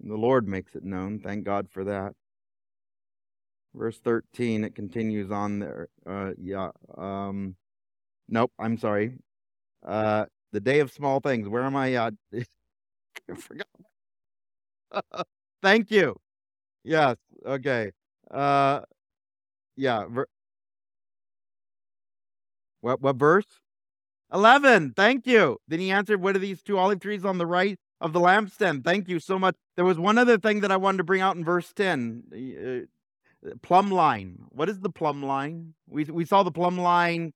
The 0.00 0.16
Lord 0.16 0.48
makes 0.48 0.74
it 0.74 0.84
known. 0.84 1.18
Thank 1.18 1.44
God 1.44 1.68
for 1.70 1.84
that. 1.84 2.14
Verse 3.74 3.98
13, 3.98 4.64
it 4.64 4.74
continues 4.74 5.30
on 5.30 5.58
there. 5.58 5.88
Uh, 6.06 6.30
yeah. 6.40 6.70
Um, 6.96 7.54
nope, 8.26 8.52
I'm 8.58 8.78
sorry. 8.78 9.18
Uh, 9.86 10.24
the 10.52 10.60
day 10.60 10.80
of 10.80 10.90
small 10.90 11.20
things. 11.20 11.46
Where 11.46 11.62
am 11.62 11.76
I? 11.76 11.94
Uh, 11.94 12.10
I 13.30 13.34
forgot. 13.34 13.66
Thank 15.62 15.90
you. 15.90 16.16
Yes. 16.84 17.16
Okay. 17.44 17.92
Uh, 18.30 18.80
yeah. 19.76 20.06
Ver- 20.08 20.26
what 22.80 23.00
what 23.00 23.16
verse? 23.16 23.46
Eleven. 24.32 24.92
Thank 24.96 25.26
you. 25.26 25.58
Then 25.68 25.80
he 25.80 25.90
answered, 25.90 26.20
"What 26.20 26.36
are 26.36 26.40
these 26.40 26.62
two 26.62 26.78
olive 26.78 27.00
trees 27.00 27.24
on 27.24 27.38
the 27.38 27.46
right 27.46 27.78
of 28.00 28.12
the 28.12 28.20
lampstand?" 28.20 28.84
Thank 28.84 29.08
you 29.08 29.20
so 29.20 29.38
much. 29.38 29.56
There 29.76 29.84
was 29.84 29.98
one 29.98 30.18
other 30.18 30.38
thing 30.38 30.60
that 30.60 30.72
I 30.72 30.76
wanted 30.76 30.98
to 30.98 31.04
bring 31.04 31.20
out 31.20 31.36
in 31.36 31.44
verse 31.44 31.72
ten. 31.72 32.24
Uh, 32.32 33.50
plumb 33.62 33.90
line. 33.90 34.44
What 34.50 34.68
is 34.68 34.80
the 34.80 34.90
plumb 34.90 35.22
line? 35.22 35.74
We 35.88 36.04
we 36.04 36.24
saw 36.24 36.42
the 36.42 36.50
plumb 36.50 36.78
line, 36.78 37.32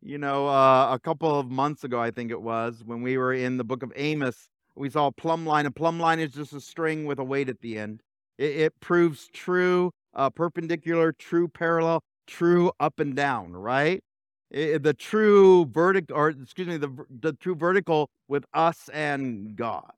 you 0.00 0.18
know, 0.18 0.48
uh, 0.48 0.92
a 0.92 0.98
couple 0.98 1.38
of 1.38 1.50
months 1.50 1.84
ago, 1.84 2.00
I 2.00 2.10
think 2.10 2.30
it 2.30 2.42
was, 2.42 2.82
when 2.84 3.02
we 3.02 3.16
were 3.16 3.32
in 3.32 3.56
the 3.58 3.64
book 3.64 3.82
of 3.82 3.92
Amos. 3.94 4.48
We 4.74 4.90
saw 4.90 5.08
a 5.08 5.12
plumb 5.12 5.46
line. 5.46 5.66
A 5.66 5.70
plumb 5.70 6.00
line 6.00 6.18
is 6.18 6.32
just 6.32 6.52
a 6.54 6.60
string 6.60 7.04
with 7.04 7.18
a 7.18 7.24
weight 7.24 7.48
at 7.48 7.60
the 7.60 7.78
end. 7.78 8.02
It, 8.38 8.56
it 8.56 8.80
proves 8.80 9.28
true, 9.32 9.92
uh, 10.14 10.30
perpendicular, 10.30 11.12
true 11.12 11.48
parallel, 11.48 12.02
true 12.26 12.72
up 12.80 13.00
and 13.00 13.14
down, 13.14 13.52
right? 13.54 14.02
It, 14.50 14.82
the 14.82 14.94
true 14.94 15.66
vertical, 15.66 16.16
or 16.16 16.30
excuse 16.30 16.68
me, 16.68 16.76
the, 16.76 16.90
the 17.08 17.32
true 17.32 17.54
vertical 17.54 18.10
with 18.28 18.44
us 18.52 18.90
and 18.92 19.56
God. 19.56 19.92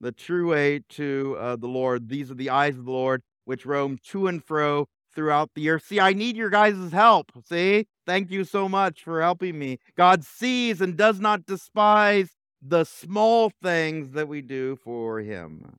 The 0.00 0.12
true 0.12 0.50
way 0.50 0.80
to 0.90 1.36
uh, 1.38 1.56
the 1.56 1.66
Lord. 1.66 2.08
These 2.08 2.30
are 2.30 2.34
the 2.34 2.50
eyes 2.50 2.76
of 2.76 2.84
the 2.84 2.90
Lord, 2.90 3.22
which 3.44 3.66
roam 3.66 3.98
to 4.08 4.26
and 4.26 4.42
fro 4.44 4.86
throughout 5.14 5.50
the 5.54 5.68
earth. 5.70 5.84
See, 5.86 6.00
I 6.00 6.12
need 6.12 6.36
your 6.36 6.50
guys' 6.50 6.92
help. 6.92 7.32
See, 7.46 7.86
thank 8.06 8.30
you 8.30 8.44
so 8.44 8.68
much 8.68 9.02
for 9.02 9.20
helping 9.20 9.58
me. 9.58 9.78
God 9.96 10.24
sees 10.24 10.80
and 10.80 10.96
does 10.96 11.20
not 11.20 11.46
despise 11.46 12.30
the 12.62 12.84
small 12.84 13.50
things 13.62 14.12
that 14.12 14.28
we 14.28 14.42
do 14.42 14.76
for 14.76 15.20
him. 15.20 15.76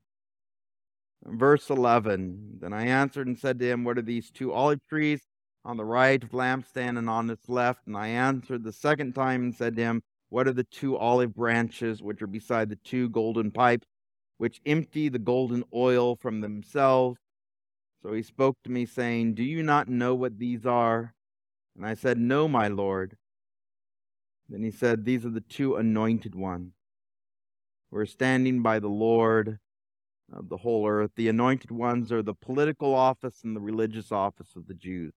Verse 1.24 1.70
11 1.70 2.58
Then 2.62 2.74
I 2.74 2.86
answered 2.88 3.28
and 3.28 3.38
said 3.38 3.60
to 3.60 3.66
him, 3.66 3.84
What 3.84 3.98
are 3.98 4.04
these 4.04 4.32
two 4.32 4.54
olive 4.54 4.80
trees 4.90 5.22
on 5.64 5.78
the 5.78 5.86
right 5.86 6.22
of 6.24 6.32
lampstand 6.32 6.98
and 6.98 7.10
on 7.10 7.30
its 7.30 7.48
left? 7.48 7.86
And 7.86 7.96
I 7.96 8.08
answered 8.08 8.64
the 8.64 8.74
second 8.74 9.14
time 9.14 9.44
and 9.44 9.56
said 9.56 9.76
to 9.76 9.84
him, 9.84 10.02
What 10.30 10.48
are 10.48 10.54
the 10.54 10.64
two 10.64 10.98
olive 10.98 11.36
branches 11.36 12.02
which 12.02 12.22
are 12.22 12.28
beside 12.28 12.70
the 12.70 12.76
two 12.78 13.10
golden 13.10 13.52
pipes, 13.52 13.88
which 14.38 14.62
empty 14.66 15.10
the 15.10 15.20
golden 15.20 15.64
oil 15.74 16.16
from 16.16 16.42
themselves? 16.42 17.20
So 18.02 18.14
he 18.14 18.24
spoke 18.24 18.58
to 18.64 18.72
me, 18.72 18.88
saying, 18.88 19.36
Do 19.36 19.44
you 19.44 19.62
not 19.62 19.88
know 19.88 20.16
what 20.16 20.40
these 20.40 20.66
are? 20.66 21.14
And 21.76 21.86
I 21.86 21.94
said, 21.94 22.18
No, 22.18 22.48
my 22.48 22.68
Lord. 22.68 23.16
Then 24.50 24.64
he 24.64 24.72
said, 24.72 25.06
These 25.06 25.24
are 25.24 25.30
the 25.30 25.40
two 25.40 25.76
anointed 25.76 26.34
ones 26.34 26.74
who 27.92 27.98
are 27.98 28.08
standing 28.08 28.64
by 28.64 28.80
the 28.80 28.90
Lord 28.90 29.60
of 30.34 30.50
the 30.50 30.58
whole 30.58 30.88
earth. 30.88 31.12
The 31.16 31.30
anointed 31.30 31.72
ones 31.72 32.12
are 32.12 32.24
the 32.24 32.34
political 32.34 32.94
office 32.94 33.42
and 33.44 33.56
the 33.56 33.62
religious 33.62 34.12
office 34.12 34.56
of 34.56 34.68
the 34.68 34.74
Jews. 34.74 35.14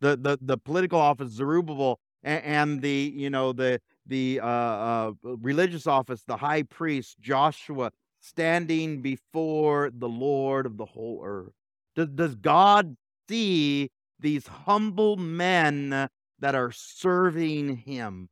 The 0.00 0.16
the, 0.16 0.38
the 0.40 0.58
political 0.58 0.98
office, 0.98 1.32
Zerubbabel, 1.32 2.00
and, 2.22 2.44
and 2.44 2.82
the 2.82 3.12
you 3.14 3.30
know 3.30 3.52
the 3.52 3.80
the 4.06 4.40
uh, 4.42 4.46
uh, 4.46 5.12
religious 5.22 5.86
office, 5.86 6.22
the 6.24 6.36
high 6.36 6.62
priest 6.62 7.20
Joshua, 7.20 7.90
standing 8.20 9.02
before 9.02 9.90
the 9.92 10.08
Lord 10.08 10.66
of 10.66 10.76
the 10.76 10.84
whole 10.84 11.22
earth. 11.24 11.52
Does, 11.96 12.08
does 12.08 12.34
God 12.34 12.96
see 13.28 13.90
these 14.18 14.46
humble 14.46 15.16
men 15.16 16.08
that 16.38 16.54
are 16.54 16.72
serving 16.72 17.76
Him 17.76 18.28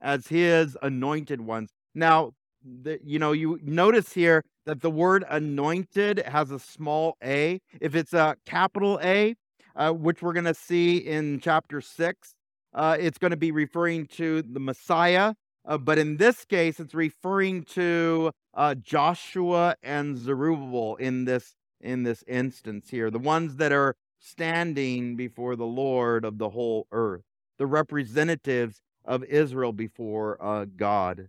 as 0.00 0.26
His 0.26 0.76
anointed 0.82 1.40
ones? 1.40 1.70
Now, 1.94 2.32
you 3.04 3.18
know, 3.18 3.32
you 3.32 3.58
notice 3.62 4.12
here 4.12 4.44
that 4.66 4.80
the 4.80 4.90
word 4.90 5.24
anointed 5.28 6.20
has 6.26 6.50
a 6.50 6.58
small 6.58 7.16
a. 7.22 7.60
If 7.80 7.94
it's 7.94 8.12
a 8.12 8.36
capital 8.46 9.00
A, 9.02 9.34
uh, 9.74 9.92
which 9.92 10.22
we're 10.22 10.32
going 10.32 10.44
to 10.44 10.54
see 10.54 10.98
in 10.98 11.40
chapter 11.40 11.80
6, 11.80 12.34
uh, 12.74 12.96
it's 12.98 13.18
going 13.18 13.30
to 13.30 13.36
be 13.36 13.50
referring 13.50 14.06
to 14.06 14.42
the 14.42 14.60
Messiah. 14.60 15.34
Uh, 15.64 15.78
but 15.78 15.98
in 15.98 16.16
this 16.16 16.44
case, 16.44 16.80
it's 16.80 16.94
referring 16.94 17.62
to 17.62 18.32
uh, 18.54 18.74
Joshua 18.74 19.76
and 19.82 20.18
Zerubbabel 20.18 20.96
in 20.96 21.24
this 21.24 21.54
in 21.80 22.04
this 22.04 22.22
instance 22.28 22.90
here, 22.90 23.10
the 23.10 23.18
ones 23.18 23.56
that 23.56 23.72
are 23.72 23.96
standing 24.20 25.16
before 25.16 25.56
the 25.56 25.66
Lord 25.66 26.24
of 26.24 26.38
the 26.38 26.50
whole 26.50 26.86
earth, 26.92 27.24
the 27.58 27.66
representatives 27.66 28.80
of 29.04 29.24
Israel 29.24 29.72
before 29.72 30.40
uh, 30.40 30.66
God 30.76 31.28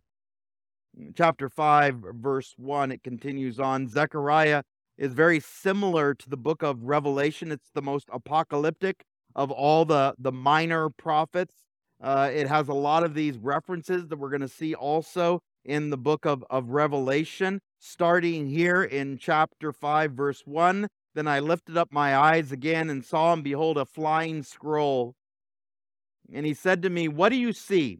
chapter 1.15 1.49
5, 1.49 2.03
verse 2.15 2.53
1, 2.57 2.91
it 2.91 3.03
continues 3.03 3.59
on. 3.59 3.87
Zechariah 3.87 4.63
is 4.97 5.13
very 5.13 5.39
similar 5.39 6.13
to 6.13 6.29
the 6.29 6.37
book 6.37 6.63
of 6.63 6.83
Revelation. 6.83 7.51
It's 7.51 7.71
the 7.73 7.81
most 7.81 8.07
apocalyptic 8.11 9.03
of 9.35 9.51
all 9.51 9.85
the, 9.85 10.13
the 10.19 10.31
minor 10.31 10.89
prophets. 10.89 11.55
Uh, 12.01 12.29
it 12.33 12.47
has 12.47 12.67
a 12.67 12.73
lot 12.73 13.03
of 13.03 13.13
these 13.13 13.37
references 13.37 14.07
that 14.07 14.17
we're 14.17 14.29
going 14.29 14.41
to 14.41 14.47
see 14.47 14.75
also 14.75 15.41
in 15.65 15.89
the 15.89 15.97
book 15.97 16.25
of, 16.25 16.43
of 16.49 16.69
Revelation, 16.69 17.61
starting 17.79 18.49
here 18.49 18.83
in 18.83 19.17
chapter 19.17 19.71
5, 19.71 20.11
verse 20.11 20.43
1. 20.45 20.87
Then 21.15 21.27
I 21.27 21.39
lifted 21.39 21.77
up 21.77 21.89
my 21.91 22.15
eyes 22.15 22.51
again 22.51 22.89
and 22.89 23.05
saw, 23.05 23.33
and 23.33 23.43
behold, 23.43 23.77
a 23.77 23.85
flying 23.85 24.43
scroll. 24.43 25.15
And 26.33 26.45
he 26.45 26.53
said 26.53 26.81
to 26.81 26.89
me, 26.89 27.07
What 27.07 27.29
do 27.29 27.35
you 27.35 27.53
see? 27.53 27.99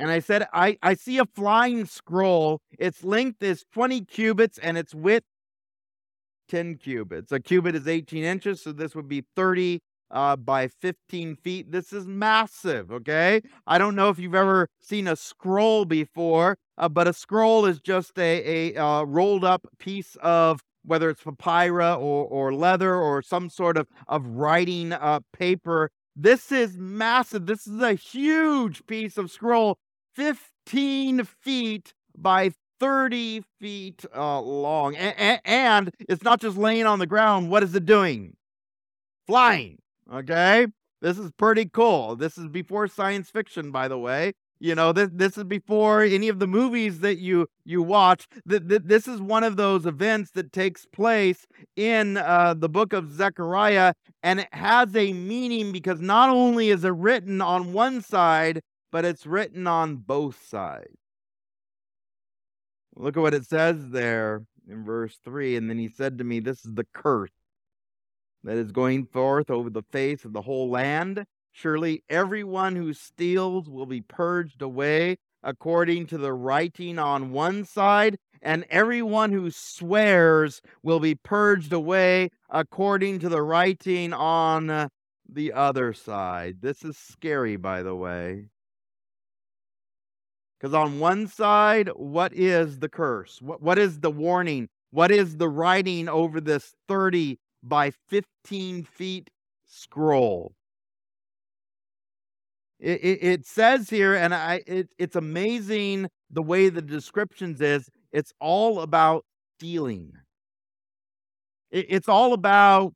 And 0.00 0.10
I 0.10 0.20
said, 0.20 0.46
I, 0.52 0.78
I 0.82 0.94
see 0.94 1.18
a 1.18 1.26
flying 1.26 1.84
scroll. 1.84 2.60
Its 2.78 3.04
length 3.04 3.42
is 3.42 3.64
20 3.72 4.04
cubits 4.06 4.58
and 4.58 4.78
its 4.78 4.94
width 4.94 5.26
10 6.48 6.76
cubits. 6.78 7.30
A 7.30 7.38
cubit 7.38 7.74
is 7.74 7.86
18 7.86 8.24
inches, 8.24 8.62
so 8.62 8.72
this 8.72 8.94
would 8.94 9.08
be 9.08 9.24
30 9.36 9.80
uh, 10.10 10.36
by 10.36 10.68
15 10.68 11.36
feet. 11.36 11.70
This 11.70 11.92
is 11.92 12.06
massive, 12.06 12.90
okay? 12.90 13.42
I 13.66 13.78
don't 13.78 13.94
know 13.94 14.08
if 14.08 14.18
you've 14.18 14.34
ever 14.34 14.68
seen 14.80 15.06
a 15.06 15.16
scroll 15.16 15.84
before, 15.84 16.56
uh, 16.78 16.88
but 16.88 17.06
a 17.06 17.12
scroll 17.12 17.66
is 17.66 17.78
just 17.78 18.18
a, 18.18 18.74
a 18.74 18.82
uh, 18.82 19.02
rolled 19.04 19.44
up 19.44 19.66
piece 19.78 20.16
of 20.22 20.60
whether 20.82 21.10
it's 21.10 21.22
papyrus 21.22 21.98
or, 21.98 22.24
or 22.24 22.54
leather 22.54 22.94
or 22.96 23.20
some 23.20 23.50
sort 23.50 23.76
of, 23.76 23.86
of 24.08 24.26
writing 24.26 24.94
uh, 24.94 25.20
paper 25.32 25.90
this 26.16 26.52
is 26.52 26.76
massive. 26.76 27.46
This 27.46 27.66
is 27.66 27.80
a 27.80 27.94
huge 27.94 28.86
piece 28.86 29.16
of 29.16 29.30
scroll, 29.30 29.78
15 30.20 31.24
feet 31.24 31.94
by 32.16 32.52
30 32.78 33.42
feet 33.58 34.04
uh, 34.14 34.40
long. 34.40 34.94
A- 34.96 35.40
and 35.48 35.90
it's 36.08 36.22
not 36.22 36.40
just 36.40 36.56
laying 36.56 36.86
on 36.86 36.98
the 36.98 37.06
ground. 37.06 37.50
What 37.50 37.62
is 37.62 37.74
it 37.74 37.86
doing? 37.86 38.36
Flying. 39.26 39.78
Okay. 40.12 40.66
This 41.00 41.18
is 41.18 41.30
pretty 41.38 41.66
cool. 41.66 42.16
This 42.16 42.36
is 42.36 42.48
before 42.48 42.86
science 42.86 43.30
fiction, 43.30 43.70
by 43.70 43.88
the 43.88 43.98
way. 43.98 44.32
You 44.62 44.74
know, 44.74 44.92
this 44.92 45.08
this 45.10 45.38
is 45.38 45.44
before 45.44 46.02
any 46.02 46.28
of 46.28 46.38
the 46.38 46.46
movies 46.46 47.00
that 47.00 47.16
you 47.16 47.46
you 47.64 47.82
watch. 47.82 48.28
That 48.44 48.86
this 48.86 49.08
is 49.08 49.18
one 49.18 49.42
of 49.42 49.56
those 49.56 49.86
events 49.86 50.32
that 50.32 50.52
takes 50.52 50.84
place 50.84 51.46
in 51.76 52.18
uh, 52.18 52.52
the 52.54 52.68
book 52.68 52.92
of 52.92 53.10
Zechariah, 53.10 53.94
and 54.22 54.40
it 54.40 54.48
has 54.52 54.94
a 54.94 55.14
meaning 55.14 55.72
because 55.72 56.02
not 56.02 56.28
only 56.28 56.68
is 56.68 56.84
it 56.84 56.92
written 56.92 57.40
on 57.40 57.72
one 57.72 58.02
side, 58.02 58.60
but 58.90 59.04
it's 59.04 59.26
written 59.26 59.66
on 59.66 59.96
both 59.96 60.46
sides. 60.46 60.98
Look 62.96 63.16
at 63.16 63.20
what 63.20 63.34
it 63.34 63.46
says 63.46 63.90
there 63.90 64.44
in 64.68 64.84
verse 64.84 65.18
3. 65.24 65.56
And 65.56 65.70
then 65.70 65.78
he 65.78 65.88
said 65.88 66.18
to 66.18 66.24
me, 66.24 66.40
This 66.40 66.64
is 66.64 66.74
the 66.74 66.86
curse 66.92 67.30
that 68.44 68.56
is 68.56 68.72
going 68.72 69.06
forth 69.06 69.50
over 69.50 69.70
the 69.70 69.82
face 69.90 70.24
of 70.24 70.32
the 70.32 70.42
whole 70.42 70.70
land. 70.70 71.24
Surely 71.52 72.04
everyone 72.08 72.76
who 72.76 72.92
steals 72.92 73.68
will 73.68 73.86
be 73.86 74.00
purged 74.00 74.62
away 74.62 75.16
according 75.42 76.06
to 76.06 76.18
the 76.18 76.32
writing 76.32 76.98
on 76.98 77.32
one 77.32 77.64
side, 77.64 78.18
and 78.42 78.64
everyone 78.70 79.32
who 79.32 79.50
swears 79.50 80.60
will 80.82 81.00
be 81.00 81.14
purged 81.14 81.72
away 81.72 82.30
according 82.50 83.18
to 83.18 83.28
the 83.28 83.42
writing 83.42 84.12
on 84.12 84.88
the 85.28 85.52
other 85.52 85.92
side. 85.92 86.58
This 86.60 86.84
is 86.84 86.96
scary, 86.96 87.56
by 87.56 87.82
the 87.82 87.94
way. 87.94 88.46
Because 90.60 90.74
on 90.74 90.98
one 90.98 91.26
side, 91.26 91.88
what 91.96 92.34
is 92.34 92.80
the 92.80 92.88
curse? 92.88 93.40
What, 93.40 93.62
what 93.62 93.78
is 93.78 94.00
the 94.00 94.10
warning? 94.10 94.68
What 94.90 95.10
is 95.10 95.38
the 95.38 95.48
writing 95.48 96.08
over 96.08 96.40
this 96.40 96.74
30 96.86 97.38
by 97.62 97.92
15 98.08 98.84
feet 98.84 99.30
scroll? 99.66 100.52
It, 102.78 103.00
it, 103.02 103.18
it 103.22 103.46
says 103.46 103.88
here, 103.88 104.14
and 104.14 104.34
I, 104.34 104.62
it, 104.66 104.88
it's 104.98 105.16
amazing 105.16 106.08
the 106.30 106.42
way 106.42 106.68
the 106.68 106.82
descriptions 106.82 107.60
is. 107.60 107.88
It's 108.12 108.32
all 108.40 108.80
about 108.80 109.24
stealing. 109.56 110.12
It, 111.70 111.86
it's 111.88 112.08
all 112.08 112.32
about 112.32 112.94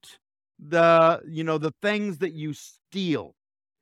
the 0.58 1.20
you 1.26 1.44
know 1.44 1.58
the 1.58 1.74
things 1.82 2.18
that 2.18 2.32
you 2.32 2.54
steal. 2.54 3.34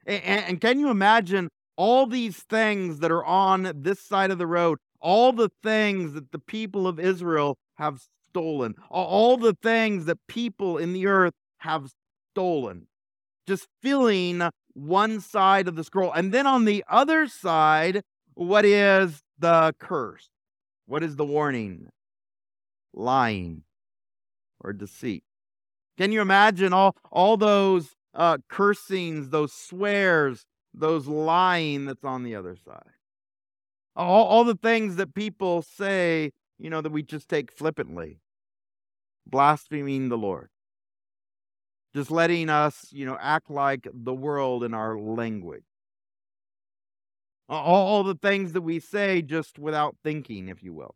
And, 0.06 0.22
and 0.24 0.60
can 0.60 0.80
you 0.80 0.90
imagine 0.90 1.48
all 1.76 2.06
these 2.06 2.38
things 2.38 3.00
that 3.00 3.10
are 3.10 3.24
on 3.24 3.72
this 3.74 4.00
side 4.00 4.30
of 4.30 4.38
the 4.38 4.46
road? 4.46 4.78
All 5.00 5.32
the 5.32 5.50
things 5.62 6.12
that 6.12 6.30
the 6.30 6.38
people 6.38 6.86
of 6.86 7.00
Israel 7.00 7.58
have 7.74 8.00
stolen, 8.30 8.74
all 8.88 9.36
the 9.36 9.56
things 9.62 10.04
that 10.06 10.18
people 10.28 10.78
in 10.78 10.92
the 10.92 11.06
earth 11.06 11.34
have 11.58 11.90
stolen, 12.32 12.86
just 13.46 13.66
filling 13.82 14.42
one 14.74 15.20
side 15.20 15.68
of 15.68 15.76
the 15.76 15.84
scroll. 15.84 16.12
And 16.12 16.32
then 16.32 16.46
on 16.46 16.64
the 16.64 16.84
other 16.88 17.26
side, 17.26 18.02
what 18.34 18.64
is 18.64 19.22
the 19.38 19.74
curse? 19.78 20.28
What 20.86 21.02
is 21.02 21.16
the 21.16 21.24
warning? 21.24 21.88
Lying 22.94 23.64
or 24.60 24.72
deceit. 24.72 25.24
Can 25.98 26.12
you 26.12 26.20
imagine 26.20 26.72
all, 26.72 26.96
all 27.10 27.36
those 27.36 27.90
uh, 28.14 28.38
cursings, 28.48 29.30
those 29.30 29.52
swears, 29.52 30.44
those 30.74 31.06
lying 31.06 31.86
that's 31.86 32.04
on 32.04 32.22
the 32.22 32.34
other 32.34 32.56
side? 32.56 32.92
All, 33.94 34.24
all 34.24 34.44
the 34.44 34.54
things 34.54 34.96
that 34.96 35.14
people 35.14 35.62
say, 35.62 36.32
you 36.58 36.70
know, 36.70 36.80
that 36.80 36.92
we 36.92 37.02
just 37.02 37.28
take 37.28 37.52
flippantly, 37.52 38.20
blaspheming 39.26 40.08
the 40.08 40.18
Lord, 40.18 40.48
just 41.94 42.10
letting 42.10 42.48
us, 42.48 42.86
you 42.90 43.04
know, 43.04 43.18
act 43.20 43.50
like 43.50 43.86
the 43.92 44.14
world 44.14 44.64
in 44.64 44.72
our 44.72 44.98
language. 44.98 45.64
All, 47.48 48.02
the 48.02 48.14
things 48.14 48.52
that 48.52 48.62
we 48.62 48.80
say 48.80 49.20
just 49.20 49.58
without 49.58 49.96
thinking, 50.02 50.48
if 50.48 50.62
you 50.62 50.72
will. 50.72 50.94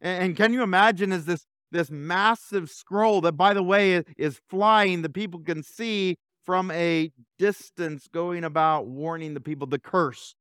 And, 0.00 0.24
and 0.24 0.36
can 0.36 0.52
you 0.52 0.62
imagine 0.62 1.12
as 1.12 1.26
this 1.26 1.46
this 1.72 1.90
massive 1.90 2.70
scroll 2.70 3.20
that, 3.20 3.32
by 3.32 3.52
the 3.52 3.62
way, 3.62 4.02
is 4.16 4.40
flying, 4.48 5.02
the 5.02 5.08
people 5.08 5.40
can 5.40 5.62
see 5.62 6.16
from 6.46 6.70
a 6.70 7.12
distance 7.38 8.08
going 8.12 8.44
about 8.44 8.86
warning 8.86 9.34
the 9.34 9.40
people 9.40 9.66
the 9.66 9.78
curse, 9.78 10.34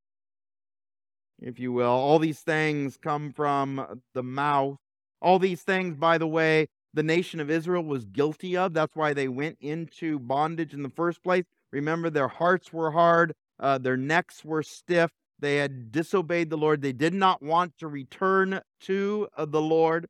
if 1.41 1.59
you 1.59 1.73
will. 1.73 1.89
All 1.89 2.19
these 2.19 2.39
things 2.39 2.97
come 2.97 3.33
from 3.33 4.01
the 4.13 4.23
mouth. 4.23 4.77
All 5.21 5.39
these 5.39 5.63
things, 5.63 5.97
by 5.97 6.19
the 6.19 6.27
way, 6.27 6.67
the 6.93 7.03
nation 7.03 7.39
of 7.39 7.49
Israel 7.49 7.83
was 7.83 8.05
guilty 8.05 8.55
of. 8.55 8.73
That's 8.73 8.95
why 8.95 9.13
they 9.13 9.27
went 9.27 9.57
into 9.59 10.19
bondage 10.19 10.73
in 10.73 10.83
the 10.83 10.89
first 10.89 11.23
place. 11.23 11.43
Remember, 11.71 12.09
their 12.09 12.29
hearts 12.29 12.71
were 12.71 12.91
hard, 12.91 13.33
uh, 13.59 13.79
their 13.79 13.97
necks 13.97 14.45
were 14.45 14.63
stiff. 14.63 15.11
They 15.39 15.57
had 15.57 15.91
disobeyed 15.91 16.49
the 16.49 16.57
Lord. 16.57 16.81
They 16.81 16.93
did 16.93 17.13
not 17.13 17.41
want 17.41 17.77
to 17.79 17.87
return 17.87 18.61
to 18.81 19.27
uh, 19.35 19.45
the 19.45 19.61
Lord. 19.61 20.07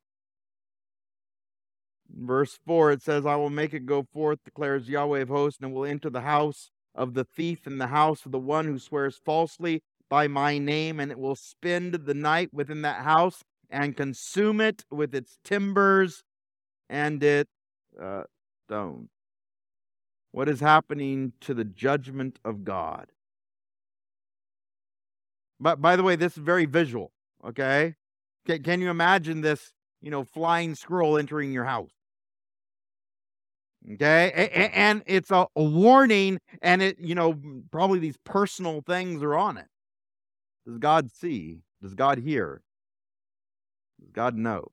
Verse 2.14 2.58
4, 2.66 2.92
it 2.92 3.02
says, 3.02 3.26
I 3.26 3.36
will 3.36 3.50
make 3.50 3.74
it 3.74 3.86
go 3.86 4.06
forth, 4.12 4.38
declares 4.44 4.88
Yahweh 4.88 5.20
of 5.20 5.28
hosts, 5.28 5.60
and 5.60 5.72
will 5.72 5.84
enter 5.84 6.10
the 6.10 6.22
house 6.22 6.70
of 6.94 7.14
the 7.14 7.24
thief 7.24 7.66
and 7.66 7.80
the 7.80 7.88
house 7.88 8.24
of 8.24 8.32
the 8.32 8.38
one 8.38 8.66
who 8.66 8.78
swears 8.78 9.20
falsely 9.24 9.82
by 10.08 10.28
my 10.28 10.58
name, 10.58 11.00
and 11.00 11.10
it 11.10 11.18
will 11.18 11.36
spend 11.36 11.92
the 11.94 12.14
night 12.14 12.50
within 12.52 12.82
that 12.82 13.02
house 13.02 13.42
and 13.68 13.96
consume 13.96 14.60
it 14.60 14.84
with 14.90 15.14
its 15.14 15.38
timbers 15.44 16.22
and 16.88 17.22
its 17.22 17.50
uh, 18.00 18.22
stone. 18.66 19.08
What 20.30 20.48
is 20.48 20.60
happening 20.60 21.32
to 21.40 21.54
the 21.54 21.64
judgment 21.64 22.38
of 22.44 22.64
God? 22.64 23.06
But 25.58 25.80
by 25.80 25.96
the 25.96 26.02
way, 26.02 26.16
this 26.16 26.36
is 26.36 26.42
very 26.42 26.66
visual, 26.66 27.10
okay? 27.44 27.94
Can, 28.46 28.62
can 28.62 28.80
you 28.80 28.90
imagine 28.90 29.40
this, 29.40 29.72
you 30.00 30.10
know, 30.10 30.24
flying 30.24 30.74
scroll 30.74 31.16
entering 31.16 31.52
your 31.52 31.64
house? 31.64 31.95
Okay. 33.92 34.70
And 34.74 35.02
it's 35.06 35.30
a, 35.30 35.46
warning, 35.54 36.40
and 36.60 36.82
it, 36.82 36.98
you 36.98 37.14
know, 37.14 37.38
probably 37.70 38.00
these 38.00 38.16
personal 38.24 38.82
things 38.82 39.22
are 39.22 39.36
on 39.36 39.58
it. 39.58 39.66
Does 40.66 40.78
God 40.78 41.10
see? 41.10 41.60
Does 41.80 41.94
God 41.94 42.18
hear? 42.18 42.62
Does 44.00 44.10
God 44.10 44.34
know? 44.34 44.72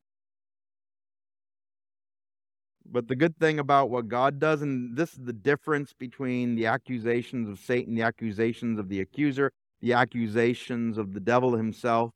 But 2.85 3.07
the 3.07 3.15
good 3.15 3.37
thing 3.37 3.59
about 3.59 3.89
what 3.89 4.07
God 4.07 4.39
does, 4.39 4.61
and 4.61 4.97
this 4.97 5.13
is 5.13 5.19
the 5.23 5.33
difference 5.33 5.93
between 5.93 6.55
the 6.55 6.65
accusations 6.65 7.47
of 7.47 7.59
Satan, 7.59 7.95
the 7.95 8.01
accusations 8.01 8.79
of 8.79 8.89
the 8.89 8.99
accuser, 8.99 9.51
the 9.81 9.93
accusations 9.93 10.97
of 10.97 11.13
the 11.13 11.19
devil 11.19 11.55
himself. 11.55 12.11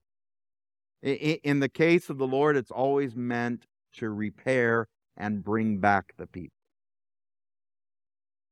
In 1.03 1.59
the 1.59 1.69
case 1.69 2.09
of 2.09 2.17
the 2.17 2.27
Lord, 2.27 2.57
it's 2.57 2.71
always 2.71 3.15
meant 3.15 3.65
to 3.97 4.09
repair 4.09 4.87
and 5.15 5.43
bring 5.43 5.77
back 5.77 6.13
the 6.17 6.25
people. 6.27 6.56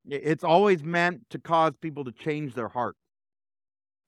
It's 0.08 0.44
always 0.44 0.84
meant 0.84 1.30
to 1.32 1.40
cause 1.40 1.74
people 1.82 2.04
to 2.06 2.12
change 2.12 2.54
their 2.54 2.68
heart. 2.68 2.96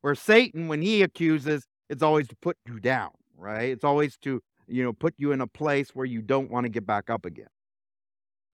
Where 0.02 0.16
Satan, 0.16 0.68
when 0.68 0.82
he 0.82 1.02
accuses, 1.02 1.66
it's 1.90 2.04
always 2.04 2.28
to 2.28 2.36
put 2.36 2.58
you 2.68 2.80
down, 2.80 3.12
right? 3.36 3.70
It's 3.70 3.84
always 3.84 4.18
to, 4.18 4.42
you 4.68 4.84
know, 4.84 4.94
put 4.94 5.16
you 5.18 5.32
in 5.32 5.42
a 5.42 5.48
place 5.48 5.90
where 5.94 6.06
you 6.06 6.22
don't 6.22 6.52
want 6.52 6.66
to 6.66 6.70
get 6.70 6.86
back 6.86 7.10
up 7.10 7.26
again. 7.26 7.48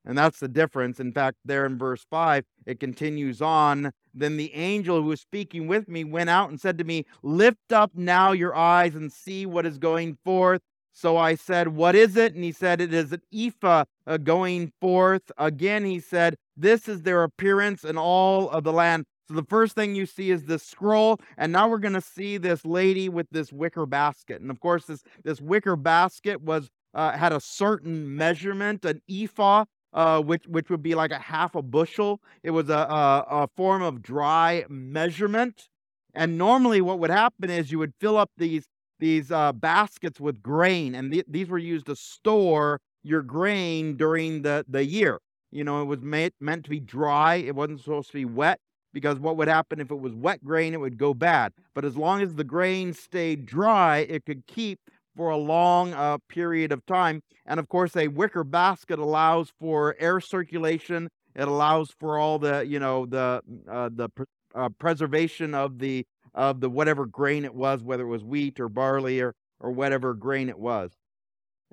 And 0.05 0.17
that's 0.17 0.39
the 0.39 0.47
difference. 0.49 0.99
In 0.99 1.13
fact, 1.13 1.37
there 1.45 1.65
in 1.65 1.77
verse 1.77 2.05
5, 2.09 2.43
it 2.65 2.79
continues 2.79 3.41
on. 3.41 3.91
Then 4.13 4.37
the 4.37 4.53
angel 4.53 5.01
who 5.01 5.07
was 5.07 5.21
speaking 5.21 5.67
with 5.67 5.87
me 5.87 6.03
went 6.03 6.29
out 6.29 6.49
and 6.49 6.59
said 6.59 6.77
to 6.77 6.83
me, 6.83 7.05
Lift 7.21 7.71
up 7.71 7.91
now 7.95 8.31
your 8.33 8.55
eyes 8.55 8.95
and 8.95 9.11
see 9.11 9.45
what 9.45 9.65
is 9.65 9.77
going 9.77 10.17
forth. 10.25 10.61
So 10.93 11.17
I 11.17 11.35
said, 11.35 11.69
What 11.69 11.95
is 11.95 12.15
it? 12.15 12.35
And 12.35 12.43
he 12.43 12.51
said, 12.51 12.79
It 12.79 12.93
is 12.93 13.11
an 13.11 13.21
ephah 13.33 13.85
uh, 14.05 14.17
going 14.17 14.71
forth. 14.79 15.31
Again, 15.37 15.83
he 15.83 15.99
said, 15.99 16.35
This 16.55 16.87
is 16.87 17.01
their 17.01 17.23
appearance 17.23 17.83
in 17.83 17.97
all 17.97 18.49
of 18.49 18.63
the 18.63 18.71
land. 18.71 19.05
So 19.27 19.33
the 19.33 19.45
first 19.49 19.73
thing 19.73 19.95
you 19.95 20.05
see 20.05 20.31
is 20.31 20.43
this 20.43 20.63
scroll, 20.63 21.19
and 21.37 21.51
now 21.51 21.69
we're 21.69 21.77
going 21.77 21.93
to 21.93 22.01
see 22.01 22.37
this 22.37 22.65
lady 22.65 23.07
with 23.09 23.27
this 23.31 23.53
wicker 23.53 23.85
basket. 23.85 24.41
And 24.41 24.51
of 24.51 24.59
course, 24.59 24.85
this, 24.85 25.01
this 25.23 25.39
wicker 25.39 25.75
basket 25.75 26.41
was 26.41 26.69
uh, 26.93 27.17
had 27.17 27.31
a 27.31 27.39
certain 27.39 28.15
measurement, 28.15 28.85
an 28.85 29.01
ephah, 29.09 29.65
uh, 29.93 30.21
which 30.21 30.45
which 30.47 30.69
would 30.69 30.83
be 30.83 30.93
like 30.93 31.11
a 31.11 31.19
half 31.19 31.55
a 31.55 31.61
bushel. 31.61 32.19
It 32.43 32.51
was 32.51 32.69
a, 32.69 32.73
a, 32.73 33.25
a 33.29 33.47
form 33.55 33.81
of 33.81 34.01
dry 34.01 34.65
measurement. 34.69 35.69
And 36.13 36.37
normally, 36.37 36.81
what 36.81 36.99
would 36.99 37.09
happen 37.09 37.49
is 37.49 37.71
you 37.71 37.79
would 37.79 37.93
fill 37.99 38.17
up 38.17 38.29
these 38.37 38.67
these 39.03 39.31
uh, 39.31 39.51
baskets 39.51 40.19
with 40.21 40.41
grain, 40.41 40.95
and 40.95 41.11
th- 41.11 41.25
these 41.27 41.49
were 41.49 41.57
used 41.57 41.87
to 41.87 41.95
store 41.95 42.79
your 43.03 43.21
grain 43.21 43.97
during 43.97 44.43
the, 44.43 44.65
the 44.69 44.85
year. 44.85 45.19
You 45.51 45.65
know, 45.65 45.81
it 45.81 45.85
was 45.85 46.01
made, 46.01 46.31
meant 46.39 46.63
to 46.63 46.69
be 46.69 46.79
dry, 46.79 47.35
it 47.35 47.53
wasn't 47.53 47.81
supposed 47.81 48.11
to 48.11 48.13
be 48.13 48.23
wet 48.23 48.59
because 48.93 49.19
what 49.19 49.35
would 49.35 49.49
happen 49.49 49.81
if 49.81 49.91
it 49.91 49.99
was 49.99 50.13
wet 50.13 50.41
grain, 50.43 50.73
it 50.73 50.79
would 50.79 50.97
go 50.97 51.13
bad. 51.13 51.51
But 51.75 51.83
as 51.83 51.97
long 51.97 52.21
as 52.21 52.35
the 52.35 52.45
grain 52.45 52.93
stayed 52.93 53.45
dry, 53.45 53.97
it 53.97 54.23
could 54.25 54.47
keep 54.47 54.79
for 55.17 55.29
a 55.31 55.37
long 55.37 55.93
uh, 55.93 56.19
period 56.29 56.71
of 56.71 56.85
time. 56.85 57.21
And 57.45 57.59
of 57.59 57.67
course, 57.67 57.97
a 57.97 58.07
wicker 58.07 58.45
basket 58.45 58.99
allows 58.99 59.51
for 59.59 59.95
air 59.99 60.21
circulation. 60.21 61.09
It 61.35 61.47
allows 61.47 61.91
for 61.99 62.17
all 62.17 62.39
the, 62.39 62.65
you 62.65 62.79
know, 62.79 63.05
the 63.05 63.41
uh, 63.69 63.89
the 63.93 64.09
uh, 64.55 64.69
preservation 64.79 65.53
of 65.53 65.79
the 65.79 66.05
of 66.33 66.59
the 66.61 66.69
whatever 66.69 67.05
grain 67.05 67.45
it 67.45 67.55
was, 67.55 67.83
whether 67.83 68.03
it 68.03 68.09
was 68.09 68.23
wheat 68.23 68.59
or 68.59 68.69
barley 68.69 69.19
or, 69.19 69.35
or 69.59 69.71
whatever 69.71 70.13
grain 70.13 70.49
it 70.49 70.59
was. 70.59 70.91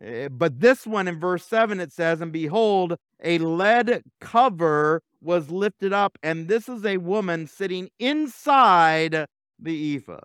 Eh, 0.03 0.29
but 0.29 0.61
this 0.61 0.87
one 0.87 1.09
in 1.09 1.19
verse 1.19 1.45
7 1.45 1.81
it 1.81 1.93
says, 1.93 2.21
And 2.21 2.33
behold, 2.33 2.97
a 3.23 3.39
lead 3.39 4.03
cover 4.21 5.03
was 5.21 5.51
lifted 5.51 5.93
up, 5.93 6.19
and 6.23 6.49
this 6.49 6.69
is 6.69 6.85
a 6.85 6.97
woman 6.97 7.47
sitting 7.47 7.91
inside 7.99 9.27
the 9.59 9.97
ephah. 9.97 10.21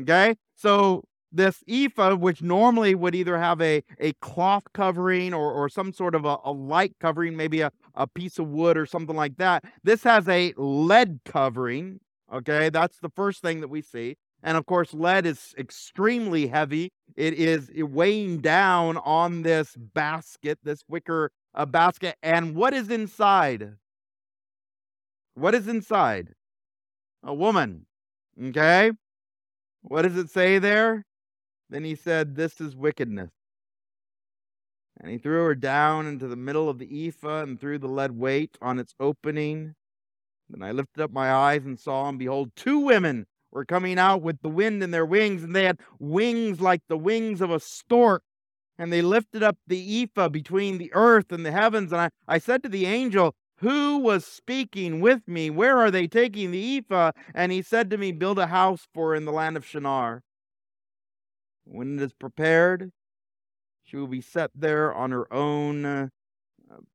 Okay? 0.00 0.36
So 0.56 1.04
this 1.30 1.62
ephah, 1.68 2.16
which 2.16 2.42
normally 2.42 2.94
would 2.94 3.14
either 3.14 3.38
have 3.38 3.60
a, 3.60 3.82
a 3.98 4.12
cloth 4.14 4.64
covering 4.74 5.32
or, 5.32 5.50
or 5.52 5.68
some 5.68 5.92
sort 5.92 6.14
of 6.14 6.24
a, 6.24 6.36
a 6.44 6.52
light 6.52 6.94
covering, 7.00 7.36
maybe 7.36 7.60
a, 7.62 7.72
a 7.94 8.06
piece 8.06 8.38
of 8.38 8.48
wood 8.48 8.76
or 8.76 8.86
something 8.86 9.16
like 9.16 9.36
that, 9.38 9.64
this 9.82 10.02
has 10.02 10.28
a 10.28 10.52
lead 10.56 11.20
covering. 11.24 12.00
Okay, 12.32 12.70
that's 12.70 12.98
the 12.98 13.10
first 13.10 13.42
thing 13.42 13.60
that 13.60 13.68
we 13.68 13.82
see. 13.82 14.16
And 14.42 14.56
of 14.56 14.66
course, 14.66 14.94
lead 14.94 15.26
is 15.26 15.54
extremely 15.58 16.46
heavy. 16.46 16.90
It 17.14 17.34
is 17.34 17.70
weighing 17.74 18.38
down 18.38 18.96
on 18.98 19.42
this 19.42 19.76
basket, 19.76 20.58
this 20.62 20.82
wicker 20.88 21.30
uh, 21.54 21.66
basket. 21.66 22.16
And 22.22 22.54
what 22.54 22.72
is 22.72 22.88
inside? 22.88 23.74
What 25.34 25.54
is 25.54 25.68
inside? 25.68 26.34
A 27.22 27.34
woman. 27.34 27.86
Okay? 28.42 28.92
What 29.82 30.02
does 30.02 30.16
it 30.16 30.30
say 30.30 30.58
there? 30.58 31.04
Then 31.70 31.84
he 31.84 31.94
said, 31.94 32.34
This 32.34 32.60
is 32.60 32.74
wickedness. 32.74 33.30
And 35.00 35.10
he 35.10 35.18
threw 35.18 35.44
her 35.44 35.54
down 35.54 36.06
into 36.06 36.28
the 36.28 36.36
middle 36.36 36.68
of 36.68 36.78
the 36.78 37.08
ephah 37.08 37.42
and 37.42 37.60
threw 37.60 37.78
the 37.78 37.88
lead 37.88 38.12
weight 38.12 38.56
on 38.60 38.78
its 38.78 38.94
opening. 39.00 39.74
Then 40.52 40.62
I 40.62 40.72
lifted 40.72 41.02
up 41.02 41.10
my 41.10 41.32
eyes 41.32 41.64
and 41.64 41.78
saw, 41.78 42.08
and 42.08 42.18
behold, 42.18 42.50
two 42.54 42.78
women 42.78 43.26
were 43.50 43.64
coming 43.64 43.98
out 43.98 44.20
with 44.20 44.40
the 44.42 44.50
wind 44.50 44.82
in 44.82 44.90
their 44.90 45.06
wings, 45.06 45.42
and 45.42 45.56
they 45.56 45.64
had 45.64 45.80
wings 45.98 46.60
like 46.60 46.82
the 46.88 46.96
wings 46.96 47.40
of 47.40 47.50
a 47.50 47.58
stork. 47.58 48.22
And 48.78 48.92
they 48.92 49.02
lifted 49.02 49.42
up 49.42 49.56
the 49.66 50.02
ephah 50.02 50.28
between 50.28 50.78
the 50.78 50.92
earth 50.92 51.32
and 51.32 51.44
the 51.44 51.52
heavens. 51.52 51.92
And 51.92 52.02
I, 52.02 52.10
I 52.26 52.38
said 52.38 52.62
to 52.62 52.68
the 52.68 52.86
angel, 52.86 53.34
Who 53.58 53.98
was 53.98 54.26
speaking 54.26 55.00
with 55.00 55.22
me? 55.26 55.50
Where 55.50 55.78
are 55.78 55.90
they 55.90 56.06
taking 56.06 56.50
the 56.50 56.78
ephah? 56.78 57.12
And 57.34 57.52
he 57.52 57.62
said 57.62 57.90
to 57.90 57.98
me, 57.98 58.12
Build 58.12 58.38
a 58.38 58.48
house 58.48 58.88
for 58.92 59.14
in 59.14 59.24
the 59.24 59.32
land 59.32 59.56
of 59.56 59.66
Shinar. 59.66 60.22
When 61.64 61.98
it 61.98 62.02
is 62.02 62.12
prepared, 62.12 62.90
she 63.84 63.96
will 63.96 64.08
be 64.08 64.22
set 64.22 64.50
there 64.54 64.92
on 64.92 65.12
her 65.12 65.32
own 65.32 65.84
uh, 65.84 66.08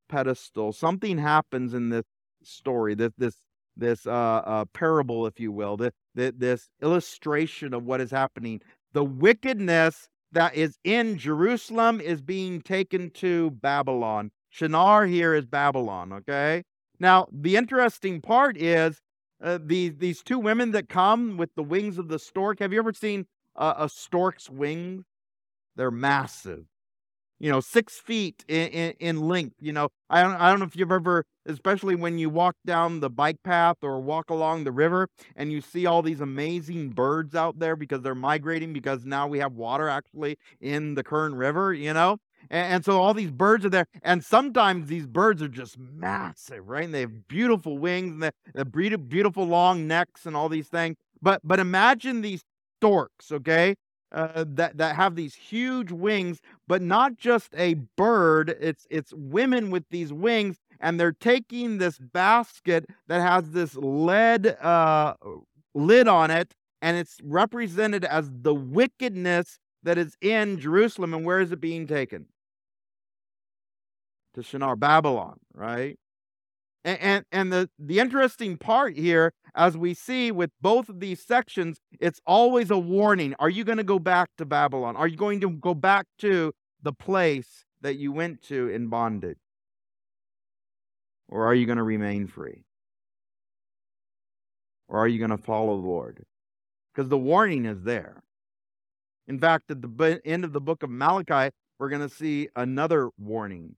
pedestal. 0.10 0.74
Something 0.74 1.20
happens 1.20 1.74
in 1.74 1.90
this 1.90 2.06
story, 2.44 2.96
this 2.96 3.14
this 3.18 3.36
this 3.78 4.06
uh, 4.06 4.12
uh, 4.12 4.66
parable, 4.66 5.28
if 5.28 5.40
you 5.40 5.52
will, 5.52 5.78
this, 5.78 5.94
this 6.16 6.70
illustration 6.82 7.74
of 7.74 7.84
what 7.84 8.02
is 8.02 8.12
happening. 8.12 8.62
The 8.94 9.04
wickedness 9.04 10.10
that 10.32 10.56
is 10.56 10.78
in 10.84 11.18
Jerusalem 11.18 12.02
is 12.02 12.22
being 12.22 12.62
taken 12.62 13.10
to 13.12 13.52
Babylon. 13.52 14.32
Shinar 14.50 15.06
here 15.06 15.34
is 15.34 15.46
Babylon. 15.46 16.12
Okay. 16.14 16.64
Now 17.00 17.28
the 17.32 17.56
interesting 17.56 18.22
part 18.22 18.58
is 18.58 19.00
uh, 19.42 19.60
these 19.64 19.94
these 19.98 20.24
two 20.24 20.40
women 20.40 20.72
that 20.72 20.90
come 20.90 21.38
with 21.38 21.54
the 21.56 21.64
wings 21.64 21.98
of 21.98 22.08
the 22.08 22.20
stork. 22.20 22.60
Have 22.60 22.74
you 22.74 22.80
ever 22.80 22.94
seen 22.94 23.26
a 23.56 23.90
stork's 23.92 24.50
wings? 24.50 25.06
They're 25.76 25.92
massive 25.92 26.66
you 27.40 27.52
know, 27.52 27.60
six 27.60 27.98
feet 27.98 28.44
in, 28.48 28.68
in, 28.70 28.94
in, 29.00 29.28
length. 29.28 29.56
You 29.60 29.74
know, 29.74 29.90
I 30.10 30.22
don't, 30.22 30.36
I 30.36 30.50
don't 30.50 30.60
know 30.60 30.66
if 30.66 30.76
you've 30.76 30.92
ever, 30.92 31.26
especially 31.46 31.96
when 31.96 32.18
you 32.18 32.30
walk 32.30 32.56
down 32.66 33.00
the 33.00 33.10
bike 33.10 33.42
path 33.44 33.78
or 33.82 34.02
walk 34.02 34.30
along 34.30 34.64
the 34.64 34.72
river 34.72 35.10
and 35.36 35.52
you 35.52 35.62
see 35.62 35.86
all 35.86 36.02
these 36.02 36.22
amazing 36.22 36.90
birds 36.90 37.36
out 37.36 37.60
there 37.60 37.76
because 37.76 38.02
they're 38.02 38.16
migrating 38.16 38.74
because 38.74 39.06
now 39.06 39.28
we 39.28 39.40
have 39.40 39.54
water 39.54 39.88
actually 39.88 40.38
in 40.60 40.96
the 40.96 41.04
Kern 41.04 41.36
River, 41.36 41.74
you 41.74 41.94
know? 41.94 42.18
And, 42.50 42.74
and 42.74 42.86
so 42.86 43.02
all 43.02 43.14
these 43.14 43.32
birds 43.32 43.66
are 43.66 43.70
there. 43.70 43.86
And 44.02 44.24
sometimes 44.24 44.88
these 44.88 45.06
birds 45.06 45.42
are 45.42 45.48
just 45.48 45.78
massive, 45.78 46.68
right? 46.68 46.86
And 46.86 46.94
they 46.94 47.02
have 47.02 47.28
beautiful 47.28 47.78
wings 47.78 48.14
and 48.14 48.24
they 48.24 48.32
have 48.56 49.10
beautiful 49.10 49.46
long 49.46 49.88
necks 49.88 50.26
and 50.26 50.36
all 50.36 50.50
these 50.50 50.68
things. 50.68 50.96
But, 51.22 51.42
but 51.44 51.60
imagine 51.60 52.22
these 52.22 52.44
storks, 52.80 53.32
okay? 53.32 53.76
Uh, 54.12 54.46
that 54.48 54.78
that 54.78 54.96
have 54.96 55.16
these 55.16 55.36
huge 55.36 55.92
wings, 55.92 56.40
but 56.68 56.82
not 56.82 57.18
just 57.18 57.54
a 57.56 57.76
bird. 57.96 58.56
It's 58.60 58.88
it's 58.90 59.14
women 59.14 59.70
with 59.72 59.84
these 59.90 60.14
wings, 60.14 60.58
and 60.80 61.00
they're 61.00 61.12
taking 61.12 61.78
this 61.78 61.98
basket 62.00 62.86
that 63.08 63.22
has 63.22 63.52
this 63.52 63.76
lead 63.76 64.48
uh, 64.62 65.16
lid 65.74 66.08
on 66.08 66.32
it, 66.32 66.54
and 66.82 66.98
it's 66.98 67.18
represented 67.24 68.06
as 68.06 68.30
the 68.42 68.54
wickedness 68.54 69.60
that 69.84 69.98
is 69.98 70.16
in 70.22 70.60
Jerusalem. 70.60 71.14
And 71.14 71.26
where 71.26 71.40
is 71.40 71.52
it 71.52 71.60
being 71.62 71.88
taken? 71.88 72.28
To 74.36 74.44
Shinar, 74.44 74.76
Babylon, 74.76 75.40
right? 75.54 75.98
And, 76.88 77.02
and, 77.02 77.26
and 77.34 77.52
the, 77.52 77.70
the 77.78 78.00
interesting 78.00 78.56
part 78.56 78.96
here, 78.96 79.34
as 79.54 79.76
we 79.76 79.94
see 79.94 80.32
with 80.32 80.52
both 80.62 80.88
of 80.88 81.02
these 81.02 81.22
sections, 81.22 81.82
it's 82.00 82.22
always 82.26 82.72
a 82.72 82.78
warning. 82.78 83.36
Are 83.40 83.50
you 83.50 83.66
going 83.66 83.78
to 83.78 83.84
go 83.84 84.00
back 84.00 84.30
to 84.38 84.46
Babylon? 84.46 84.96
Are 84.96 85.08
you 85.08 85.18
going 85.18 85.42
to 85.42 85.50
go 85.50 85.74
back 85.74 86.06
to 86.20 86.54
the 86.82 86.94
place 86.94 87.66
that 87.82 87.98
you 87.98 88.14
went 88.14 88.42
to 88.44 88.70
in 88.70 88.88
bondage? 88.88 89.38
Or 91.28 91.46
are 91.46 91.54
you 91.54 91.66
going 91.66 91.78
to 91.78 91.84
remain 91.84 92.26
free? 92.26 92.64
Or 94.88 95.00
are 95.00 95.10
you 95.10 95.20
going 95.20 95.32
to 95.32 95.38
follow 95.38 95.76
the 95.76 95.86
Lord? 95.86 96.24
Because 96.96 97.10
the 97.10 97.18
warning 97.18 97.66
is 97.66 97.84
there. 97.84 98.24
In 99.28 99.38
fact, 99.40 99.70
at 99.72 99.82
the 99.82 100.22
end 100.24 100.46
of 100.46 100.54
the 100.54 100.62
book 100.62 100.84
of 100.84 100.90
Malachi, 100.90 101.54
we're 101.80 101.90
going 101.90 102.08
to 102.08 102.16
see 102.16 102.48
another 102.56 103.10
warning. 103.20 103.76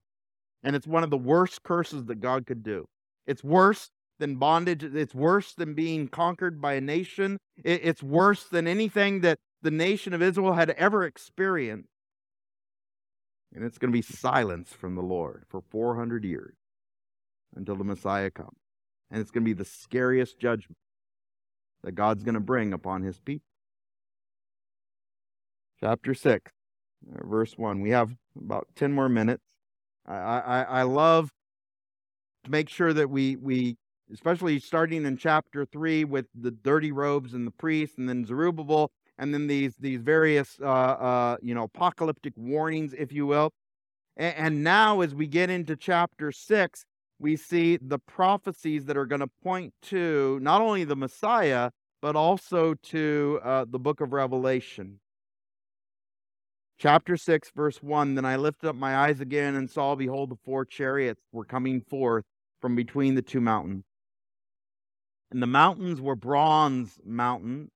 And 0.62 0.76
it's 0.76 0.86
one 0.86 1.02
of 1.02 1.10
the 1.10 1.18
worst 1.18 1.64
curses 1.64 2.04
that 2.04 2.20
God 2.20 2.46
could 2.46 2.62
do. 2.62 2.86
It's 3.26 3.44
worse 3.44 3.90
than 4.18 4.36
bondage. 4.36 4.84
It's 4.84 5.14
worse 5.14 5.54
than 5.54 5.74
being 5.74 6.08
conquered 6.08 6.60
by 6.60 6.74
a 6.74 6.80
nation. 6.80 7.38
It's 7.64 8.02
worse 8.02 8.44
than 8.44 8.66
anything 8.66 9.20
that 9.20 9.38
the 9.62 9.70
nation 9.70 10.12
of 10.12 10.22
Israel 10.22 10.54
had 10.54 10.70
ever 10.70 11.04
experienced. 11.04 11.88
And 13.54 13.64
it's 13.64 13.78
going 13.78 13.90
to 13.90 13.96
be 13.96 14.02
silence 14.02 14.72
from 14.72 14.94
the 14.94 15.02
Lord 15.02 15.44
for 15.48 15.60
400 15.70 16.24
years 16.24 16.54
until 17.56 17.76
the 17.76 17.84
Messiah 17.84 18.30
comes. 18.30 18.58
And 19.10 19.20
it's 19.20 19.30
going 19.30 19.44
to 19.44 19.48
be 19.48 19.54
the 19.54 19.64
scariest 19.64 20.38
judgment 20.38 20.78
that 21.82 21.92
God's 21.92 22.22
going 22.22 22.34
to 22.34 22.40
bring 22.40 22.72
upon 22.72 23.02
his 23.02 23.18
people. 23.18 23.46
Chapter 25.80 26.14
6, 26.14 26.52
uh, 27.12 27.26
verse 27.26 27.54
1. 27.56 27.80
We 27.80 27.90
have 27.90 28.14
about 28.38 28.68
10 28.76 28.92
more 28.92 29.08
minutes. 29.08 29.44
I, 30.06 30.14
I, 30.14 30.62
I 30.62 30.82
love 30.82 31.30
to 32.44 32.50
make 32.50 32.68
sure 32.68 32.92
that 32.92 33.10
we 33.10 33.36
we 33.36 33.76
especially 34.12 34.58
starting 34.58 35.04
in 35.04 35.16
chapter 35.16 35.64
three 35.64 36.04
with 36.04 36.26
the 36.34 36.50
dirty 36.50 36.92
robes 36.92 37.34
and 37.34 37.46
the 37.46 37.52
priests, 37.52 37.96
and 37.98 38.08
then 38.08 38.24
Zerubbabel, 38.24 38.90
and 39.18 39.32
then 39.32 39.46
these 39.46 39.76
these 39.76 40.00
various 40.00 40.58
uh, 40.60 40.64
uh, 40.64 41.36
you 41.42 41.54
know 41.54 41.64
apocalyptic 41.64 42.32
warnings, 42.36 42.94
if 42.96 43.12
you 43.12 43.26
will. 43.26 43.52
And, 44.16 44.36
and 44.36 44.64
now, 44.64 45.00
as 45.00 45.14
we 45.14 45.26
get 45.26 45.50
into 45.50 45.76
chapter 45.76 46.32
six, 46.32 46.84
we 47.18 47.36
see 47.36 47.78
the 47.80 47.98
prophecies 47.98 48.86
that 48.86 48.96
are 48.96 49.06
going 49.06 49.20
to 49.20 49.30
point 49.42 49.74
to 49.82 50.38
not 50.42 50.60
only 50.60 50.84
the 50.84 50.96
Messiah 50.96 51.70
but 52.02 52.16
also 52.16 52.72
to 52.82 53.38
uh, 53.44 53.66
the 53.68 53.78
book 53.78 54.00
of 54.00 54.14
Revelation 54.14 54.98
chapter 56.80 57.16
6, 57.16 57.50
verse 57.54 57.82
1 57.82 58.14
Then 58.14 58.24
I 58.24 58.36
lifted 58.36 58.70
up 58.70 58.74
my 58.74 58.96
eyes 58.96 59.20
again 59.20 59.54
and 59.54 59.70
saw, 59.70 59.94
behold, 59.94 60.30
the 60.30 60.38
four 60.44 60.64
chariots 60.64 61.22
were 61.30 61.44
coming 61.44 61.82
forth 61.82 62.24
from 62.60 62.74
between 62.74 63.14
the 63.14 63.22
two 63.22 63.40
mountains. 63.40 63.84
And 65.30 65.42
the 65.42 65.46
mountains 65.46 66.00
were 66.00 66.16
bronze 66.16 66.98
mountains. 67.04 67.70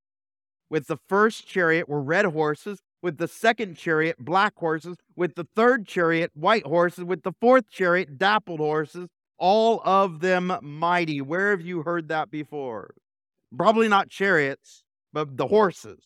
With 0.70 0.86
the 0.86 0.98
first 1.08 1.46
chariot 1.46 1.88
were 1.88 2.02
red 2.02 2.24
horses, 2.24 2.80
with 3.02 3.18
the 3.18 3.28
second 3.28 3.76
chariot, 3.76 4.16
black 4.18 4.54
horses, 4.56 4.96
with 5.14 5.34
the 5.34 5.46
third 5.54 5.86
chariot, 5.86 6.32
white 6.34 6.66
horses, 6.66 7.04
with 7.04 7.22
the 7.22 7.32
fourth 7.40 7.68
chariot, 7.68 8.18
dappled 8.18 8.60
horses, 8.60 9.08
all 9.38 9.82
of 9.84 10.20
them 10.20 10.56
mighty. 10.62 11.20
Where 11.20 11.50
have 11.50 11.60
you 11.60 11.82
heard 11.82 12.08
that 12.08 12.30
before? 12.30 12.94
Probably 13.56 13.88
not 13.88 14.08
chariots, 14.08 14.82
but 15.12 15.36
the 15.36 15.46
horses. 15.46 16.04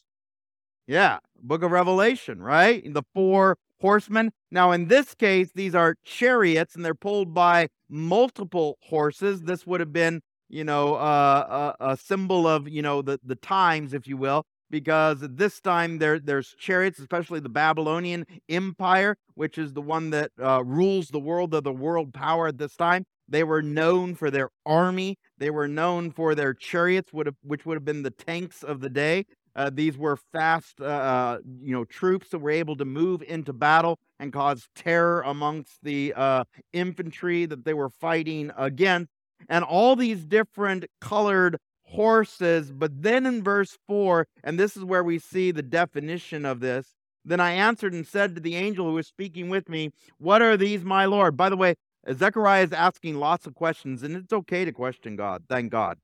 Yeah, 0.87 1.19
book 1.41 1.63
of 1.63 1.71
Revelation, 1.71 2.43
right? 2.43 2.83
The 2.93 3.05
four 3.15 3.57
horsemen. 3.81 4.31
Now, 4.51 4.73
in 4.73 4.89
this 4.89 5.15
case, 5.15 5.51
these 5.55 5.75
are 5.75 5.97
chariots 6.05 6.75
and 6.75 6.85
they're 6.85 6.95
pulled 6.95 7.35
by 7.35 7.69
multiple 7.89 8.79
horses. 8.83 9.43
This 9.43 9.67
would 9.67 9.81
have 9.81 9.93
been, 9.93 10.21
you 10.49 10.65
know, 10.65 10.95
uh, 10.95 11.75
a, 11.79 11.93
a, 11.93 11.97
symbol 11.97 12.47
of, 12.47 12.69
you 12.69 12.83
know, 12.83 13.03
the, 13.03 13.19
the 13.25 13.37
times, 13.37 13.95
if 13.95 14.07
you 14.07 14.17
will, 14.17 14.45
because 14.71 15.19
this 15.21 15.61
time 15.61 15.99
there, 15.99 16.19
there's 16.19 16.55
chariots, 16.59 16.99
especially 16.99 17.41
the 17.41 17.49
Babylonian 17.49 18.27
Empire, 18.49 19.17
which 19.35 19.59
is 19.59 19.73
the 19.73 19.83
one 19.83 20.11
that 20.11 20.31
uh, 20.43 20.63
rules 20.65 21.09
the 21.09 21.21
world 21.21 21.55
of 21.55 21.65
the 21.65 21.73
world 21.73 22.13
power 22.13 22.49
at 22.49 22.59
this 22.59 22.77
time. 22.77 23.05
They 23.29 23.45
were 23.45 23.63
known 23.63 24.15
for 24.15 24.31
their 24.31 24.49
army. 24.65 25.19
They 25.37 25.51
were 25.51 25.69
known 25.69 26.11
for 26.11 26.35
their 26.35 26.55
chariots, 26.55 27.13
would 27.13 27.27
have, 27.27 27.37
which 27.43 27.67
would 27.67 27.77
have 27.77 27.85
been 27.85 28.03
the 28.03 28.11
tanks 28.11 28.63
of 28.63 28.81
the 28.81 28.89
day. 28.89 29.27
Uh, 29.59 29.71
these 29.75 29.99
were 29.99 30.17
fast, 30.33 30.81
uh, 30.81 30.85
uh, 30.85 31.39
you 31.61 31.75
know, 31.75 31.85
troops 31.85 32.29
that 32.29 32.39
were 32.39 32.49
able 32.51 32.77
to 32.77 32.85
move 32.85 33.23
into 33.27 33.53
battle 33.53 33.99
and 34.21 34.33
cause 34.33 34.69
terror 34.77 35.21
amongst 35.23 35.83
the 35.83 36.15
uh, 36.15 36.45
infantry 36.73 37.45
that 37.45 37.65
they 37.65 37.75
were 37.75 37.89
fighting 37.89 38.53
against. 38.57 39.11
And 39.49 39.65
all 39.65 39.97
these 39.97 40.25
different 40.25 40.87
colored 41.01 41.59
horses. 41.83 42.71
But 42.71 43.03
then 43.03 43.27
in 43.27 43.43
verse 43.43 43.77
4, 43.89 44.29
and 44.45 44.61
this 44.61 44.77
is 44.77 44.85
where 44.85 45.03
we 45.03 45.19
see 45.19 45.51
the 45.51 45.63
definition 45.63 46.45
of 46.45 46.61
this. 46.61 46.95
Then 47.25 47.41
I 47.41 47.51
answered 47.51 47.93
and 47.93 48.07
said 48.07 48.37
to 48.37 48.41
the 48.41 48.55
angel 48.55 48.87
who 48.87 48.95
was 48.95 49.09
speaking 49.09 49.49
with 49.49 49.69
me, 49.69 49.91
What 50.19 50.41
are 50.41 50.57
these, 50.57 50.85
my 50.85 51.05
Lord? 51.07 51.37
By 51.37 51.49
the 51.49 51.57
way, 51.57 51.75
Zechariah 52.13 52.63
is 52.63 52.73
asking 52.73 53.17
lots 53.17 53.45
of 53.45 53.57
questions, 53.57 54.05
and 54.05 54.15
it's 54.15 54.33
okay 54.33 54.65
to 54.65 54.73
question 54.73 55.17
God. 55.17 55.43
Thank 55.49 55.73
God. 55.73 55.99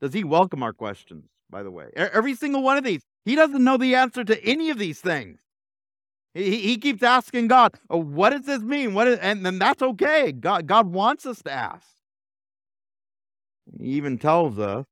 Does 0.00 0.14
he 0.14 0.24
welcome 0.24 0.62
our 0.62 0.72
questions? 0.72 1.26
By 1.50 1.62
the 1.62 1.70
way. 1.70 1.90
Every 1.96 2.34
single 2.34 2.62
one 2.62 2.76
of 2.76 2.84
these. 2.84 3.02
He 3.24 3.34
doesn't 3.34 3.62
know 3.62 3.76
the 3.76 3.94
answer 3.94 4.24
to 4.24 4.44
any 4.44 4.70
of 4.70 4.78
these 4.78 5.00
things. 5.00 5.40
He, 6.32 6.58
he 6.58 6.76
keeps 6.78 7.02
asking 7.02 7.48
God, 7.48 7.74
oh, 7.88 7.98
what 7.98 8.30
does 8.30 8.46
this 8.46 8.62
mean? 8.62 8.94
What 8.94 9.08
is, 9.08 9.18
and 9.18 9.44
then 9.44 9.58
that's 9.58 9.82
okay. 9.82 10.32
God, 10.32 10.66
God 10.66 10.92
wants 10.92 11.26
us 11.26 11.42
to 11.42 11.52
ask. 11.52 11.86
He 13.78 13.86
even 13.90 14.18
tells 14.18 14.58
us, 14.58 14.86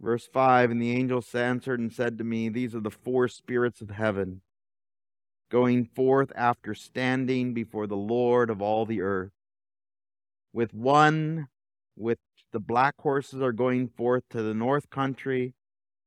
verse 0.00 0.26
5 0.26 0.70
And 0.70 0.80
the 0.80 0.92
angel 0.92 1.24
answered 1.34 1.80
and 1.80 1.92
said 1.92 2.18
to 2.18 2.24
me, 2.24 2.48
These 2.48 2.74
are 2.74 2.80
the 2.80 2.90
four 2.90 3.28
spirits 3.28 3.80
of 3.80 3.90
heaven, 3.90 4.42
going 5.50 5.86
forth 5.86 6.30
after 6.36 6.74
standing 6.74 7.54
before 7.54 7.86
the 7.86 7.96
Lord 7.96 8.50
of 8.50 8.60
all 8.60 8.84
the 8.84 9.00
earth. 9.00 9.32
With 10.52 10.74
one, 10.74 11.48
with 11.98 12.18
the 12.52 12.60
black 12.60 12.94
horses 13.00 13.42
are 13.42 13.52
going 13.52 13.88
forth 13.88 14.22
to 14.30 14.42
the 14.42 14.54
north 14.54 14.88
country, 14.90 15.54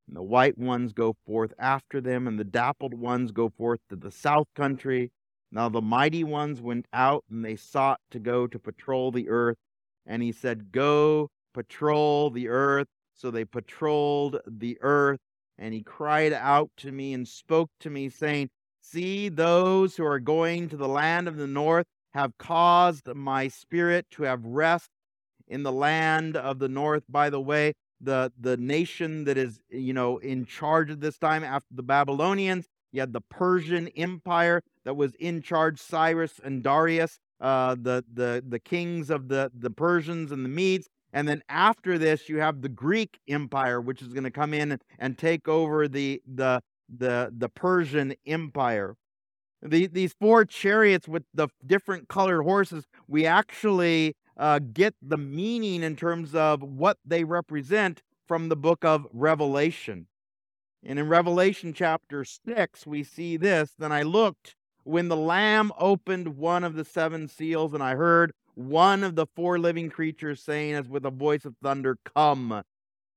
and 0.07 0.15
the 0.15 0.23
white 0.23 0.57
ones 0.57 0.93
go 0.93 1.15
forth 1.25 1.53
after 1.59 2.01
them, 2.01 2.27
and 2.27 2.39
the 2.39 2.43
dappled 2.43 2.93
ones 2.93 3.31
go 3.31 3.49
forth 3.49 3.79
to 3.89 3.95
the 3.95 4.11
south 4.11 4.47
country. 4.55 5.11
Now 5.51 5.69
the 5.69 5.81
mighty 5.81 6.23
ones 6.23 6.61
went 6.61 6.85
out, 6.93 7.23
and 7.29 7.45
they 7.45 7.55
sought 7.55 7.99
to 8.11 8.19
go 8.19 8.47
to 8.47 8.59
patrol 8.59 9.11
the 9.11 9.29
earth. 9.29 9.57
And 10.05 10.23
he 10.23 10.31
said, 10.31 10.71
Go 10.71 11.29
patrol 11.53 12.29
the 12.29 12.47
earth. 12.47 12.87
So 13.13 13.29
they 13.29 13.45
patrolled 13.45 14.39
the 14.47 14.77
earth. 14.81 15.19
And 15.57 15.73
he 15.73 15.83
cried 15.83 16.33
out 16.33 16.71
to 16.77 16.91
me 16.91 17.13
and 17.13 17.27
spoke 17.27 17.69
to 17.81 17.89
me, 17.89 18.09
saying, 18.09 18.49
See, 18.81 19.29
those 19.29 19.95
who 19.95 20.05
are 20.05 20.19
going 20.19 20.69
to 20.69 20.77
the 20.77 20.87
land 20.87 21.27
of 21.27 21.37
the 21.37 21.47
north 21.47 21.85
have 22.13 22.37
caused 22.39 23.07
my 23.13 23.47
spirit 23.47 24.07
to 24.11 24.23
have 24.23 24.43
rest 24.43 24.89
in 25.51 25.63
the 25.63 25.71
land 25.71 26.35
of 26.35 26.57
the 26.57 26.69
north. 26.69 27.03
By 27.07 27.29
the 27.29 27.41
way, 27.41 27.73
the 27.99 28.31
the 28.39 28.57
nation 28.57 29.25
that 29.25 29.37
is 29.37 29.59
you 29.69 29.93
know 29.93 30.17
in 30.17 30.45
charge 30.45 30.89
at 30.89 31.01
this 31.01 31.17
time 31.17 31.43
after 31.43 31.75
the 31.75 31.83
Babylonians. 31.83 32.65
You 32.91 32.99
had 33.01 33.13
the 33.13 33.21
Persian 33.21 33.87
Empire 33.89 34.63
that 34.83 34.95
was 34.95 35.13
in 35.15 35.41
charge. 35.41 35.79
Cyrus 35.79 36.41
and 36.43 36.63
Darius, 36.63 37.19
uh, 37.39 37.75
the 37.75 38.03
the 38.11 38.43
the 38.47 38.59
kings 38.59 39.09
of 39.09 39.27
the 39.27 39.51
the 39.53 39.69
Persians 39.69 40.31
and 40.31 40.43
the 40.43 40.49
Medes. 40.49 40.87
And 41.13 41.27
then 41.27 41.41
after 41.49 41.97
this, 41.97 42.29
you 42.29 42.39
have 42.39 42.61
the 42.61 42.69
Greek 42.69 43.19
Empire, 43.27 43.81
which 43.81 44.01
is 44.01 44.13
going 44.13 44.23
to 44.23 44.31
come 44.31 44.53
in 44.53 44.79
and 44.97 45.17
take 45.17 45.47
over 45.47 45.87
the 45.87 46.21
the 46.25 46.61
the 46.89 47.33
the 47.37 47.49
Persian 47.49 48.15
Empire. 48.25 48.95
The, 49.63 49.85
these 49.85 50.15
four 50.19 50.43
chariots 50.45 51.07
with 51.07 51.23
the 51.35 51.47
different 51.65 52.07
colored 52.07 52.41
horses, 52.41 52.85
we 53.07 53.27
actually 53.27 54.15
uh, 54.37 54.59
get 54.59 54.95
the 55.01 55.17
meaning 55.17 55.83
in 55.83 55.95
terms 55.95 56.33
of 56.35 56.61
what 56.63 56.97
they 57.05 57.23
represent 57.23 58.01
from 58.27 58.49
the 58.49 58.55
book 58.55 58.85
of 58.85 59.07
Revelation. 59.11 60.07
And 60.83 60.97
in 60.97 61.07
Revelation 61.07 61.73
chapter 61.73 62.23
6, 62.23 62.87
we 62.87 63.03
see 63.03 63.37
this 63.37 63.73
Then 63.77 63.91
I 63.91 64.01
looked 64.01 64.55
when 64.83 65.09
the 65.09 65.17
Lamb 65.17 65.71
opened 65.77 66.37
one 66.37 66.63
of 66.63 66.75
the 66.75 66.85
seven 66.85 67.27
seals, 67.27 67.73
and 67.73 67.83
I 67.83 67.95
heard 67.95 68.33
one 68.55 69.03
of 69.03 69.15
the 69.15 69.27
four 69.35 69.59
living 69.59 69.89
creatures 69.89 70.41
saying, 70.41 70.73
as 70.73 70.89
with 70.89 71.05
a 71.05 71.11
voice 71.11 71.45
of 71.45 71.55
thunder, 71.61 71.97
Come. 72.15 72.63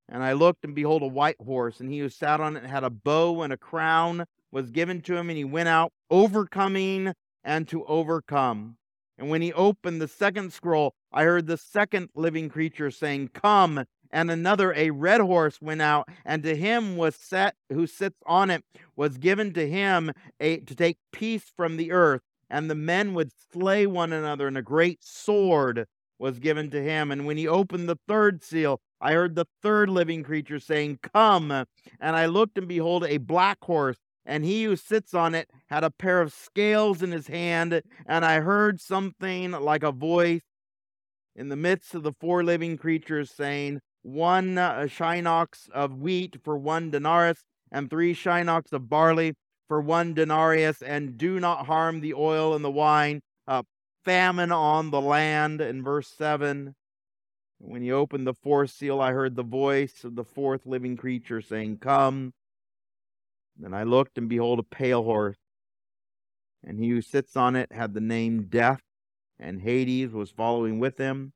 And 0.08 0.22
I 0.22 0.34
looked, 0.34 0.64
and 0.64 0.74
behold, 0.74 1.02
a 1.02 1.06
white 1.06 1.40
horse, 1.40 1.80
and 1.80 1.90
he 1.90 2.00
who 2.00 2.10
sat 2.10 2.40
on 2.40 2.56
it 2.56 2.64
had 2.64 2.84
a 2.84 2.90
bow 2.90 3.40
and 3.42 3.52
a 3.52 3.56
crown 3.56 4.26
was 4.52 4.70
given 4.70 5.00
to 5.02 5.16
him, 5.16 5.30
and 5.30 5.38
he 5.38 5.44
went 5.44 5.68
out 5.68 5.92
overcoming 6.10 7.14
and 7.42 7.66
to 7.68 7.84
overcome. 7.86 8.76
And 9.18 9.30
when 9.30 9.42
he 9.42 9.52
opened 9.52 10.00
the 10.00 10.08
second 10.08 10.52
scroll, 10.52 10.94
I 11.12 11.24
heard 11.24 11.46
the 11.46 11.56
second 11.56 12.10
living 12.14 12.48
creature 12.48 12.90
saying, 12.90 13.30
Come. 13.34 13.84
And 14.10 14.30
another, 14.30 14.72
a 14.74 14.90
red 14.90 15.20
horse, 15.20 15.60
went 15.60 15.82
out, 15.82 16.08
and 16.24 16.42
to 16.44 16.54
him 16.54 16.96
was 16.96 17.16
set 17.16 17.56
who 17.68 17.86
sits 17.86 18.16
on 18.26 18.48
it, 18.48 18.62
was 18.94 19.18
given 19.18 19.52
to 19.54 19.68
him 19.68 20.12
a, 20.38 20.58
to 20.58 20.74
take 20.74 20.98
peace 21.10 21.50
from 21.56 21.76
the 21.76 21.90
earth. 21.90 22.22
And 22.48 22.70
the 22.70 22.76
men 22.76 23.14
would 23.14 23.32
slay 23.52 23.86
one 23.86 24.12
another, 24.12 24.46
and 24.46 24.56
a 24.56 24.62
great 24.62 25.02
sword 25.02 25.86
was 26.18 26.38
given 26.38 26.70
to 26.70 26.82
him. 26.82 27.10
And 27.10 27.26
when 27.26 27.36
he 27.36 27.48
opened 27.48 27.88
the 27.88 27.98
third 28.06 28.42
seal, 28.42 28.80
I 29.00 29.12
heard 29.12 29.34
the 29.34 29.46
third 29.62 29.90
living 29.90 30.22
creature 30.22 30.60
saying, 30.60 31.00
Come. 31.02 31.50
And 31.50 31.66
I 32.00 32.26
looked, 32.26 32.56
and 32.56 32.68
behold, 32.68 33.04
a 33.04 33.18
black 33.18 33.58
horse 33.62 33.98
and 34.27 34.45
he 34.45 34.64
who 34.64 34.77
sits 34.77 35.14
on 35.14 35.35
it 35.35 35.51
had 35.68 35.85
a 35.85 35.91
pair 35.91 36.20
of 36.20 36.33
scales 36.33 37.03
in 37.03 37.12
his 37.12 37.27
hand, 37.27 37.83
and 38.07 38.25
I 38.25 38.41
heard 38.41 38.81
something 38.81 39.53
like 39.53 39.83
a 39.83 39.93
voice 39.93 40.43
in 41.37 41.49
the 41.49 41.57
midst 41.57 41.95
of 41.95 42.03
the 42.03 42.12
four 42.12 42.45
living 42.45 42.77
creatures 42.77 43.31
saying, 43.31 43.81
One 44.03 44.57
uh, 44.59 44.87
choenix 44.87 45.68
of 45.72 45.99
wheat 45.99 46.37
for 46.43 46.57
one 46.57 46.91
denarius, 46.91 47.43
and 47.70 47.91
three 47.91 48.14
choenix 48.14 48.72
of 48.72 48.89
barley 48.89 49.35
for 49.68 49.81
one 49.81 50.14
denarius, 50.14 50.83
and 50.83 51.18
do 51.18 51.41
not 51.41 51.66
harm 51.66 52.01
the 52.01 52.14
oil 52.14 52.55
and 52.55 52.64
the 52.64 52.70
wine. 52.70 53.20
Uh, 53.47 53.62
famine 54.05 54.53
on 54.53 54.91
the 54.91 55.01
land, 55.01 55.61
in 55.61 55.83
verse 55.83 56.09
7. 56.09 56.75
When 57.59 57.83
he 57.83 57.91
opened 57.91 58.27
the 58.27 58.35
fourth 58.35 58.70
seal, 58.70 59.01
I 59.01 59.12
heard 59.12 59.37
the 59.37 59.43
voice 59.43 60.05
of 60.05 60.16
the 60.16 60.25
fourth 60.25 60.66
living 60.66 60.97
creature 60.97 61.41
saying, 61.41 61.79
Come. 61.79 62.33
And 63.62 63.74
I 63.74 63.84
looked, 63.84 64.18
and 64.18 64.28
behold, 64.28 64.59
a 64.59 64.62
pale 64.62 65.02
horse. 65.02 65.36
And 66.62 66.78
he 66.78 66.88
who 66.90 67.02
sits 67.02 67.36
on 67.36 67.57
it 67.57 67.72
had 67.72 67.94
the 67.94 68.00
name 68.00 68.46
Death, 68.48 68.80
and 69.38 69.61
Hades 69.61 70.12
was 70.12 70.30
following 70.30 70.78
with 70.78 70.98
him. 70.98 71.32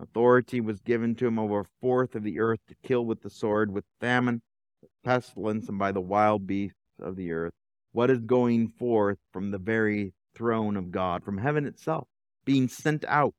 Authority 0.00 0.60
was 0.60 0.80
given 0.80 1.14
to 1.16 1.26
him 1.26 1.38
over 1.38 1.60
a 1.60 1.64
fourth 1.80 2.14
of 2.14 2.22
the 2.22 2.40
earth 2.40 2.60
to 2.68 2.74
kill 2.82 3.04
with 3.04 3.22
the 3.22 3.30
sword, 3.30 3.70
with 3.70 3.84
famine, 4.00 4.40
with 4.80 4.90
pestilence, 5.04 5.68
and 5.68 5.78
by 5.78 5.92
the 5.92 6.00
wild 6.00 6.46
beasts 6.46 6.76
of 6.98 7.16
the 7.16 7.32
earth. 7.32 7.52
What 7.92 8.10
is 8.10 8.20
going 8.20 8.68
forth 8.68 9.18
from 9.32 9.50
the 9.50 9.58
very 9.58 10.14
throne 10.34 10.76
of 10.76 10.90
God, 10.90 11.24
from 11.24 11.38
heaven 11.38 11.66
itself, 11.66 12.06
being 12.44 12.68
sent 12.68 13.04
out? 13.06 13.34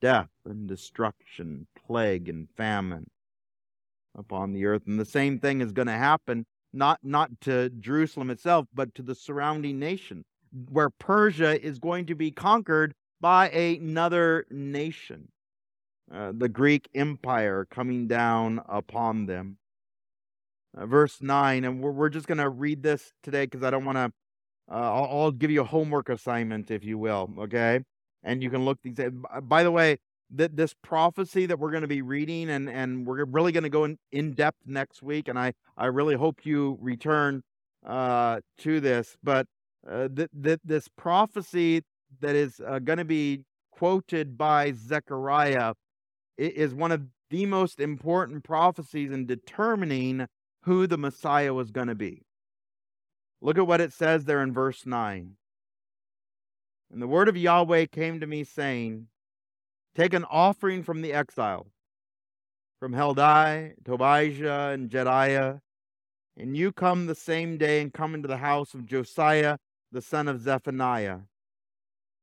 Death 0.00 0.30
and 0.44 0.66
destruction, 0.66 1.66
plague 1.76 2.28
and 2.28 2.48
famine 2.56 3.06
upon 4.20 4.52
the 4.52 4.64
earth. 4.66 4.82
And 4.86 5.00
the 5.00 5.04
same 5.04 5.40
thing 5.40 5.60
is 5.60 5.72
going 5.72 5.88
to 5.88 5.92
happen 5.92 6.46
not 6.72 7.00
not 7.02 7.30
to 7.42 7.70
Jerusalem 7.70 8.30
itself, 8.30 8.66
but 8.72 8.94
to 8.94 9.02
the 9.02 9.14
surrounding 9.14 9.78
nation, 9.78 10.24
where 10.68 10.90
Persia 10.90 11.60
is 11.60 11.78
going 11.78 12.06
to 12.06 12.14
be 12.14 12.30
conquered 12.30 12.94
by 13.20 13.50
another 13.50 14.46
nation, 14.50 15.28
uh, 16.12 16.32
the 16.36 16.48
Greek 16.48 16.88
Empire 16.94 17.66
coming 17.70 18.06
down 18.06 18.60
upon 18.68 19.26
them. 19.26 19.58
Uh, 20.76 20.86
verse 20.86 21.20
9, 21.20 21.64
and 21.64 21.80
we're, 21.80 21.90
we're 21.90 22.08
just 22.08 22.28
going 22.28 22.38
to 22.38 22.48
read 22.48 22.82
this 22.82 23.12
today 23.22 23.44
because 23.44 23.62
I 23.62 23.70
don't 23.70 23.84
want 23.84 23.96
to. 23.96 24.12
Uh, 24.70 24.74
I'll, 24.74 25.04
I'll 25.04 25.30
give 25.32 25.50
you 25.50 25.62
a 25.62 25.64
homework 25.64 26.08
assignment, 26.08 26.70
if 26.70 26.84
you 26.84 26.96
will, 26.96 27.28
okay? 27.40 27.80
And 28.22 28.40
you 28.40 28.50
can 28.50 28.64
look 28.64 28.78
these. 28.84 28.96
By 29.42 29.64
the 29.64 29.72
way, 29.72 29.98
that 30.34 30.56
this 30.56 30.74
prophecy 30.82 31.46
that 31.46 31.58
we're 31.58 31.70
going 31.70 31.82
to 31.82 31.88
be 31.88 32.02
reading 32.02 32.50
and 32.50 32.68
and 32.68 33.06
we're 33.06 33.24
really 33.24 33.52
going 33.52 33.64
to 33.64 33.70
go 33.70 33.84
in, 33.84 33.98
in 34.12 34.32
depth 34.32 34.58
next 34.66 35.02
week 35.02 35.28
and 35.28 35.38
i 35.38 35.52
i 35.76 35.86
really 35.86 36.14
hope 36.14 36.44
you 36.44 36.78
return 36.80 37.42
uh 37.86 38.40
to 38.58 38.80
this 38.80 39.16
but 39.22 39.46
uh, 39.90 40.08
th- 40.14 40.28
th- 40.42 40.60
this 40.64 40.88
prophecy 40.88 41.82
that 42.20 42.36
is 42.36 42.60
uh, 42.66 42.78
going 42.78 42.98
to 42.98 43.04
be 43.04 43.42
quoted 43.72 44.36
by 44.36 44.72
zechariah 44.72 45.72
is 46.36 46.74
one 46.74 46.92
of 46.92 47.02
the 47.30 47.46
most 47.46 47.80
important 47.80 48.44
prophecies 48.44 49.10
in 49.10 49.26
determining 49.26 50.26
who 50.64 50.86
the 50.86 50.98
messiah 50.98 51.54
was 51.54 51.70
going 51.70 51.86
to 51.86 51.94
be. 51.94 52.22
Look 53.40 53.56
at 53.56 53.66
what 53.66 53.80
it 53.80 53.92
says 53.92 54.24
there 54.24 54.42
in 54.42 54.52
verse 54.52 54.84
9 54.84 55.36
and 56.92 57.00
the 57.00 57.06
word 57.06 57.28
of 57.28 57.36
yahweh 57.36 57.86
came 57.86 58.20
to 58.20 58.26
me 58.26 58.44
saying 58.44 59.06
Take 59.94 60.14
an 60.14 60.24
offering 60.24 60.82
from 60.82 61.02
the 61.02 61.12
exiles, 61.12 61.72
from 62.78 62.92
Heldai, 62.92 63.74
Tobijah, 63.84 64.70
and 64.72 64.88
Jedaiah, 64.88 65.60
and 66.36 66.56
you 66.56 66.70
come 66.70 67.06
the 67.06 67.14
same 67.14 67.58
day 67.58 67.80
and 67.80 67.92
come 67.92 68.14
into 68.14 68.28
the 68.28 68.36
house 68.36 68.72
of 68.72 68.86
Josiah, 68.86 69.58
the 69.90 70.00
son 70.00 70.28
of 70.28 70.40
Zephaniah, 70.40 71.20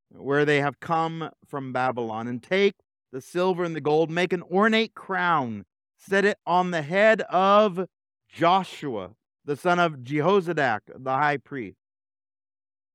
where 0.10 0.46
they 0.46 0.62
have 0.62 0.80
come 0.80 1.30
from 1.46 1.74
Babylon, 1.74 2.28
and 2.28 2.42
take 2.42 2.76
the 3.12 3.22
silver 3.22 3.66
and 3.66 3.76
the 3.76 3.82
gold, 3.82 4.10
make 4.10 4.32
an 4.32 4.44
ornate 4.44 4.96
crown, 4.96 5.66
set 5.98 6.24
it 6.24 6.38
on 6.46 6.72
the 6.72 6.82
head 6.82 7.22
of 7.24 7.86
Joshua, 8.30 9.12
the 9.44 9.58
son 9.58 9.78
of 9.78 9.98
Jehozadak, 10.04 10.80
the 10.96 11.12
high 11.12 11.38
priest. 11.38 11.78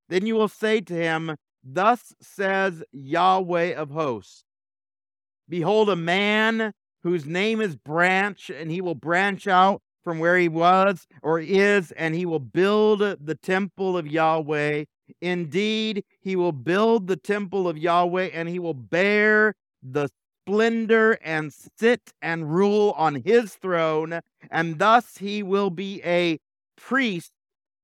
Then 0.09 0.27
you 0.27 0.35
will 0.35 0.49
say 0.49 0.81
to 0.81 0.95
him, 0.95 1.37
Thus 1.62 2.14
says 2.20 2.83
Yahweh 2.91 3.75
of 3.75 3.91
hosts 3.91 4.45
Behold, 5.53 5.90
a 5.90 5.96
man 5.96 6.72
whose 7.03 7.26
name 7.26 7.61
is 7.61 7.76
Branch, 7.76 8.48
and 8.48 8.70
he 8.70 8.80
will 8.80 8.94
branch 8.94 9.46
out 9.46 9.82
from 10.03 10.18
where 10.18 10.38
he 10.38 10.48
was 10.48 11.07
or 11.22 11.38
is, 11.38 11.92
and 11.92 12.14
he 12.14 12.24
will 12.24 12.38
build 12.38 13.00
the 13.00 13.34
temple 13.42 13.98
of 13.98 14.07
Yahweh. 14.07 14.84
Indeed, 15.20 16.05
he 16.22 16.36
will 16.36 16.53
build 16.53 17.07
the 17.07 17.16
temple 17.16 17.68
of 17.68 17.76
Yahweh, 17.76 18.30
and 18.32 18.48
he 18.48 18.59
will 18.59 18.72
bear 18.72 19.55
the 19.82 20.09
splendor 20.46 21.18
and 21.22 21.53
sit 21.78 22.14
and 22.22 22.55
rule 22.55 22.94
on 22.96 23.16
his 23.16 23.55
throne, 23.55 24.20
and 24.50 24.78
thus 24.78 25.18
he 25.18 25.42
will 25.42 25.68
be 25.68 26.03
a 26.03 26.38
priest 26.78 27.30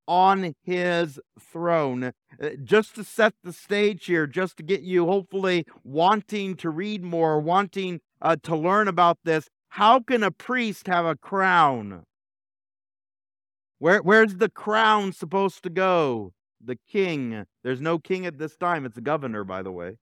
on 0.09 0.55
his 0.63 1.21
throne. 1.39 2.03
Uh, 2.43 2.49
just 2.65 2.95
to 2.97 3.05
set 3.05 3.35
the 3.45 3.53
stage 3.53 4.07
here, 4.07 4.27
just 4.27 4.57
to 4.57 4.63
get 4.63 4.81
you 4.81 5.07
hopefully 5.07 5.67
wanting 5.85 6.57
to 6.57 6.71
read 6.71 7.05
more, 7.05 7.39
wanting 7.39 8.01
uh, 8.21 8.37
to 8.43 8.57
learn 8.57 8.89
about 8.89 9.19
this, 9.25 9.49
how 9.69 10.01
can 10.01 10.23
a 10.23 10.31
priest 10.31 10.87
have 10.87 11.05
a 11.05 11.15
crown? 11.15 12.05
Where, 13.79 14.01
where's 14.01 14.37
the 14.37 14.49
crown 14.49 15.13
supposed 15.13 15.63
to 15.65 15.71
go? 15.71 16.33
The 16.65 16.79
king. 16.91 17.45
There's 17.63 17.81
no 17.81 17.99
king 17.99 18.27
at 18.27 18.39
this 18.39 18.57
time. 18.57 18.85
It's 18.87 18.99
a 18.99 19.03
governor, 19.03 19.45
by 19.45 19.63
the 19.63 19.71
way. 19.71 19.99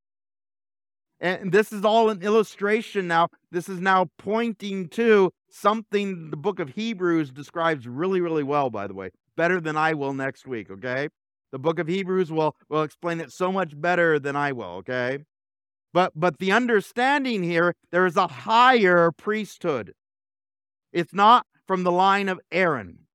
And 1.19 1.51
this 1.51 1.73
is 1.73 1.85
all 1.85 2.11
an 2.11 2.23
illustration 2.23 3.09
now. 3.09 3.29
This 3.51 3.69
is 3.69 3.81
now 3.81 4.11
pointing 4.19 4.89
to 4.91 5.33
something 5.49 6.31
the 6.31 6.37
book 6.37 6.61
of 6.61 6.71
Hebrews 6.71 7.31
describes 7.31 7.89
really, 7.89 8.21
really 8.21 8.43
well, 8.43 8.71
by 8.71 8.87
the 8.87 8.95
way. 8.95 9.11
Better 9.37 9.61
than 9.61 9.77
I 9.77 9.95
will 9.95 10.15
next 10.15 10.47
week, 10.47 10.71
okay? 10.71 11.09
The 11.53 11.59
book 11.59 11.79
of 11.79 11.89
Hebrews 11.89 12.33
will, 12.33 12.57
will 12.69 12.83
explain 12.83 13.21
it 13.21 13.33
so 13.33 13.53
much 13.53 13.79
better 13.81 14.19
than 14.19 14.37
I 14.37 14.53
will, 14.53 14.77
okay? 14.81 15.19
But 15.93 16.13
but 16.15 16.39
the 16.39 16.53
understanding 16.53 17.43
here, 17.43 17.75
there 17.91 18.05
is 18.05 18.17
a 18.17 18.27
higher 18.27 19.13
priesthood. 19.13 19.95
It's 20.93 21.15
not 21.15 21.47
from 21.67 21.85
the 21.85 21.93
line 21.93 22.29
of 22.29 22.41
Aaron. 22.53 23.07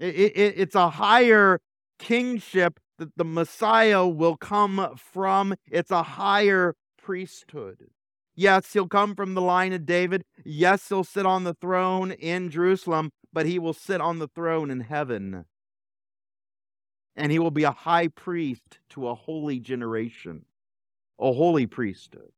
It, 0.00 0.14
it, 0.14 0.54
it's 0.56 0.74
a 0.74 0.90
higher 0.90 1.60
kingship 1.98 2.80
that 2.98 3.16
the 3.16 3.24
Messiah 3.24 4.06
will 4.06 4.36
come 4.36 4.94
from. 4.96 5.54
It's 5.70 5.90
a 5.90 6.02
higher 6.02 6.74
priesthood. 6.96 7.88
Yes, 8.34 8.72
he'll 8.72 8.88
come 8.88 9.14
from 9.14 9.34
the 9.34 9.40
line 9.40 9.72
of 9.72 9.86
David. 9.86 10.24
Yes, 10.44 10.88
he'll 10.88 11.04
sit 11.04 11.24
on 11.24 11.44
the 11.44 11.54
throne 11.54 12.10
in 12.12 12.50
Jerusalem, 12.50 13.12
but 13.32 13.46
he 13.46 13.58
will 13.58 13.72
sit 13.72 14.00
on 14.00 14.18
the 14.18 14.28
throne 14.28 14.70
in 14.70 14.80
heaven. 14.80 15.44
And 17.16 17.30
he 17.30 17.38
will 17.38 17.52
be 17.52 17.62
a 17.62 17.70
high 17.70 18.08
priest 18.08 18.78
to 18.90 19.08
a 19.08 19.14
holy 19.14 19.60
generation, 19.60 20.46
a 21.20 21.32
holy 21.32 21.66
priesthood. 21.66 22.32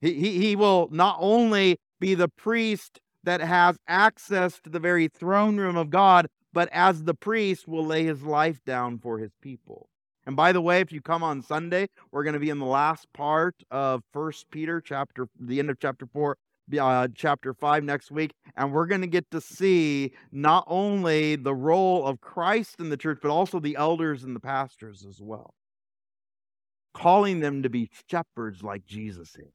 He, 0.00 0.14
he, 0.14 0.38
he 0.38 0.56
will 0.56 0.88
not 0.90 1.16
only 1.20 1.78
be 2.00 2.14
the 2.14 2.28
priest 2.28 3.00
that 3.22 3.40
has 3.40 3.76
access 3.86 4.60
to 4.60 4.70
the 4.70 4.80
very 4.80 5.08
throne 5.08 5.56
room 5.58 5.76
of 5.76 5.90
God, 5.90 6.26
but 6.52 6.68
as 6.72 7.04
the 7.04 7.14
priest 7.14 7.68
will 7.68 7.84
lay 7.84 8.04
his 8.04 8.22
life 8.22 8.60
down 8.64 8.98
for 8.98 9.18
his 9.18 9.32
people. 9.40 9.88
And 10.26 10.34
by 10.34 10.52
the 10.52 10.60
way, 10.60 10.80
if 10.80 10.90
you 10.90 11.00
come 11.00 11.22
on 11.22 11.40
Sunday, 11.40 11.88
we're 12.10 12.24
going 12.24 12.34
to 12.34 12.40
be 12.40 12.50
in 12.50 12.58
the 12.58 12.66
last 12.66 13.06
part 13.12 13.54
of 13.70 14.02
First 14.12 14.50
Peter 14.50 14.80
chapter, 14.80 15.28
the 15.38 15.60
end 15.60 15.70
of 15.70 15.78
chapter 15.78 16.04
four, 16.04 16.36
uh, 16.76 17.06
chapter 17.14 17.54
five 17.54 17.84
next 17.84 18.10
week, 18.10 18.32
and 18.56 18.72
we're 18.72 18.86
going 18.86 19.02
to 19.02 19.06
get 19.06 19.30
to 19.30 19.40
see 19.40 20.12
not 20.32 20.64
only 20.66 21.36
the 21.36 21.54
role 21.54 22.04
of 22.04 22.20
Christ 22.20 22.80
in 22.80 22.90
the 22.90 22.96
church, 22.96 23.18
but 23.22 23.30
also 23.30 23.60
the 23.60 23.76
elders 23.76 24.24
and 24.24 24.34
the 24.34 24.40
pastors 24.40 25.06
as 25.08 25.22
well, 25.22 25.54
calling 26.92 27.38
them 27.38 27.62
to 27.62 27.70
be 27.70 27.88
shepherds 28.10 28.64
like 28.64 28.84
Jesus 28.84 29.36
is. 29.36 29.52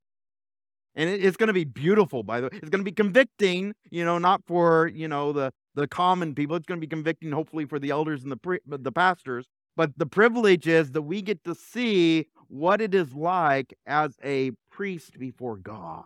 And 0.95 1.09
it's 1.09 1.37
going 1.37 1.47
to 1.47 1.53
be 1.53 1.65
beautiful, 1.65 2.23
by 2.23 2.39
the 2.39 2.47
way. 2.47 2.59
It's 2.61 2.69
going 2.69 2.79
to 2.79 2.89
be 2.89 2.91
convicting, 2.93 3.73
you 3.89 4.05
know, 4.05 4.17
not 4.17 4.41
for, 4.45 4.87
you 4.87 5.07
know, 5.07 5.33
the 5.33 5.51
the 5.73 5.87
common 5.87 6.35
people. 6.35 6.55
It's 6.55 6.65
going 6.65 6.79
to 6.79 6.85
be 6.85 6.89
convicting, 6.89 7.31
hopefully, 7.31 7.65
for 7.65 7.79
the 7.79 7.89
elders 7.89 8.23
and 8.23 8.31
the 8.31 8.37
pre- 8.37 8.59
the 8.65 8.91
pastors. 8.91 9.47
But 9.75 9.97
the 9.97 10.05
privilege 10.05 10.67
is 10.67 10.91
that 10.91 11.03
we 11.03 11.21
get 11.21 11.43
to 11.45 11.55
see 11.55 12.27
what 12.47 12.81
it 12.81 12.93
is 12.93 13.13
like 13.13 13.73
as 13.85 14.17
a 14.23 14.51
priest 14.69 15.17
before 15.17 15.55
God, 15.55 16.05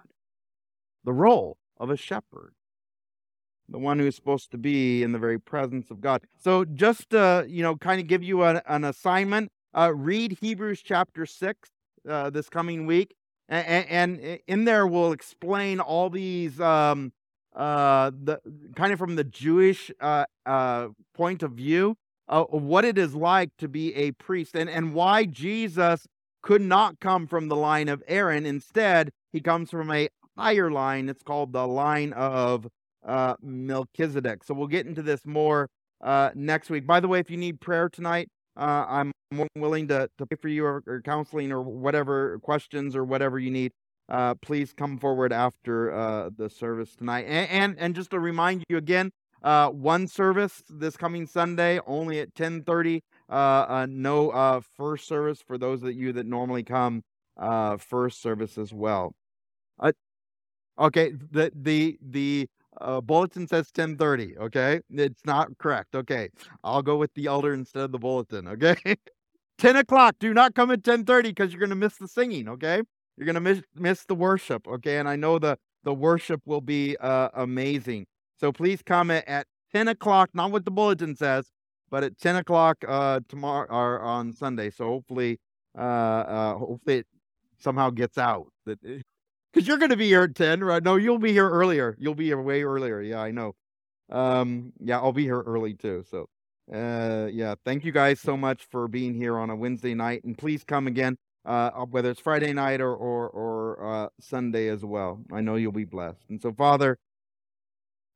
the 1.04 1.14
role 1.14 1.58
of 1.78 1.90
a 1.90 1.98
shepherd, 1.98 2.54
the 3.68 3.80
one 3.80 3.98
who 3.98 4.06
is 4.06 4.16
supposed 4.16 4.52
to 4.52 4.58
be 4.58 5.02
in 5.02 5.12
the 5.12 5.20
very 5.20 5.40
presence 5.40 5.90
of 5.90 6.02
God. 6.02 6.22
So, 6.38 6.64
just 6.66 7.10
to 7.10 7.46
you 7.48 7.64
know, 7.64 7.76
kind 7.76 8.00
of 8.00 8.08
give 8.08 8.24
you 8.24 8.44
a, 8.44 8.62
an 8.68 8.84
assignment, 8.84 9.52
uh, 9.74 9.92
read 9.94 10.38
Hebrews 10.40 10.82
chapter 10.84 11.26
six 11.26 11.70
uh, 12.08 12.30
this 12.30 12.48
coming 12.48 12.86
week, 12.86 13.16
and, 13.50 13.88
and, 13.90 14.40
in 14.48 14.66
there 14.66 14.86
we'll 14.86 15.12
explain 15.12 15.80
all 15.80 16.10
these 16.10 16.60
um, 16.62 17.12
uh, 17.56 18.12
the 18.12 18.40
kind 18.76 18.94
of 18.94 19.00
from 19.00 19.16
the 19.16 19.24
Jewish 19.24 19.92
uh, 20.00 20.26
uh, 20.46 20.90
point 21.16 21.42
of 21.42 21.54
view 21.54 21.98
uh, 22.28 22.44
what 22.44 22.86
it 22.86 22.98
is 22.98 23.16
like 23.16 23.52
to 23.58 23.68
be 23.68 23.94
a 23.96 24.12
priest 24.12 24.56
and, 24.56 24.70
and 24.70 24.94
why 24.94 25.26
Jesus 25.26 26.08
could 26.42 26.62
not 26.62 27.00
come 27.00 27.28
from 27.28 27.48
the 27.48 27.56
line 27.56 27.88
of 27.88 28.04
Aaron. 28.08 28.46
Instead, 28.46 29.12
he 29.32 29.42
comes 29.42 29.72
from 29.72 29.92
a 29.92 30.10
higher 30.38 30.72
line. 30.72 31.10
It's 31.10 31.24
called 31.24 31.54
the 31.54 31.68
line 31.68 32.14
of 32.14 32.68
uh, 33.06 33.36
Melchizedek. 33.42 34.44
So 34.44 34.54
we'll 34.54 34.68
get 34.68 34.86
into 34.86 35.02
this 35.02 35.26
more 35.26 35.70
uh, 36.04 36.32
next 36.36 36.70
week. 36.70 36.86
By 36.86 37.00
the 37.00 37.08
way, 37.08 37.20
if 37.20 37.30
you 37.30 37.38
need 37.38 37.62
prayer 37.62 37.90
tonight, 37.90 38.30
uh, 38.58 38.86
I'm 38.88 39.12
more 39.32 39.48
willing 39.58 39.88
to, 39.90 40.10
to 40.18 40.26
pay 40.26 40.36
for 40.36 40.48
you 40.48 40.66
or, 40.66 40.84
or 40.88 41.02
counseling 41.02 41.52
or 41.52 41.62
whatever 41.62 42.40
questions 42.40 42.96
or 42.96 43.04
whatever 43.04 43.40
you 43.40 43.52
need 43.52 43.72
uh, 44.10 44.36
please 44.36 44.74
come 44.74 44.98
forward 44.98 45.34
after 45.34 45.94
uh, 45.94 46.30
the 46.36 46.50
service 46.50 46.96
tonight. 46.96 47.26
And, 47.28 47.50
and, 47.50 47.76
and 47.80 47.96
just 47.96 48.12
to 48.12 48.20
remind 48.20 48.64
you 48.70 48.78
again, 48.78 49.12
uh, 49.46 49.70
one 49.70 50.08
service 50.08 50.64
this 50.70 50.98
coming 50.98 51.26
Sunday, 51.26 51.80
only 51.88 52.20
at 52.20 52.34
10:30. 52.34 53.02
Uh, 53.30 53.34
uh, 53.34 53.88
no 53.90 54.30
uh, 54.32 54.60
first 54.76 55.08
service 55.08 55.42
for 55.42 55.58
those 55.58 55.82
of 55.84 55.94
you 55.94 56.12
that 56.14 56.26
normally 56.26 56.64
come 56.64 57.04
first 57.80 58.22
service 58.22 58.58
as 58.58 58.74
well. 58.74 59.14
okay, 60.80 61.12
the 61.32 61.52
the 61.56 61.98
the 62.02 62.48
bulletin 63.04 63.48
says 63.48 63.72
10:30. 63.72 64.38
Okay, 64.38 64.82
it's 64.90 65.26
not 65.26 65.58
correct. 65.58 65.96
Okay, 65.96 66.30
I'll 66.64 66.82
go 66.84 66.98
with 66.98 67.14
the 67.14 67.28
elder 67.28 67.54
instead 67.54 67.84
of 67.84 67.92
the 67.92 68.00
bulletin. 68.00 68.48
Okay. 68.48 68.76
10 69.58 69.78
o'clock. 69.78 70.16
Do 70.20 70.34
not 70.34 70.54
come 70.54 70.70
at 70.72 70.84
10:30 70.84 71.24
because 71.24 71.54
you're 71.54 71.62
going 71.62 71.70
to 71.70 71.76
miss 71.78 71.96
the 71.96 72.10
singing. 72.10 72.50
Okay. 72.50 72.82
You're 73.18 73.26
going 73.26 73.36
to 73.36 73.42
miss, 73.42 73.62
miss 73.76 74.06
the 74.06 74.16
worship, 74.16 74.68
okay? 74.68 74.98
And 74.98 75.08
I 75.08 75.16
know 75.16 75.40
the, 75.40 75.58
the 75.84 75.94
worship 75.94 76.42
will 76.46 76.62
be 76.62 76.98
uh, 76.98 77.30
amazing. 77.34 78.08
So 78.38 78.52
please 78.52 78.82
comment 78.82 79.24
at 79.28 79.48
10 79.72 79.88
o'clock, 79.88 80.30
not 80.34 80.52
what 80.52 80.66
the 80.66 80.72
bulletin 80.72 81.16
says, 81.16 81.50
but 81.90 82.04
at 82.04 82.18
10 82.20 82.38
o'clock 82.38 82.78
uh, 82.88 83.20
tomorrow 83.28 83.68
or 83.70 84.02
on 84.02 84.34
Sunday. 84.34 84.70
So 84.70 84.86
hopefully, 84.86 85.40
uh, 85.78 85.82
uh, 85.82 86.58
hopefully 86.58 86.98
it 86.98 87.08
somehow 87.60 87.90
gets 87.90 88.18
out 88.18 88.48
that 88.66 88.80
because 88.82 89.68
you're 89.68 89.78
going 89.78 89.92
to 89.92 89.98
be 89.98 90.08
here 90.08 90.24
at 90.24 90.36
10, 90.36 90.64
right? 90.64 90.84
No, 90.84 90.96
you'll 90.96 91.18
be 91.18 91.32
here 91.32 91.50
earlier. 91.50 91.96
You'll 92.00 92.16
be 92.16 92.26
here 92.26 92.42
way 92.42 92.64
earlier. 92.64 93.02
Yeah, 93.02 93.22
I 93.22 93.32
know. 93.32 93.54
Um, 94.12 94.74
yeah, 94.80 95.00
I'll 95.00 95.14
be 95.14 95.24
here 95.24 95.42
early 95.42 95.74
too. 95.74 96.04
So, 96.10 96.28
uh, 96.74 97.28
yeah, 97.32 97.56
thank 97.64 97.86
you 97.86 97.92
guys 97.92 98.20
so 98.20 98.36
much 98.36 98.66
for 98.70 98.88
being 98.88 99.14
here 99.14 99.38
on 99.38 99.50
a 99.50 99.56
Wednesday 99.56 99.94
night, 99.94 100.24
and 100.24 100.38
please 100.38 100.64
come 100.64 100.88
again 100.88 101.18
uh, 101.46 101.70
whether 101.86 102.10
it's 102.10 102.20
Friday 102.20 102.54
night 102.54 102.82
or 102.82 102.94
or, 102.96 103.30
or 103.30 104.06
uh, 104.06 104.10
Sunday 104.20 104.68
as 104.68 104.84
well. 104.84 105.22
I 105.32 105.42
know 105.42 105.56
you'll 105.56 105.72
be 105.72 105.86
blessed. 105.86 106.26
And 106.30 106.42
so, 106.42 106.52
Father, 106.52 106.98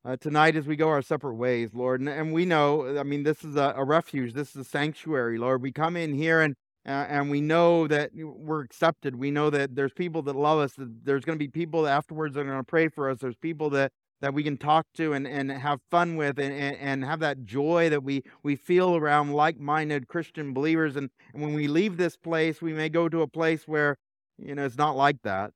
uh, 0.06 0.16
tonight 0.18 0.56
as 0.56 0.66
we 0.66 0.76
go 0.76 0.90
our 0.90 1.02
separate 1.02 1.36
ways, 1.36 1.72
Lord, 1.74 2.00
and, 2.00 2.10
and 2.10 2.34
we 2.34 2.46
know, 2.46 2.98
I 2.98 3.04
mean, 3.04 3.24
this 3.24 3.44
is 3.44 3.56
a, 3.56 3.74
a, 3.76 3.84
refuge, 3.84 4.34
this 4.34 4.50
is 4.52 4.56
a 4.56 4.64
sanctuary, 4.64 5.38
Lord. 5.38 5.62
We 5.62 5.72
come 5.72 5.98
in 5.98 6.14
here 6.14 6.42
and 6.42 6.56
uh, 6.86 7.06
and 7.10 7.30
we 7.30 7.42
know 7.42 7.88
that 7.88 8.10
we're 8.16 8.62
accepted. 8.62 9.16
We 9.16 9.32
know 9.32 9.50
that 9.50 9.76
there's 9.76 9.92
people 9.92 10.22
that 10.24 10.36
love 10.36 10.60
us. 10.60 10.74
That 10.74 11.06
there's 11.06 11.26
going 11.26 11.38
to 11.38 11.44
be 11.44 11.50
people 11.50 11.86
afterwards 11.86 12.34
that 12.34 12.42
are 12.42 12.46
going 12.46 12.58
to 12.58 12.64
pray 12.64 12.88
for 12.88 13.10
us. 13.10 13.20
There's 13.20 13.36
people 13.36 13.70
that 13.72 13.92
that 14.22 14.34
we 14.34 14.44
can 14.44 14.58
talk 14.58 14.86
to 14.96 15.14
and, 15.14 15.28
and 15.28 15.52
have 15.52 15.80
fun 15.90 16.16
with 16.16 16.40
and, 16.40 16.54
and, 16.54 16.76
and 16.78 17.06
have 17.06 17.20
that 17.22 17.46
joy 17.46 17.90
that 17.90 18.04
we, 18.04 18.22
we 18.44 18.56
feel 18.56 18.96
around 18.96 19.34
like-minded 19.34 20.08
Christian 20.08 20.54
believers. 20.54 20.96
And, 20.96 21.10
and 21.34 21.42
when 21.42 21.54
we 21.54 21.68
leave 21.68 21.98
this 21.98 22.18
place, 22.18 22.62
we 22.62 22.74
may 22.74 22.90
go 22.90 23.08
to 23.08 23.22
a 23.22 23.28
place 23.28 23.66
where, 23.66 23.96
you 24.38 24.56
know, 24.56 24.66
it's 24.66 24.78
not 24.78 24.98
like 24.98 25.22
that. 25.24 25.52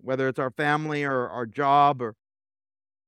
Whether 0.00 0.28
it's 0.28 0.38
our 0.38 0.50
family 0.50 1.04
or 1.04 1.28
our 1.28 1.46
job 1.46 2.00
or 2.00 2.14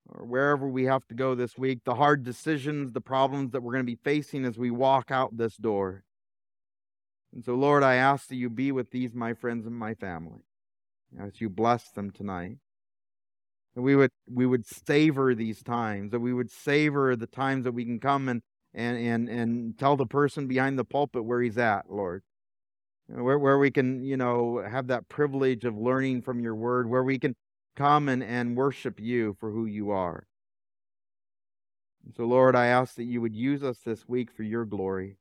or 0.09 0.25
wherever 0.25 0.69
we 0.69 0.85
have 0.85 1.07
to 1.09 1.15
go 1.15 1.35
this 1.35 1.57
week, 1.57 1.81
the 1.85 1.95
hard 1.95 2.25
decisions, 2.25 2.93
the 2.93 3.01
problems 3.01 3.53
that 3.53 3.63
we're 3.63 3.73
going 3.73 3.85
to 3.85 3.91
be 3.91 3.99
facing 4.03 4.45
as 4.45 4.59
we 4.59 4.71
walk 4.71 5.11
out 5.11 5.37
this 5.37 5.57
door. 5.57 6.05
And 7.35 7.45
so, 7.45 7.55
Lord, 7.55 7.83
I 7.83 7.95
ask 7.95 8.29
that 8.29 8.37
you 8.37 8.49
be 8.49 8.71
with 8.71 8.91
these, 8.91 9.15
my 9.15 9.35
friends 9.35 9.67
and 9.67 9.75
my 9.75 9.95
family, 9.95 10.45
as 11.19 11.41
you 11.41 11.49
bless 11.49 11.91
them 11.91 12.11
tonight. 12.11 12.59
That 13.75 13.83
we 13.83 13.97
would 13.97 14.11
we 14.31 14.47
would 14.47 14.67
savor 14.67 15.35
these 15.35 15.61
times 15.61 16.13
that 16.13 16.21
we 16.21 16.33
would 16.33 16.49
savor 16.49 17.17
the 17.17 17.27
times 17.27 17.65
that 17.65 17.73
we 17.73 17.85
can 17.85 17.99
come 17.99 18.29
and 18.29 18.41
and 18.73 18.97
and 18.97 19.29
and 19.29 19.77
tell 19.77 19.97
the 19.97 20.07
person 20.07 20.47
behind 20.47 20.79
the 20.79 20.85
pulpit 20.85 21.25
where 21.25 21.43
he's 21.43 21.59
at 21.59 21.91
lord. 21.91 22.23
Where 23.09 23.37
where 23.37 23.59
we 23.59 23.73
can 23.73 24.05
you 24.05 24.17
know 24.17 24.65
have 24.65 24.87
that 24.87 25.09
privilege 25.09 25.65
of 25.65 25.77
learning 25.77 26.23
from 26.23 26.39
your 26.39 26.55
word 26.55 26.89
where 26.89 27.03
we 27.03 27.19
can 27.19 27.35
come 27.77 28.09
and 28.09 28.23
and 28.23 28.57
worship 28.57 29.01
you 29.01 29.37
for 29.41 29.51
who 29.51 29.67
you 29.67 29.91
are 29.91 30.27
so 32.17 32.25
lord 32.25 32.57
i 32.57 32.67
ask 32.67 32.97
that 32.97 33.05
you 33.05 33.21
would 33.21 33.37
use 33.37 33.63
us 33.63 33.79
this 33.85 34.09
week 34.09 34.31
for 34.31 34.43
your 34.45 34.65
glory 34.65 35.17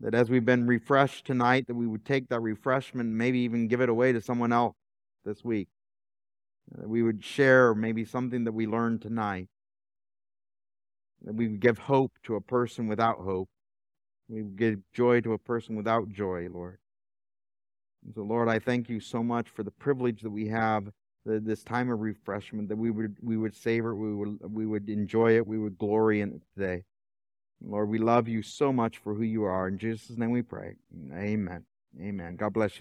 That 0.00 0.14
as 0.14 0.30
we've 0.30 0.44
been 0.44 0.66
refreshed 0.66 1.26
tonight, 1.26 1.66
that 1.66 1.74
we 1.74 1.86
would 1.86 2.04
take 2.04 2.28
that 2.28 2.40
refreshment, 2.40 3.10
maybe 3.10 3.40
even 3.40 3.68
give 3.68 3.80
it 3.80 3.88
away 3.88 4.12
to 4.12 4.20
someone 4.20 4.52
else 4.52 4.76
this 5.24 5.44
week. 5.44 5.68
That 6.76 6.88
we 6.88 7.02
would 7.02 7.24
share 7.24 7.74
maybe 7.74 8.04
something 8.04 8.44
that 8.44 8.52
we 8.52 8.66
learned 8.66 9.02
tonight. 9.02 9.48
That 11.22 11.34
we 11.34 11.48
would 11.48 11.60
give 11.60 11.78
hope 11.78 12.12
to 12.24 12.36
a 12.36 12.40
person 12.40 12.86
without 12.86 13.18
hope. 13.18 13.48
We 14.28 14.42
would 14.42 14.56
give 14.56 14.80
joy 14.92 15.20
to 15.22 15.32
a 15.32 15.38
person 15.38 15.76
without 15.76 16.10
joy, 16.10 16.48
Lord. 16.52 16.78
And 18.04 18.14
so, 18.14 18.22
Lord, 18.22 18.48
I 18.48 18.60
thank 18.60 18.88
you 18.88 19.00
so 19.00 19.22
much 19.24 19.48
for 19.48 19.64
the 19.64 19.72
privilege 19.72 20.22
that 20.22 20.30
we 20.30 20.48
have 20.48 20.90
this 21.24 21.62
time 21.62 21.90
of 21.90 22.00
refreshment, 22.00 22.68
that 22.68 22.76
we 22.76 22.90
would 22.90 23.16
we 23.22 23.36
would 23.36 23.54
savor 23.54 23.94
we 23.94 24.14
would 24.14 24.38
we 24.50 24.66
would 24.66 24.88
enjoy 24.88 25.36
it, 25.36 25.46
we 25.46 25.58
would 25.58 25.78
glory 25.78 26.20
in 26.20 26.32
it 26.32 26.42
today. 26.54 26.84
Lord, 27.60 27.88
we 27.88 27.98
love 27.98 28.28
you 28.28 28.42
so 28.42 28.72
much 28.72 28.98
for 28.98 29.14
who 29.14 29.22
you 29.22 29.44
are. 29.44 29.68
In 29.68 29.78
Jesus' 29.78 30.16
name 30.16 30.30
we 30.30 30.42
pray. 30.42 30.76
Amen. 31.12 31.64
Amen. 32.00 32.36
God 32.36 32.52
bless 32.52 32.72
you. 32.72 32.76